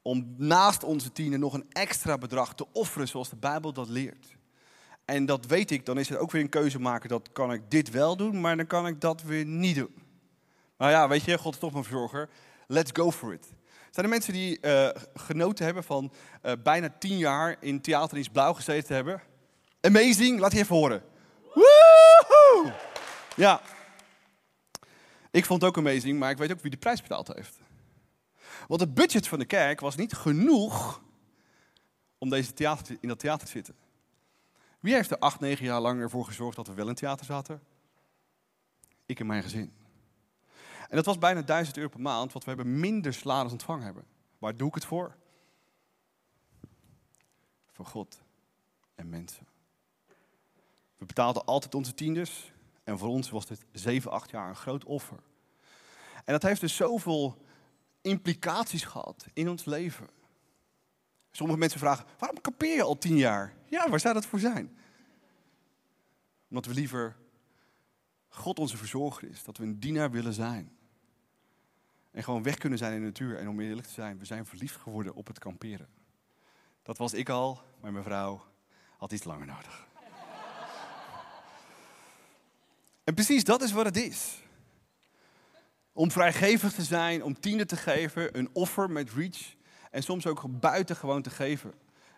om 0.02 0.34
naast 0.36 0.82
onze 0.82 1.12
tienen 1.12 1.40
nog 1.40 1.54
een 1.54 1.66
extra 1.68 2.18
bedrag 2.18 2.54
te 2.54 2.66
offeren 2.72 3.08
zoals 3.08 3.28
de 3.28 3.36
Bijbel 3.36 3.72
dat 3.72 3.88
leert. 3.88 4.36
En 5.04 5.26
dat 5.26 5.46
weet 5.46 5.70
ik, 5.70 5.86
dan 5.86 5.98
is 5.98 6.08
het 6.08 6.18
ook 6.18 6.30
weer 6.30 6.42
een 6.42 6.48
keuze 6.48 6.80
maken, 6.80 7.08
dat 7.08 7.32
kan 7.32 7.52
ik 7.52 7.70
dit 7.70 7.90
wel 7.90 8.16
doen, 8.16 8.40
maar 8.40 8.56
dan 8.56 8.66
kan 8.66 8.86
ik 8.86 9.00
dat 9.00 9.22
weer 9.22 9.44
niet 9.44 9.76
doen. 9.76 9.94
Nou 10.78 10.90
ja, 10.90 11.08
weet 11.08 11.24
je, 11.24 11.38
God 11.38 11.54
is 11.54 11.60
toch 11.60 11.72
mijn 11.72 11.84
verzorger, 11.84 12.28
let's 12.66 12.90
go 12.92 13.10
for 13.10 13.32
it. 13.32 13.52
Zijn 13.94 14.06
er 14.06 14.12
mensen 14.12 14.32
die 14.32 14.60
eh, 14.60 15.02
genoten 15.14 15.64
hebben 15.64 15.84
van 15.84 16.12
eh, 16.42 16.52
bijna 16.62 16.94
tien 16.98 17.18
jaar 17.18 17.56
in 17.60 17.80
Theater 17.80 18.28
Blauw 18.32 18.52
gezeten 18.52 18.86
te 18.86 18.94
hebben? 18.94 19.22
Amazing, 19.80 20.38
laat 20.40 20.52
je 20.52 20.58
even 20.58 20.76
horen. 20.76 21.02
Woehoe! 21.42 22.72
Ja. 23.36 23.60
Ik 25.30 25.44
vond 25.44 25.60
het 25.60 25.70
ook 25.70 25.78
amazing, 25.78 26.18
maar 26.18 26.30
ik 26.30 26.36
weet 26.36 26.52
ook 26.52 26.60
wie 26.60 26.70
de 26.70 26.76
prijs 26.76 27.02
betaald 27.02 27.28
heeft. 27.28 27.58
Want 28.66 28.80
het 28.80 28.94
budget 28.94 29.28
van 29.28 29.38
de 29.38 29.44
kerk 29.44 29.80
was 29.80 29.96
niet 29.96 30.12
genoeg 30.12 31.02
om 32.18 32.30
deze 32.30 32.52
theater, 32.52 32.96
in 33.00 33.08
dat 33.08 33.18
theater 33.18 33.46
te 33.46 33.52
zitten. 33.52 33.74
Wie 34.80 34.94
heeft 34.94 35.10
er 35.10 35.18
acht, 35.18 35.40
negen 35.40 35.64
jaar 35.64 35.80
lang 35.80 36.00
ervoor 36.00 36.24
gezorgd 36.24 36.56
dat 36.56 36.66
we 36.66 36.74
wel 36.74 36.88
in 36.88 36.94
theater 36.94 37.26
zaten? 37.26 37.62
Ik 39.06 39.20
en 39.20 39.26
mijn 39.26 39.42
gezin. 39.42 39.83
En 40.94 41.00
dat 41.00 41.08
was 41.08 41.18
bijna 41.18 41.42
1000 41.42 41.76
euro 41.76 41.88
per 41.88 42.00
maand, 42.00 42.32
wat 42.32 42.44
we 42.44 42.50
hebben 42.50 42.80
minder 42.80 43.14
salaris 43.14 43.52
ontvangen 43.52 43.84
hebben. 43.84 44.04
Waar 44.38 44.56
doe 44.56 44.68
ik 44.68 44.74
het 44.74 44.84
voor? 44.84 45.16
Voor 47.72 47.86
God 47.86 48.20
en 48.94 49.08
mensen. 49.08 49.46
We 50.96 51.06
betaalden 51.06 51.44
altijd 51.44 51.74
onze 51.74 51.94
tienders. 51.94 52.52
En 52.84 52.98
voor 52.98 53.08
ons 53.08 53.30
was 53.30 53.46
dit 53.46 53.64
7, 53.72 54.10
8 54.10 54.30
jaar 54.30 54.48
een 54.48 54.56
groot 54.56 54.84
offer. 54.84 55.18
En 56.14 56.32
dat 56.32 56.42
heeft 56.42 56.60
dus 56.60 56.76
zoveel 56.76 57.44
implicaties 58.00 58.84
gehad 58.84 59.26
in 59.32 59.48
ons 59.48 59.64
leven. 59.64 60.08
Sommige 61.30 61.58
mensen 61.58 61.80
vragen, 61.80 62.06
waarom 62.18 62.40
kampeer 62.40 62.74
je 62.74 62.82
al 62.82 62.98
10 62.98 63.16
jaar? 63.16 63.54
Ja, 63.66 63.88
waar 63.88 64.00
zou 64.00 64.14
dat 64.14 64.26
voor 64.26 64.38
zijn? 64.38 64.78
Omdat 66.48 66.66
we 66.66 66.74
liever 66.74 67.16
God 68.28 68.58
onze 68.58 68.76
verzorger 68.76 69.28
is. 69.28 69.44
Dat 69.44 69.56
we 69.56 69.64
een 69.64 69.80
dienaar 69.80 70.10
willen 70.10 70.32
zijn. 70.32 70.72
En 72.14 72.24
gewoon 72.24 72.42
weg 72.42 72.58
kunnen 72.58 72.78
zijn 72.78 72.92
in 72.92 72.98
de 73.00 73.04
natuur. 73.04 73.38
En 73.38 73.48
om 73.48 73.60
eerlijk 73.60 73.86
te 73.86 73.92
zijn, 73.92 74.18
we 74.18 74.24
zijn 74.24 74.46
verliefd 74.46 74.76
geworden 74.76 75.14
op 75.14 75.26
het 75.26 75.38
kamperen. 75.38 75.88
Dat 76.82 76.98
was 76.98 77.14
ik 77.14 77.28
al, 77.28 77.62
maar 77.80 77.92
mijn 77.92 78.04
vrouw 78.04 78.44
had 78.98 79.12
iets 79.12 79.24
langer 79.24 79.46
nodig. 79.46 79.86
En 83.04 83.14
precies 83.14 83.44
dat 83.44 83.62
is 83.62 83.72
wat 83.72 83.84
het 83.84 83.96
is. 83.96 84.42
Om 85.92 86.10
vrijgevig 86.10 86.72
te 86.72 86.82
zijn, 86.82 87.22
om 87.22 87.40
tienden 87.40 87.66
te 87.66 87.76
geven, 87.76 88.38
een 88.38 88.48
offer 88.52 88.90
met 88.90 89.10
reach. 89.10 89.54
En 89.90 90.02
soms 90.02 90.26
ook 90.26 90.60
buitengewoon 90.60 91.22
te 91.22 91.30
geven. 91.30 91.74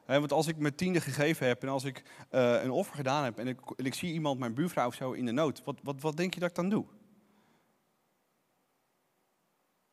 want 0.07 0.33
als 0.33 0.47
ik 0.47 0.57
mijn 0.57 0.75
tiende 0.75 1.01
gegeven 1.01 1.47
heb 1.47 1.63
en 1.63 1.69
als 1.69 1.85
ik 1.85 2.03
uh, 2.31 2.63
een 2.63 2.71
offer 2.71 2.97
gedaan 2.97 3.25
heb 3.25 3.39
en 3.39 3.47
ik, 3.47 3.61
ik, 3.77 3.95
zie 3.95 4.13
iemand, 4.13 4.39
mijn 4.39 4.55
buurvrouw 4.55 4.87
of 4.87 4.95
zo, 4.95 5.13
in 5.13 5.27
de 5.27 5.33
nood, 5.33 5.65
wat, 5.65 5.77
wat, 5.83 6.01
wat 6.01 6.17
denk 6.17 6.35
je 6.35 6.41
dat 6.41 6.49
ik 6.49 6.55
dan 6.55 6.69
doe? 6.69 6.87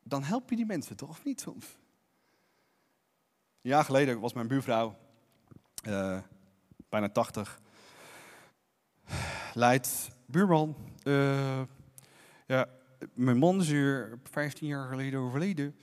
Dan 0.04 0.22
help 0.22 0.50
je 0.50 0.56
die 0.56 0.66
mensen 0.66 0.96
toch 0.96 1.08
of 1.08 1.24
niet 1.24 1.40
soms? 1.40 1.76
Een 3.62 3.70
jaar 3.70 3.84
geleden 3.84 4.20
was 4.20 4.32
mijn 4.32 4.48
buurvrouw, 4.48 4.96
uh, 5.88 6.18
bijna 6.88 7.08
80, 7.08 7.60
leidt 9.54 10.10
buurman. 10.26 10.76
Uh, 11.04 11.62
ja, 12.46 12.68
mijn 13.14 13.38
man 13.38 13.60
is 13.60 13.68
hier 13.68 14.18
15 14.22 14.66
jaar 14.66 14.88
geleden 14.88 15.20
overleden. 15.20 15.76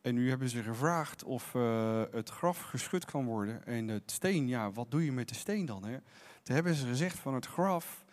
En 0.00 0.14
nu 0.14 0.28
hebben 0.28 0.48
ze 0.48 0.62
gevraagd 0.62 1.24
of 1.24 1.54
uh, 1.54 2.02
het 2.10 2.30
graf 2.30 2.60
geschud 2.60 3.04
kan 3.04 3.24
worden. 3.24 3.66
En 3.66 3.88
het 3.88 4.10
steen, 4.10 4.48
ja, 4.48 4.72
wat 4.72 4.90
doe 4.90 5.04
je 5.04 5.12
met 5.12 5.28
de 5.28 5.34
steen 5.34 5.66
dan? 5.66 5.84
Hè? 5.84 5.98
Toen 6.42 6.54
hebben 6.54 6.74
ze 6.74 6.86
gezegd 6.86 7.18
van 7.18 7.34
het 7.34 7.46
graf, 7.46 8.04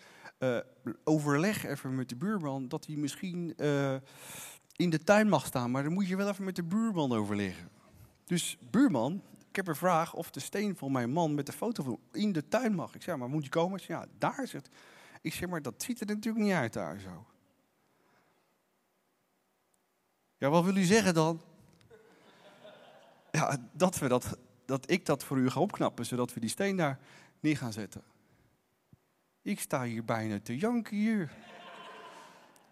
overleg 1.03 1.65
even 1.65 1.95
met 1.95 2.09
de 2.09 2.15
buurman 2.15 2.67
dat 2.67 2.85
hij 2.85 2.95
misschien 2.95 3.55
in 4.77 4.89
de 4.89 5.03
tuin 5.03 5.29
mag 5.29 5.45
staan. 5.45 5.71
Maar 5.71 5.83
dan 5.83 5.93
moet 5.93 6.07
je 6.07 6.15
wel 6.15 6.29
even 6.29 6.43
met 6.43 6.55
de 6.55 6.63
buurman 6.63 7.11
overleggen. 7.11 7.69
Dus 8.25 8.57
buurman, 8.69 9.21
ik 9.49 9.55
heb 9.55 9.67
een 9.67 9.75
vraag 9.75 10.13
of 10.13 10.31
de 10.31 10.39
steen 10.39 10.75
van 10.75 10.91
mijn 10.91 11.11
man 11.11 11.33
met 11.33 11.45
de 11.45 11.51
foto 11.51 11.99
in 12.11 12.31
de 12.31 12.47
tuin 12.47 12.75
mag. 12.75 12.95
Ik 12.95 13.01
zeg, 13.01 13.17
maar 13.17 13.29
moet 13.29 13.43
je 13.43 13.49
komen? 13.49 13.79
Ja, 13.87 14.05
daar 14.17 14.49
het. 14.51 14.69
Ik 15.21 15.33
zeg, 15.33 15.49
maar 15.49 15.61
dat 15.61 15.83
ziet 15.83 15.99
er 15.99 16.05
natuurlijk 16.05 16.45
niet 16.45 16.53
uit 16.53 16.73
daar 16.73 16.99
zo. 16.99 17.25
Ja, 20.37 20.49
wat 20.49 20.63
wil 20.63 20.75
u 20.75 20.83
zeggen 20.83 21.13
dan? 21.13 21.41
Ja, 23.31 23.57
dat, 23.71 23.97
we 23.97 24.07
dat, 24.07 24.37
dat 24.65 24.91
ik 24.91 25.05
dat 25.05 25.23
voor 25.23 25.37
u 25.37 25.49
ga 25.49 25.59
opknappen, 25.59 26.05
zodat 26.05 26.33
we 26.33 26.39
die 26.39 26.49
steen 26.49 26.75
daar 26.75 26.99
neer 27.39 27.57
gaan 27.57 27.73
zetten. 27.73 28.03
Ik 29.41 29.59
sta 29.59 29.83
hier 29.83 30.05
bijna 30.05 30.39
te 30.39 30.57
janken 30.57 30.97
hier. 30.97 31.31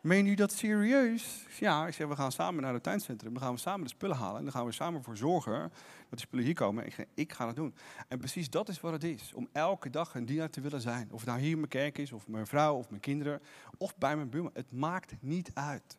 Meen 0.05 0.25
u 0.25 0.33
dat 0.33 0.51
serieus? 0.51 1.45
Ja, 1.59 1.87
ik 1.87 1.93
zeg, 1.93 2.07
we 2.07 2.15
gaan 2.15 2.31
samen 2.31 2.61
naar 2.61 2.73
het 2.73 2.83
tuincentrum. 2.83 3.33
Dan 3.33 3.41
gaan 3.41 3.53
we 3.53 3.59
samen 3.59 3.83
de 3.83 3.89
spullen 3.89 4.15
halen. 4.15 4.37
En 4.37 4.43
dan 4.43 4.53
gaan 4.53 4.65
we 4.65 4.71
samen 4.71 5.03
voor 5.03 5.17
zorgen 5.17 5.59
dat 5.59 6.09
die 6.09 6.19
spullen 6.19 6.45
hier 6.45 6.53
komen. 6.53 6.85
Ik, 6.85 7.07
ik 7.13 7.33
ga 7.33 7.45
dat 7.45 7.55
doen. 7.55 7.75
En 8.07 8.17
precies 8.17 8.49
dat 8.49 8.69
is 8.69 8.81
wat 8.81 8.91
het 8.91 9.03
is. 9.03 9.31
Om 9.33 9.49
elke 9.51 9.89
dag 9.89 10.15
een 10.15 10.25
dienaar 10.25 10.49
te 10.49 10.61
willen 10.61 10.81
zijn. 10.81 11.11
Of 11.11 11.19
het 11.19 11.29
nou 11.29 11.41
hier 11.41 11.51
in 11.51 11.57
mijn 11.57 11.67
kerk 11.67 11.97
is, 11.97 12.11
of 12.11 12.27
mijn 12.27 12.47
vrouw, 12.47 12.75
of 12.75 12.89
mijn 12.89 13.01
kinderen. 13.01 13.41
Of 13.77 13.97
bij 13.97 14.15
mijn 14.15 14.29
buurman. 14.29 14.51
Het 14.53 14.71
maakt 14.71 15.15
niet 15.19 15.51
uit. 15.53 15.97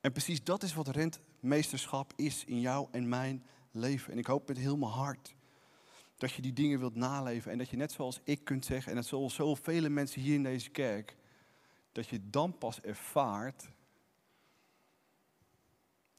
En 0.00 0.12
precies 0.12 0.44
dat 0.44 0.62
is 0.62 0.74
wat 0.74 0.88
rentmeesterschap 0.88 2.12
is 2.16 2.44
in 2.44 2.60
jou 2.60 2.88
en 2.90 3.08
mijn 3.08 3.44
leven. 3.70 4.12
En 4.12 4.18
ik 4.18 4.26
hoop 4.26 4.48
met 4.48 4.58
heel 4.58 4.76
mijn 4.76 4.92
hart 4.92 5.34
dat 6.16 6.32
je 6.32 6.42
die 6.42 6.52
dingen 6.52 6.78
wilt 6.78 6.94
naleven. 6.94 7.52
En 7.52 7.58
dat 7.58 7.68
je 7.68 7.76
net 7.76 7.92
zoals 7.92 8.20
ik 8.24 8.44
kunt 8.44 8.64
zeggen, 8.64 8.90
en 8.90 8.96
dat 8.96 9.06
zoals 9.06 9.34
zoveel 9.34 9.90
mensen 9.90 10.20
hier 10.20 10.34
in 10.34 10.42
deze 10.42 10.70
kerk, 10.70 11.16
dat 11.98 12.08
je 12.08 12.30
dan 12.30 12.58
pas 12.58 12.80
ervaart 12.80 13.70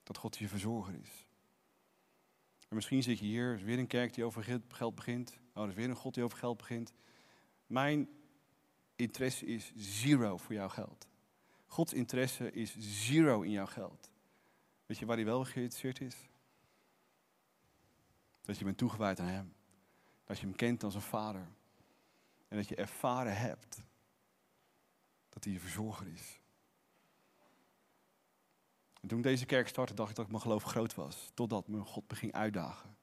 dat 0.04 0.18
God 0.18 0.38
je 0.38 0.48
verzorger 0.48 0.96
is. 0.96 1.28
En 2.68 2.76
misschien 2.76 3.04
zit 3.04 3.20
je 3.20 3.26
hier, 3.26 3.50
er 3.50 3.56
is 3.56 3.62
weer 3.62 3.80
een 3.80 3.88
kerk 3.88 4.14
die 4.14 4.24
over 4.24 4.62
geld 4.68 4.96
begint. 4.96 5.40
Oh, 5.54 5.64
er 5.64 5.70
is 5.70 5.76
weer 5.76 5.90
een 5.90 5.96
God 5.96 6.14
die 6.14 6.24
over 6.24 6.38
geld 6.38 6.58
begint. 6.58 6.94
Mijn 7.68 8.10
interesse 8.96 9.46
is 9.46 9.72
zero 9.76 10.38
voor 10.38 10.54
jouw 10.54 10.70
geld. 10.70 11.08
Gods 11.66 11.94
interesse 11.94 12.52
is 12.52 12.76
zero 12.80 13.42
in 13.42 13.52
jouw 13.52 13.68
geld. 13.68 14.12
Weet 14.86 14.98
je 14.98 15.06
waar 15.06 15.16
hij 15.16 15.26
wel 15.26 15.44
geïnteresseerd 15.44 16.02
is? 16.02 16.30
Dat 18.42 18.58
je 18.58 18.64
bent 18.64 18.78
toegewijd 18.78 19.20
aan 19.20 19.28
hem. 19.28 19.54
Dat 20.24 20.40
je 20.40 20.46
hem 20.46 20.56
kent 20.56 20.84
als 20.84 20.96
een 20.96 21.02
vader. 21.02 21.48
En 22.48 22.58
dat 22.58 22.68
je 22.68 22.76
ervaren 22.76 23.38
hebt 23.38 23.88
dat 25.40 25.48
hij 25.48 25.54
je 25.54 25.68
verzorger 25.68 26.08
is. 26.08 26.40
En 29.02 29.08
toen 29.08 29.18
ik 29.18 29.24
deze 29.24 29.46
kerk 29.46 29.68
startte, 29.68 29.94
dacht 29.94 30.10
ik 30.10 30.16
dat 30.16 30.28
mijn 30.28 30.42
geloof 30.42 30.64
groot 30.64 30.96
was. 30.96 31.32
Totdat 31.34 31.68
me 31.68 31.80
God 31.80 32.08
beging 32.08 32.34
uitdagen. 32.34 32.98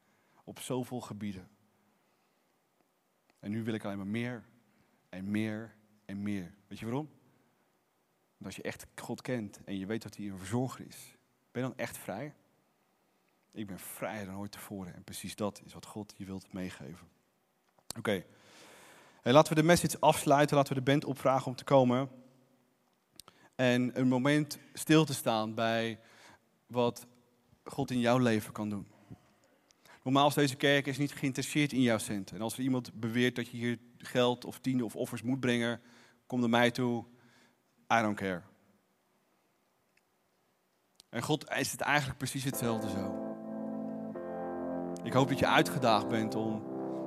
Op 0.44 0.60
zoveel 0.60 1.00
gebieden. 1.00 1.48
En 3.38 3.50
nu 3.50 3.64
wil 3.64 3.74
ik 3.74 3.84
alleen 3.84 3.96
maar 3.96 4.06
meer 4.06 4.44
en 5.08 5.30
meer 5.30 5.76
en 6.04 6.22
meer. 6.22 6.54
Weet 6.66 6.78
je 6.78 6.84
waarom? 6.84 7.08
Want 8.36 8.44
als 8.44 8.56
je 8.56 8.62
echt 8.62 8.86
God 8.94 9.22
kent 9.22 9.60
en 9.64 9.78
je 9.78 9.86
weet 9.86 10.02
dat 10.02 10.16
hij 10.16 10.26
een 10.26 10.38
verzorger 10.38 10.86
is, 10.86 11.16
ben 11.50 11.62
je 11.62 11.68
dan 11.68 11.78
echt 11.78 11.98
vrij? 11.98 12.34
Ik 13.52 13.66
ben 13.66 13.78
vrijer 13.78 14.26
dan 14.26 14.36
ooit 14.36 14.52
tevoren. 14.52 14.94
En 14.94 15.04
precies 15.04 15.36
dat 15.36 15.62
is 15.64 15.72
wat 15.72 15.86
God 15.86 16.14
je 16.16 16.24
wilt 16.24 16.52
meegeven. 16.52 17.08
Oké. 17.98 18.24
Laten 19.22 19.54
we 19.54 19.60
de 19.60 19.66
message 19.66 20.00
afsluiten. 20.00 20.56
Laten 20.56 20.74
we 20.74 20.78
de 20.78 20.90
band 20.90 21.04
opvragen 21.04 21.46
om 21.46 21.54
te 21.54 21.64
komen. 21.64 22.24
En 23.56 24.00
een 24.00 24.08
moment 24.08 24.58
stil 24.72 25.04
te 25.04 25.14
staan 25.14 25.54
bij 25.54 25.98
wat 26.66 27.06
God 27.64 27.90
in 27.90 28.00
jouw 28.00 28.18
leven 28.18 28.52
kan 28.52 28.68
doen. 28.68 28.86
Normaal 30.02 30.28
is 30.28 30.34
deze 30.34 30.56
kerk 30.56 30.86
is 30.86 30.98
niet 30.98 31.12
geïnteresseerd 31.12 31.72
in 31.72 31.82
jouw 31.82 31.98
centen. 31.98 32.36
En 32.36 32.42
als 32.42 32.54
er 32.54 32.60
iemand 32.60 33.00
beweert 33.00 33.36
dat 33.36 33.48
je 33.48 33.56
hier 33.56 33.78
geld 33.98 34.44
of 34.44 34.58
tiende 34.58 34.84
of 34.84 34.96
offers 34.96 35.22
moet 35.22 35.40
brengen, 35.40 35.80
kom 36.26 36.40
naar 36.40 36.48
mij 36.48 36.70
toe. 36.70 37.04
I 37.92 38.02
don't 38.02 38.16
care. 38.16 38.42
En 41.08 41.22
God 41.22 41.50
is 41.50 41.72
het 41.72 41.80
eigenlijk 41.80 42.18
precies 42.18 42.44
hetzelfde 42.44 42.90
zo. 42.90 43.24
Ik 45.02 45.12
hoop 45.12 45.28
dat 45.28 45.38
je 45.38 45.46
uitgedaagd 45.46 46.08
bent 46.08 46.34
om 46.34 46.62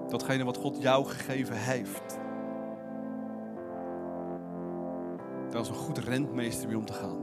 datgene 0.07 0.43
wat 0.43 0.57
God 0.57 0.81
jou 0.81 1.05
gegeven 1.05 1.57
heeft. 1.57 2.19
Daar 5.49 5.59
als 5.59 5.69
een 5.69 5.75
goed 5.75 5.97
rentmeester 5.97 6.67
mee 6.67 6.77
om 6.77 6.85
te 6.85 6.93
gaan. 6.93 7.17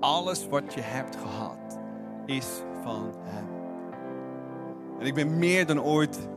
Alles 0.00 0.48
wat 0.48 0.74
je 0.74 0.80
hebt 0.80 1.16
gehad 1.16 1.78
is 2.26 2.46
van 2.82 3.14
Hem. 3.18 3.46
En 5.00 5.06
ik 5.06 5.14
ben 5.14 5.38
meer 5.38 5.66
dan 5.66 5.82
ooit 5.82 6.28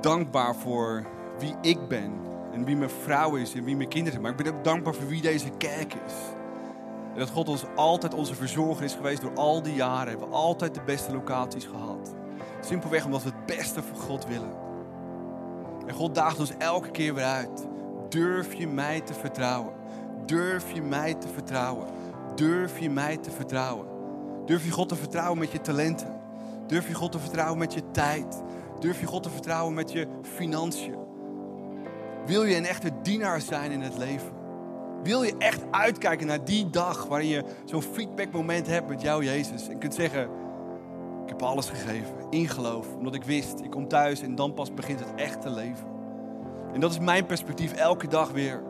dankbaar 0.00 0.54
voor 0.54 1.06
wie 1.38 1.54
ik 1.60 1.88
ben. 1.88 2.12
En 2.52 2.64
wie 2.64 2.76
mijn 2.76 2.90
vrouw 2.90 3.34
is 3.34 3.54
en 3.54 3.64
wie 3.64 3.76
mijn 3.76 3.88
kinderen 3.88 4.12
zijn. 4.12 4.22
Maar 4.22 4.40
ik 4.40 4.44
ben 4.44 4.54
ook 4.54 4.64
dankbaar 4.64 4.94
voor 4.94 5.08
wie 5.08 5.22
deze 5.22 5.50
kerk 5.58 5.94
is. 5.94 6.14
En 7.12 7.18
dat 7.18 7.30
God 7.30 7.48
ons 7.48 7.64
altijd 7.76 8.14
onze 8.14 8.34
verzorger 8.34 8.84
is 8.84 8.94
geweest 8.94 9.20
door 9.20 9.34
al 9.34 9.62
die 9.62 9.74
jaren. 9.74 10.08
Hebben 10.08 10.28
we 10.28 10.34
altijd 10.34 10.74
de 10.74 10.82
beste 10.84 11.12
locaties 11.12 11.64
gehad. 11.64 12.14
Simpelweg 12.60 13.04
omdat 13.04 13.22
we 13.22 13.28
het 13.28 13.56
beste 13.56 13.82
voor 13.82 13.96
God 13.96 14.26
willen. 14.26 14.52
En 15.86 15.94
God 15.94 16.14
daagt 16.14 16.38
ons 16.38 16.56
elke 16.58 16.90
keer 16.90 17.14
weer 17.14 17.24
uit. 17.24 17.68
Durf 18.08 18.54
je 18.54 18.66
mij 18.66 19.00
te 19.00 19.14
vertrouwen? 19.14 19.79
Durf 20.30 20.72
je 20.72 20.82
mij 20.82 21.14
te 21.14 21.28
vertrouwen? 21.28 21.86
Durf 22.34 22.78
je 22.78 22.90
mij 22.90 23.16
te 23.16 23.30
vertrouwen? 23.30 23.86
Durf 24.46 24.64
je 24.64 24.70
God 24.70 24.88
te 24.88 24.96
vertrouwen 24.96 25.38
met 25.38 25.52
je 25.52 25.60
talenten? 25.60 26.20
Durf 26.66 26.88
je 26.88 26.94
God 26.94 27.12
te 27.12 27.18
vertrouwen 27.18 27.58
met 27.58 27.74
je 27.74 27.90
tijd? 27.90 28.42
Durf 28.80 29.00
je 29.00 29.06
God 29.06 29.22
te 29.22 29.30
vertrouwen 29.30 29.74
met 29.74 29.92
je 29.92 30.06
financiën? 30.22 30.94
Wil 32.26 32.44
je 32.44 32.56
een 32.56 32.66
echte 32.66 32.90
dienaar 33.02 33.40
zijn 33.40 33.70
in 33.70 33.80
het 33.80 33.98
leven? 33.98 34.32
Wil 35.02 35.22
je 35.22 35.34
echt 35.38 35.62
uitkijken 35.70 36.26
naar 36.26 36.44
die 36.44 36.70
dag 36.70 37.06
waarin 37.06 37.28
je 37.28 37.44
zo'n 37.64 37.82
feedbackmoment 37.82 38.66
hebt 38.66 38.88
met 38.88 39.02
jou, 39.02 39.24
Jezus? 39.24 39.68
En 39.68 39.78
kunt 39.78 39.94
zeggen, 39.94 40.22
ik 41.22 41.28
heb 41.28 41.42
alles 41.42 41.68
gegeven, 41.68 42.14
in 42.30 42.48
geloof, 42.48 42.94
omdat 42.94 43.14
ik 43.14 43.24
wist, 43.24 43.60
ik 43.60 43.70
kom 43.70 43.88
thuis 43.88 44.22
en 44.22 44.34
dan 44.34 44.54
pas 44.54 44.74
begint 44.74 45.00
het 45.00 45.14
echte 45.14 45.50
leven. 45.50 45.86
En 46.72 46.80
dat 46.80 46.90
is 46.90 46.98
mijn 46.98 47.26
perspectief 47.26 47.72
elke 47.72 48.08
dag 48.08 48.30
weer. 48.30 48.69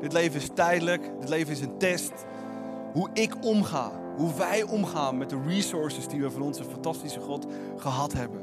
Dit 0.00 0.12
leven 0.12 0.40
is 0.40 0.48
tijdelijk, 0.54 1.10
dit 1.20 1.28
leven 1.28 1.52
is 1.52 1.60
een 1.60 1.78
test. 1.78 2.12
Hoe 2.92 3.08
ik 3.12 3.44
omga, 3.44 3.92
hoe 4.16 4.34
wij 4.34 4.62
omgaan 4.62 5.18
met 5.18 5.30
de 5.30 5.40
resources 5.46 6.08
die 6.08 6.20
we 6.20 6.30
van 6.30 6.42
onze 6.42 6.64
fantastische 6.64 7.20
God 7.20 7.46
gehad 7.76 8.12
hebben. 8.12 8.40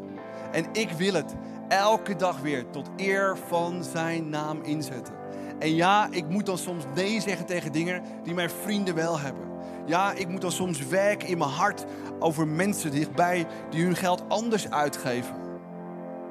En 0.52 0.66
ik 0.72 0.90
wil 0.92 1.14
het 1.14 1.36
elke 1.68 2.16
dag 2.16 2.40
weer 2.40 2.70
tot 2.70 2.90
eer 2.96 3.38
van 3.48 3.84
zijn 3.84 4.30
naam 4.30 4.62
inzetten. 4.64 5.14
En 5.60 5.76
ja, 5.76 6.08
ik 6.12 6.30
moet 6.30 6.46
dan 6.46 6.58
soms 6.58 6.84
nee 6.96 7.22
zeggen 7.22 7.46
tegen 7.46 7.72
dingen 7.72 8.04
die 8.24 8.34
mijn 8.34 8.50
vrienden 8.50 8.96
wel 8.96 9.20
hebben. 9.20 9.48
Ja, 9.86 10.14
ik 10.14 10.28
moet 10.28 10.42
dan 10.42 10.52
soms 10.52 10.88
werken 10.88 11.28
in 11.28 11.38
mijn 11.38 11.50
hart 11.50 11.86
over 12.20 12.48
mensen 12.48 12.92
dichtbij 12.92 13.48
die 13.70 13.84
hun 13.84 13.96
geld 13.96 14.24
anders 14.28 14.70
uitgeven. 14.70 15.36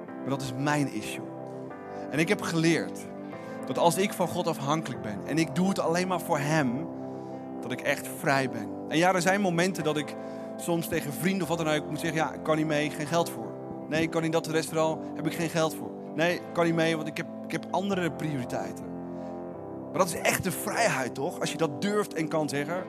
Maar 0.07 0.29
dat 0.29 0.43
is 0.43 0.53
mijn 0.59 0.93
issue. 0.93 1.25
En 2.11 2.19
ik 2.19 2.29
heb 2.29 2.43
geleerd 2.43 3.07
dat 3.67 3.79
als 3.79 3.97
ik 3.97 4.13
van 4.13 4.29
God 4.29 4.47
afhankelijk 4.47 5.03
ben 5.03 5.19
en 5.27 5.39
ik 5.39 5.55
doe 5.55 5.69
het 5.69 5.79
alleen 5.79 6.09
maar 6.09 6.21
voor 6.21 6.39
Hem, 6.39 6.87
dat 7.61 7.73
ik 7.73 7.81
echt 7.81 8.09
vrij 8.19 8.51
ben. 8.51 8.69
En 8.89 8.99
ja, 8.99 9.15
er 9.15 9.23
zijn 9.23 9.41
momenten 9.41 9.85
dat 9.85 9.97
ik 9.97 10.17
soms 10.57 10.89
tegen 10.89 11.13
vrienden 11.13 11.43
of 11.43 11.49
wat 11.49 11.59
dan 11.59 11.69
ook 11.75 11.91
moet 11.91 12.01
zeggen: 12.01 12.19
ja, 12.19 12.33
ik 12.33 12.43
kan 12.43 12.57
niet 12.57 12.67
mee, 12.67 12.91
geen 12.91 13.07
geld 13.07 13.31
voor. 13.31 13.53
Nee, 13.89 14.03
ik 14.03 14.11
kan 14.11 14.25
in 14.25 14.31
dat 14.31 14.47
restaurant, 14.47 15.01
heb 15.15 15.27
ik 15.27 15.35
geen 15.35 15.49
geld 15.49 15.75
voor. 15.75 15.91
Nee, 16.15 16.35
ik 16.35 16.43
kan 16.53 16.65
niet 16.65 16.75
mee, 16.75 16.97
want 16.97 17.09
ik 17.09 17.17
heb, 17.17 17.27
ik 17.45 17.53
heb 17.53 17.67
andere 17.71 18.13
prioriteiten. 18.13 18.85
Maar 19.91 19.99
dat 19.99 20.09
is 20.09 20.21
echt 20.21 20.45
de 20.45 20.53
vrijheid, 20.53 21.15
toch? 21.15 21.41
Als 21.41 21.53
je 21.53 21.57
dat 21.57 21.83
durft 21.83 22.15
en 22.15 22.29
kan 22.29 22.49
zeggen. 22.49 22.85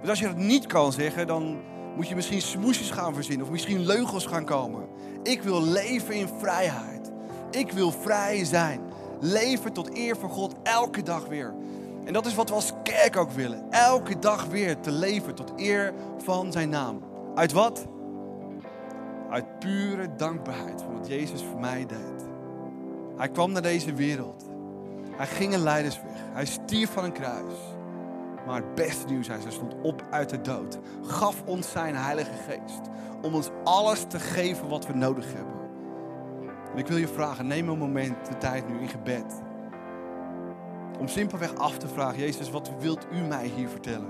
Dus 0.00 0.10
als 0.10 0.18
je 0.18 0.26
dat 0.26 0.36
niet 0.36 0.66
kan 0.66 0.92
zeggen, 0.92 1.26
dan 1.26 1.58
moet 1.96 2.08
je 2.08 2.14
misschien 2.14 2.40
smoesjes 2.42 2.90
gaan 2.90 3.14
verzinnen 3.14 3.46
of 3.46 3.52
misschien 3.52 3.86
leugels 3.86 4.26
gaan 4.26 4.44
komen. 4.44 4.88
Ik 5.22 5.42
wil 5.42 5.62
leven 5.62 6.14
in 6.14 6.28
vrijheid. 6.38 7.10
Ik 7.50 7.72
wil 7.72 7.92
vrij 7.92 8.44
zijn. 8.44 8.80
Leven 9.20 9.72
tot 9.72 9.96
eer 9.96 10.16
van 10.16 10.30
God 10.30 10.54
elke 10.62 11.02
dag 11.02 11.26
weer. 11.26 11.54
En 12.04 12.12
dat 12.12 12.26
is 12.26 12.34
wat 12.34 12.48
we 12.48 12.54
als 12.54 12.72
kerk 12.82 13.16
ook 13.16 13.30
willen. 13.30 13.70
Elke 13.70 14.18
dag 14.18 14.46
weer 14.46 14.80
te 14.80 14.90
leven 14.90 15.34
tot 15.34 15.52
eer 15.56 15.94
van 16.18 16.52
zijn 16.52 16.68
naam. 16.68 17.02
Uit 17.34 17.52
wat? 17.52 17.86
Uit 19.30 19.58
pure 19.58 20.16
dankbaarheid 20.16 20.82
voor 20.82 20.92
wat 20.92 21.06
Jezus 21.06 21.42
voor 21.42 21.60
mij 21.60 21.86
deed. 21.86 22.26
Hij 23.16 23.28
kwam 23.28 23.52
naar 23.52 23.62
deze 23.62 23.94
wereld. 23.94 24.44
Hij 25.16 25.26
ging 25.26 25.54
een 25.54 25.62
leidersweg. 25.62 26.12
Hij 26.32 26.46
stierf 26.46 26.90
van 26.90 27.04
een 27.04 27.12
kruis. 27.12 27.54
Maar 28.46 28.56
het 28.56 28.74
beste 28.74 29.06
nieuws 29.06 29.28
is, 29.28 29.42
hij 29.42 29.52
stond 29.52 29.74
op 29.82 30.04
uit 30.10 30.30
de 30.30 30.40
dood. 30.40 30.78
Gaf 31.02 31.42
ons 31.44 31.70
zijn 31.70 31.96
Heilige 31.96 32.32
Geest. 32.48 32.80
Om 33.22 33.34
ons 33.34 33.50
alles 33.64 34.04
te 34.08 34.18
geven 34.18 34.68
wat 34.68 34.86
we 34.86 34.94
nodig 34.94 35.32
hebben. 35.32 35.55
En 36.72 36.78
ik 36.78 36.86
wil 36.86 36.96
je 36.96 37.08
vragen, 37.08 37.46
neem 37.46 37.68
een 37.68 37.78
moment 37.78 38.26
de 38.28 38.38
tijd 38.38 38.68
nu 38.68 38.78
in 38.78 38.88
gebed. 38.88 39.42
Om 40.98 41.08
simpelweg 41.08 41.54
af 41.54 41.78
te 41.78 41.88
vragen, 41.88 42.18
Jezus, 42.18 42.50
wat 42.50 42.70
wilt 42.78 43.06
u 43.12 43.20
mij 43.20 43.46
hier 43.56 43.68
vertellen? 43.68 44.08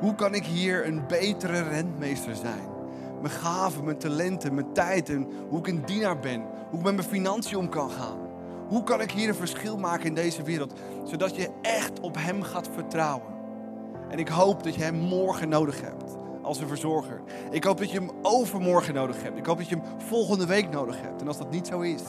Hoe 0.00 0.14
kan 0.14 0.34
ik 0.34 0.44
hier 0.44 0.86
een 0.86 1.06
betere 1.06 1.62
rentmeester 1.62 2.36
zijn? 2.36 2.70
Mijn 3.20 3.34
gaven, 3.34 3.84
mijn 3.84 3.98
talenten, 3.98 4.54
mijn 4.54 4.72
tijd 4.72 5.08
en 5.08 5.28
hoe 5.48 5.58
ik 5.58 5.66
een 5.66 5.84
dienaar 5.84 6.18
ben. 6.18 6.44
Hoe 6.70 6.78
ik 6.78 6.84
met 6.84 6.94
mijn 6.94 7.08
financiën 7.08 7.58
om 7.58 7.68
kan 7.68 7.90
gaan. 7.90 8.18
Hoe 8.68 8.84
kan 8.84 9.00
ik 9.00 9.10
hier 9.10 9.28
een 9.28 9.34
verschil 9.34 9.78
maken 9.78 10.06
in 10.06 10.14
deze 10.14 10.42
wereld? 10.42 10.72
Zodat 11.04 11.36
je 11.36 11.50
echt 11.62 12.00
op 12.00 12.16
Hem 12.18 12.42
gaat 12.42 12.68
vertrouwen. 12.74 13.32
En 14.08 14.18
ik 14.18 14.28
hoop 14.28 14.62
dat 14.62 14.74
je 14.74 14.82
Hem 14.82 14.96
morgen 14.96 15.48
nodig 15.48 15.80
hebt 15.80 16.20
als 16.42 16.60
een 16.60 16.68
verzorger. 16.68 17.20
Ik 17.50 17.64
hoop 17.64 17.78
dat 17.78 17.90
je 17.90 17.98
Hem 17.98 18.10
overmorgen 18.22 18.94
nodig 18.94 19.22
hebt. 19.22 19.38
Ik 19.38 19.46
hoop 19.46 19.58
dat 19.58 19.68
je 19.68 19.76
Hem 19.76 19.84
volgende 19.98 20.46
week 20.46 20.70
nodig 20.70 21.00
hebt. 21.00 21.20
En 21.20 21.28
als 21.28 21.38
dat 21.38 21.50
niet 21.50 21.66
zo 21.66 21.80
is, 21.80 22.02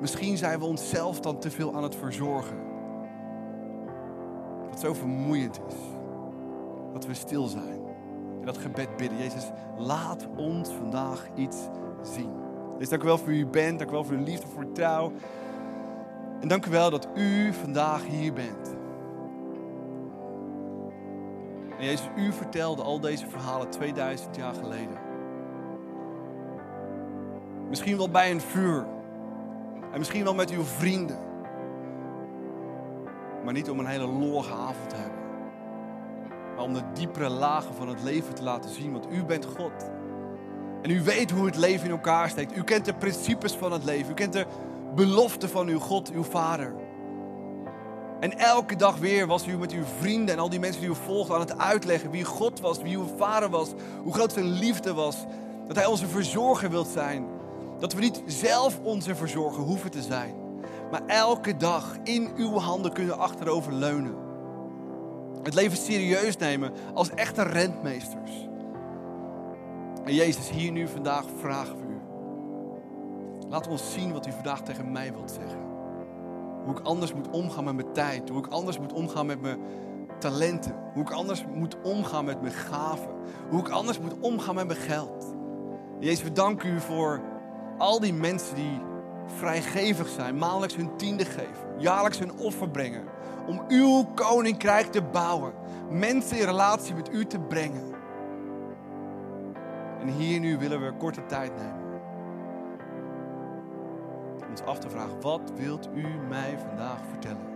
misschien 0.00 0.36
zijn 0.36 0.58
we 0.58 0.64
onszelf 0.64 1.20
dan 1.20 1.38
te 1.38 1.50
veel 1.50 1.74
aan 1.74 1.82
het 1.82 1.96
verzorgen. 1.96 2.56
Dat 4.70 4.80
zo 4.80 4.94
vermoeiend 4.94 5.60
is. 5.68 5.74
Dat 6.92 7.06
we 7.06 7.14
stil 7.14 7.46
zijn. 7.46 7.86
En 8.40 8.46
dat 8.46 8.58
gebed 8.58 8.96
bidden. 8.96 9.18
Jezus, 9.18 9.50
laat 9.76 10.26
ons 10.36 10.68
vandaag 10.68 11.28
iets 11.34 11.56
zien. 12.02 12.30
Dus 12.78 12.88
dank 12.88 13.02
u 13.02 13.06
wel 13.06 13.18
voor 13.18 13.32
uw 13.32 13.50
bent. 13.50 13.78
Dank 13.78 13.90
u 13.90 13.92
wel 13.92 14.04
voor 14.04 14.16
uw 14.16 14.24
liefde, 14.24 14.46
voor 14.46 14.62
uw 14.62 14.72
trouw. 14.72 15.12
En 16.40 16.48
dank 16.48 16.66
u 16.66 16.70
wel 16.70 16.90
dat 16.90 17.08
u 17.14 17.52
vandaag 17.52 18.06
hier 18.06 18.32
bent. 18.32 18.77
En 21.78 21.84
Jezus, 21.84 22.08
u 22.16 22.32
vertelde 22.32 22.82
al 22.82 23.00
deze 23.00 23.28
verhalen 23.28 23.70
2000 23.70 24.36
jaar 24.36 24.54
geleden. 24.54 24.98
Misschien 27.68 27.96
wel 27.96 28.10
bij 28.10 28.30
een 28.30 28.40
vuur. 28.40 28.86
En 29.92 29.98
misschien 29.98 30.24
wel 30.24 30.34
met 30.34 30.50
uw 30.50 30.62
vrienden. 30.62 31.18
Maar 33.44 33.52
niet 33.52 33.70
om 33.70 33.78
een 33.78 33.86
hele 33.86 34.06
lorge 34.06 34.52
avond 34.52 34.90
te 34.90 34.96
hebben. 34.96 35.18
Maar 36.54 36.64
om 36.64 36.72
de 36.72 36.82
diepere 36.94 37.28
lagen 37.28 37.74
van 37.74 37.88
het 37.88 38.02
leven 38.02 38.34
te 38.34 38.42
laten 38.42 38.70
zien. 38.70 38.92
Want 38.92 39.10
u 39.10 39.24
bent 39.24 39.44
God. 39.44 39.90
En 40.82 40.90
u 40.90 41.02
weet 41.02 41.30
hoe 41.30 41.46
het 41.46 41.56
leven 41.56 41.84
in 41.84 41.90
elkaar 41.90 42.28
steekt. 42.28 42.56
U 42.56 42.64
kent 42.64 42.84
de 42.84 42.94
principes 42.94 43.52
van 43.52 43.72
het 43.72 43.84
leven. 43.84 44.10
U 44.10 44.14
kent 44.14 44.32
de 44.32 44.46
belofte 44.94 45.48
van 45.48 45.68
uw 45.68 45.78
God, 45.78 46.12
uw 46.12 46.22
Vader. 46.22 46.74
En 48.20 48.38
elke 48.38 48.76
dag 48.76 48.96
weer 48.96 49.26
was 49.26 49.46
u 49.46 49.58
met 49.58 49.72
uw 49.72 49.84
vrienden 49.98 50.34
en 50.34 50.40
al 50.40 50.50
die 50.50 50.60
mensen 50.60 50.80
die 50.80 50.90
u 50.90 50.94
volgden 50.94 51.34
aan 51.34 51.40
het 51.40 51.58
uitleggen 51.58 52.10
wie 52.10 52.24
God 52.24 52.60
was, 52.60 52.82
wie 52.82 52.96
uw 52.96 53.06
Vader 53.16 53.50
was, 53.50 53.68
hoe 54.02 54.14
groot 54.14 54.32
zijn 54.32 54.50
liefde 54.50 54.94
was. 54.94 55.16
Dat 55.66 55.76
Hij 55.76 55.86
onze 55.86 56.06
verzorger 56.06 56.70
wilt 56.70 56.88
zijn. 56.88 57.26
Dat 57.78 57.92
we 57.92 58.00
niet 58.00 58.22
zelf 58.26 58.78
onze 58.82 59.14
verzorger 59.14 59.62
hoeven 59.62 59.90
te 59.90 60.02
zijn. 60.02 60.34
Maar 60.90 61.02
elke 61.06 61.56
dag 61.56 61.96
in 62.04 62.30
uw 62.36 62.58
handen 62.58 62.92
kunnen 62.92 63.18
achterover 63.18 63.72
leunen. 63.72 64.14
Het 65.42 65.54
leven 65.54 65.78
serieus 65.78 66.36
nemen 66.36 66.72
als 66.94 67.10
echte 67.10 67.42
rentmeesters. 67.42 68.48
En 70.04 70.14
Jezus, 70.14 70.50
hier 70.50 70.72
nu 70.72 70.88
vandaag 70.88 71.24
vragen 71.40 71.76
we 71.76 71.82
u. 71.82 72.00
Laat 73.48 73.68
ons 73.68 73.92
zien 73.92 74.12
wat 74.12 74.26
u 74.26 74.32
vandaag 74.32 74.62
tegen 74.62 74.92
mij 74.92 75.12
wilt 75.12 75.30
zeggen. 75.30 75.67
Hoe 76.68 76.78
ik 76.78 76.86
anders 76.86 77.14
moet 77.14 77.30
omgaan 77.30 77.64
met 77.64 77.74
mijn 77.74 77.92
tijd. 77.92 78.28
Hoe 78.28 78.38
ik 78.38 78.46
anders 78.46 78.78
moet 78.78 78.92
omgaan 78.92 79.26
met 79.26 79.40
mijn 79.40 79.58
talenten. 80.18 80.74
Hoe 80.94 81.02
ik 81.02 81.10
anders 81.10 81.44
moet 81.54 81.76
omgaan 81.82 82.24
met 82.24 82.40
mijn 82.40 82.52
gaven. 82.52 83.10
Hoe 83.50 83.60
ik 83.60 83.68
anders 83.68 83.98
moet 83.98 84.14
omgaan 84.20 84.54
met 84.54 84.66
mijn 84.66 84.78
geld. 84.78 85.34
Jezus, 85.98 86.22
we 86.22 86.32
danken 86.32 86.70
u 86.70 86.80
voor 86.80 87.20
al 87.78 88.00
die 88.00 88.12
mensen 88.12 88.54
die 88.54 88.80
vrijgevig 89.26 90.08
zijn, 90.08 90.38
maandelijks 90.38 90.76
hun 90.76 90.96
tiende 90.96 91.24
geven, 91.24 91.66
jaarlijks 91.78 92.18
hun 92.18 92.38
offer 92.38 92.68
brengen, 92.68 93.04
om 93.46 93.62
uw 93.68 94.04
koninkrijk 94.14 94.86
te 94.86 95.02
bouwen, 95.02 95.52
mensen 95.90 96.38
in 96.38 96.44
relatie 96.44 96.94
met 96.94 97.12
u 97.12 97.26
te 97.26 97.38
brengen. 97.38 97.94
En 100.00 100.08
hier 100.08 100.40
nu 100.40 100.58
willen 100.58 100.80
we 100.80 100.92
korte 100.92 101.26
tijd 101.26 101.56
nemen. 101.56 101.77
Af 104.64 104.78
te 104.78 104.90
vragen, 104.90 105.20
wat 105.20 105.52
wilt 105.56 105.88
u 105.94 106.06
mij 106.28 106.58
vandaag 106.58 107.00
vertellen? 107.08 107.46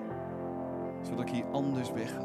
Zodat 1.03 1.20
ik 1.20 1.28
hier 1.28 1.44
anders 1.53 1.92
wegga. 1.92 2.24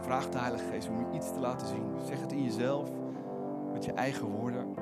Vraag 0.00 0.28
de 0.28 0.38
Heilige 0.38 0.64
Geest 0.64 0.88
om 0.88 0.98
je 0.98 1.16
iets 1.16 1.32
te 1.32 1.40
laten 1.40 1.66
zien. 1.66 1.84
Zeg 2.04 2.20
het 2.20 2.32
in 2.32 2.42
jezelf, 2.42 2.90
met 3.72 3.84
je 3.84 3.92
eigen 3.92 4.28
woorden. 4.28 4.74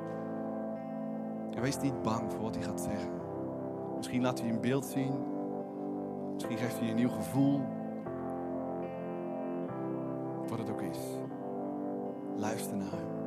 En 1.50 1.62
wees 1.62 1.80
niet 1.80 2.02
bang 2.02 2.32
voor 2.32 2.42
wat 2.42 2.54
hij 2.54 2.64
gaat 2.64 2.80
zeggen. 2.80 3.10
Misschien 3.96 4.22
laat 4.22 4.40
hij 4.40 4.48
een 4.48 4.60
beeld 4.60 4.84
zien. 4.84 5.12
Misschien 6.32 6.58
geeft 6.58 6.76
hij 6.76 6.84
je 6.84 6.90
een 6.90 6.96
nieuw 6.96 7.08
gevoel. 7.08 7.60
Wat 10.48 10.58
het 10.58 10.70
ook 10.70 10.82
is. 10.82 10.98
Luister 12.36 12.76
naar 12.76 12.90
hem. 12.90 13.21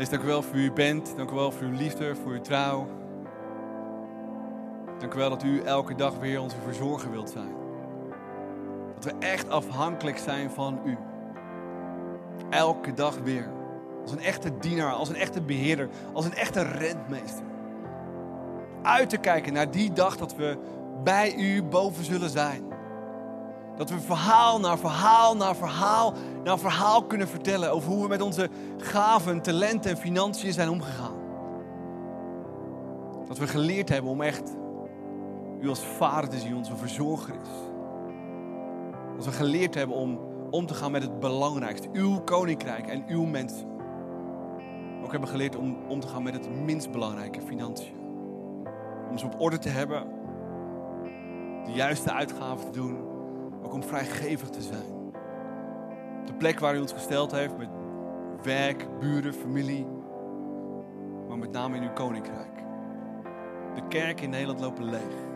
Dus 0.00 0.08
dank 0.08 0.22
u 0.22 0.26
wel 0.26 0.42
voor 0.42 0.54
wie 0.54 0.64
u 0.64 0.72
bent. 0.72 1.16
Dank 1.16 1.30
u 1.30 1.34
wel 1.34 1.52
voor 1.52 1.66
uw 1.66 1.76
liefde, 1.76 2.14
voor 2.14 2.32
uw 2.32 2.40
trouw. 2.40 2.86
Dank 4.98 5.14
u 5.14 5.16
wel 5.16 5.30
dat 5.30 5.42
u 5.42 5.62
elke 5.62 5.94
dag 5.94 6.18
weer 6.18 6.40
onze 6.40 6.56
verzorger 6.64 7.10
wilt 7.10 7.30
zijn. 7.30 7.54
Dat 8.94 9.04
we 9.04 9.12
echt 9.18 9.48
afhankelijk 9.48 10.18
zijn 10.18 10.50
van 10.50 10.80
u. 10.84 10.96
Elke 12.50 12.94
dag 12.94 13.18
weer. 13.18 13.50
Als 14.02 14.12
een 14.12 14.20
echte 14.20 14.58
dienaar, 14.58 14.92
als 14.92 15.08
een 15.08 15.16
echte 15.16 15.40
beheerder, 15.40 15.88
als 16.12 16.24
een 16.24 16.34
echte 16.34 16.62
rentmeester. 16.62 17.44
Uit 18.82 19.10
te 19.10 19.16
kijken 19.16 19.52
naar 19.52 19.70
die 19.70 19.92
dag 19.92 20.16
dat 20.16 20.34
we 20.34 20.58
bij 21.04 21.34
u 21.34 21.62
boven 21.62 22.04
zullen 22.04 22.30
zijn. 22.30 22.69
Dat 23.80 23.90
we 23.90 24.00
verhaal 24.00 24.60
na 24.60 24.78
verhaal 24.78 25.36
na 25.36 25.54
verhaal 25.54 26.12
na 26.44 26.58
verhaal 26.58 27.02
kunnen 27.02 27.28
vertellen 27.28 27.72
over 27.72 27.90
hoe 27.90 28.02
we 28.02 28.08
met 28.08 28.20
onze 28.20 28.48
gaven, 28.76 29.42
talenten 29.42 29.90
en 29.90 29.96
financiën 29.96 30.52
zijn 30.52 30.68
omgegaan. 30.68 31.14
Dat 33.28 33.38
we 33.38 33.46
geleerd 33.46 33.88
hebben 33.88 34.10
om 34.10 34.22
echt 34.22 34.56
u 35.60 35.68
als 35.68 35.84
vader 35.84 36.30
te 36.30 36.38
zien, 36.38 36.56
onze 36.56 36.76
verzorger 36.76 37.34
is. 37.34 37.48
Dat 39.16 39.24
we 39.24 39.32
geleerd 39.32 39.74
hebben 39.74 39.96
om 39.96 40.20
om 40.50 40.66
te 40.66 40.74
gaan 40.74 40.90
met 40.90 41.02
het 41.02 41.20
belangrijkste, 41.20 41.88
uw 41.92 42.20
koninkrijk 42.20 42.86
en 42.86 43.04
uw 43.08 43.24
mensen. 43.24 43.66
Ook 45.04 45.10
hebben 45.10 45.28
geleerd 45.28 45.56
om 45.56 45.76
om 45.88 46.00
te 46.00 46.08
gaan 46.08 46.22
met 46.22 46.34
het 46.34 46.50
minst 46.64 46.90
belangrijke, 46.90 47.40
financiën. 47.40 47.94
Om 49.10 49.18
ze 49.18 49.26
op 49.26 49.40
orde 49.40 49.58
te 49.58 49.68
hebben, 49.68 50.06
de 51.64 51.72
juiste 51.72 52.12
uitgaven 52.12 52.70
te 52.70 52.78
doen, 52.78 53.18
om 53.72 53.82
vrijgevig 53.82 54.48
te 54.48 54.62
zijn. 54.62 55.12
De 56.24 56.34
plek 56.34 56.60
waar 56.60 56.76
u 56.76 56.80
ons 56.80 56.92
gesteld 56.92 57.32
heeft 57.32 57.56
met 57.56 57.68
werk, 58.42 58.86
buren, 58.98 59.34
familie, 59.34 59.86
maar 61.28 61.38
met 61.38 61.50
name 61.50 61.76
in 61.76 61.82
uw 61.82 61.92
koninkrijk. 61.92 62.58
De 63.74 63.82
kerk 63.88 64.20
in 64.20 64.30
Nederland 64.30 64.60
lopen 64.60 64.84
leeg. 64.84 65.28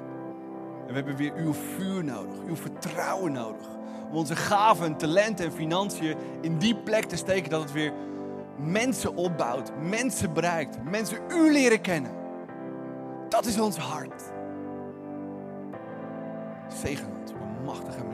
En 0.80 0.87
we 0.87 0.95
hebben 0.95 1.16
weer 1.16 1.32
uw 1.37 1.53
vuur 1.53 2.05
nodig, 2.05 2.39
uw 2.47 2.57
vertrouwen 2.57 3.32
nodig. 3.32 3.66
Om 4.11 4.16
onze 4.16 4.37
gaven, 4.37 4.97
talenten 4.97 5.45
en 5.45 5.53
financiën 5.53 6.16
in 6.41 6.59
die 6.59 6.76
plek 6.76 7.05
te 7.05 7.16
steken 7.16 7.51
dat 7.51 7.62
het 7.62 7.72
weer 7.72 7.93
mensen 8.57 9.16
opbouwt, 9.16 9.72
mensen 9.80 10.32
bereikt, 10.32 10.85
mensen 10.85 11.18
u 11.28 11.53
leren 11.53 11.80
kennen. 11.80 12.12
Dat 13.28 13.45
is 13.45 13.61
ons 13.61 13.76
hart. 13.76 14.22
Zegen 16.68 17.07
ons 17.20 17.30
op 17.30 17.41
een 17.41 17.64
machtige. 17.64 18.13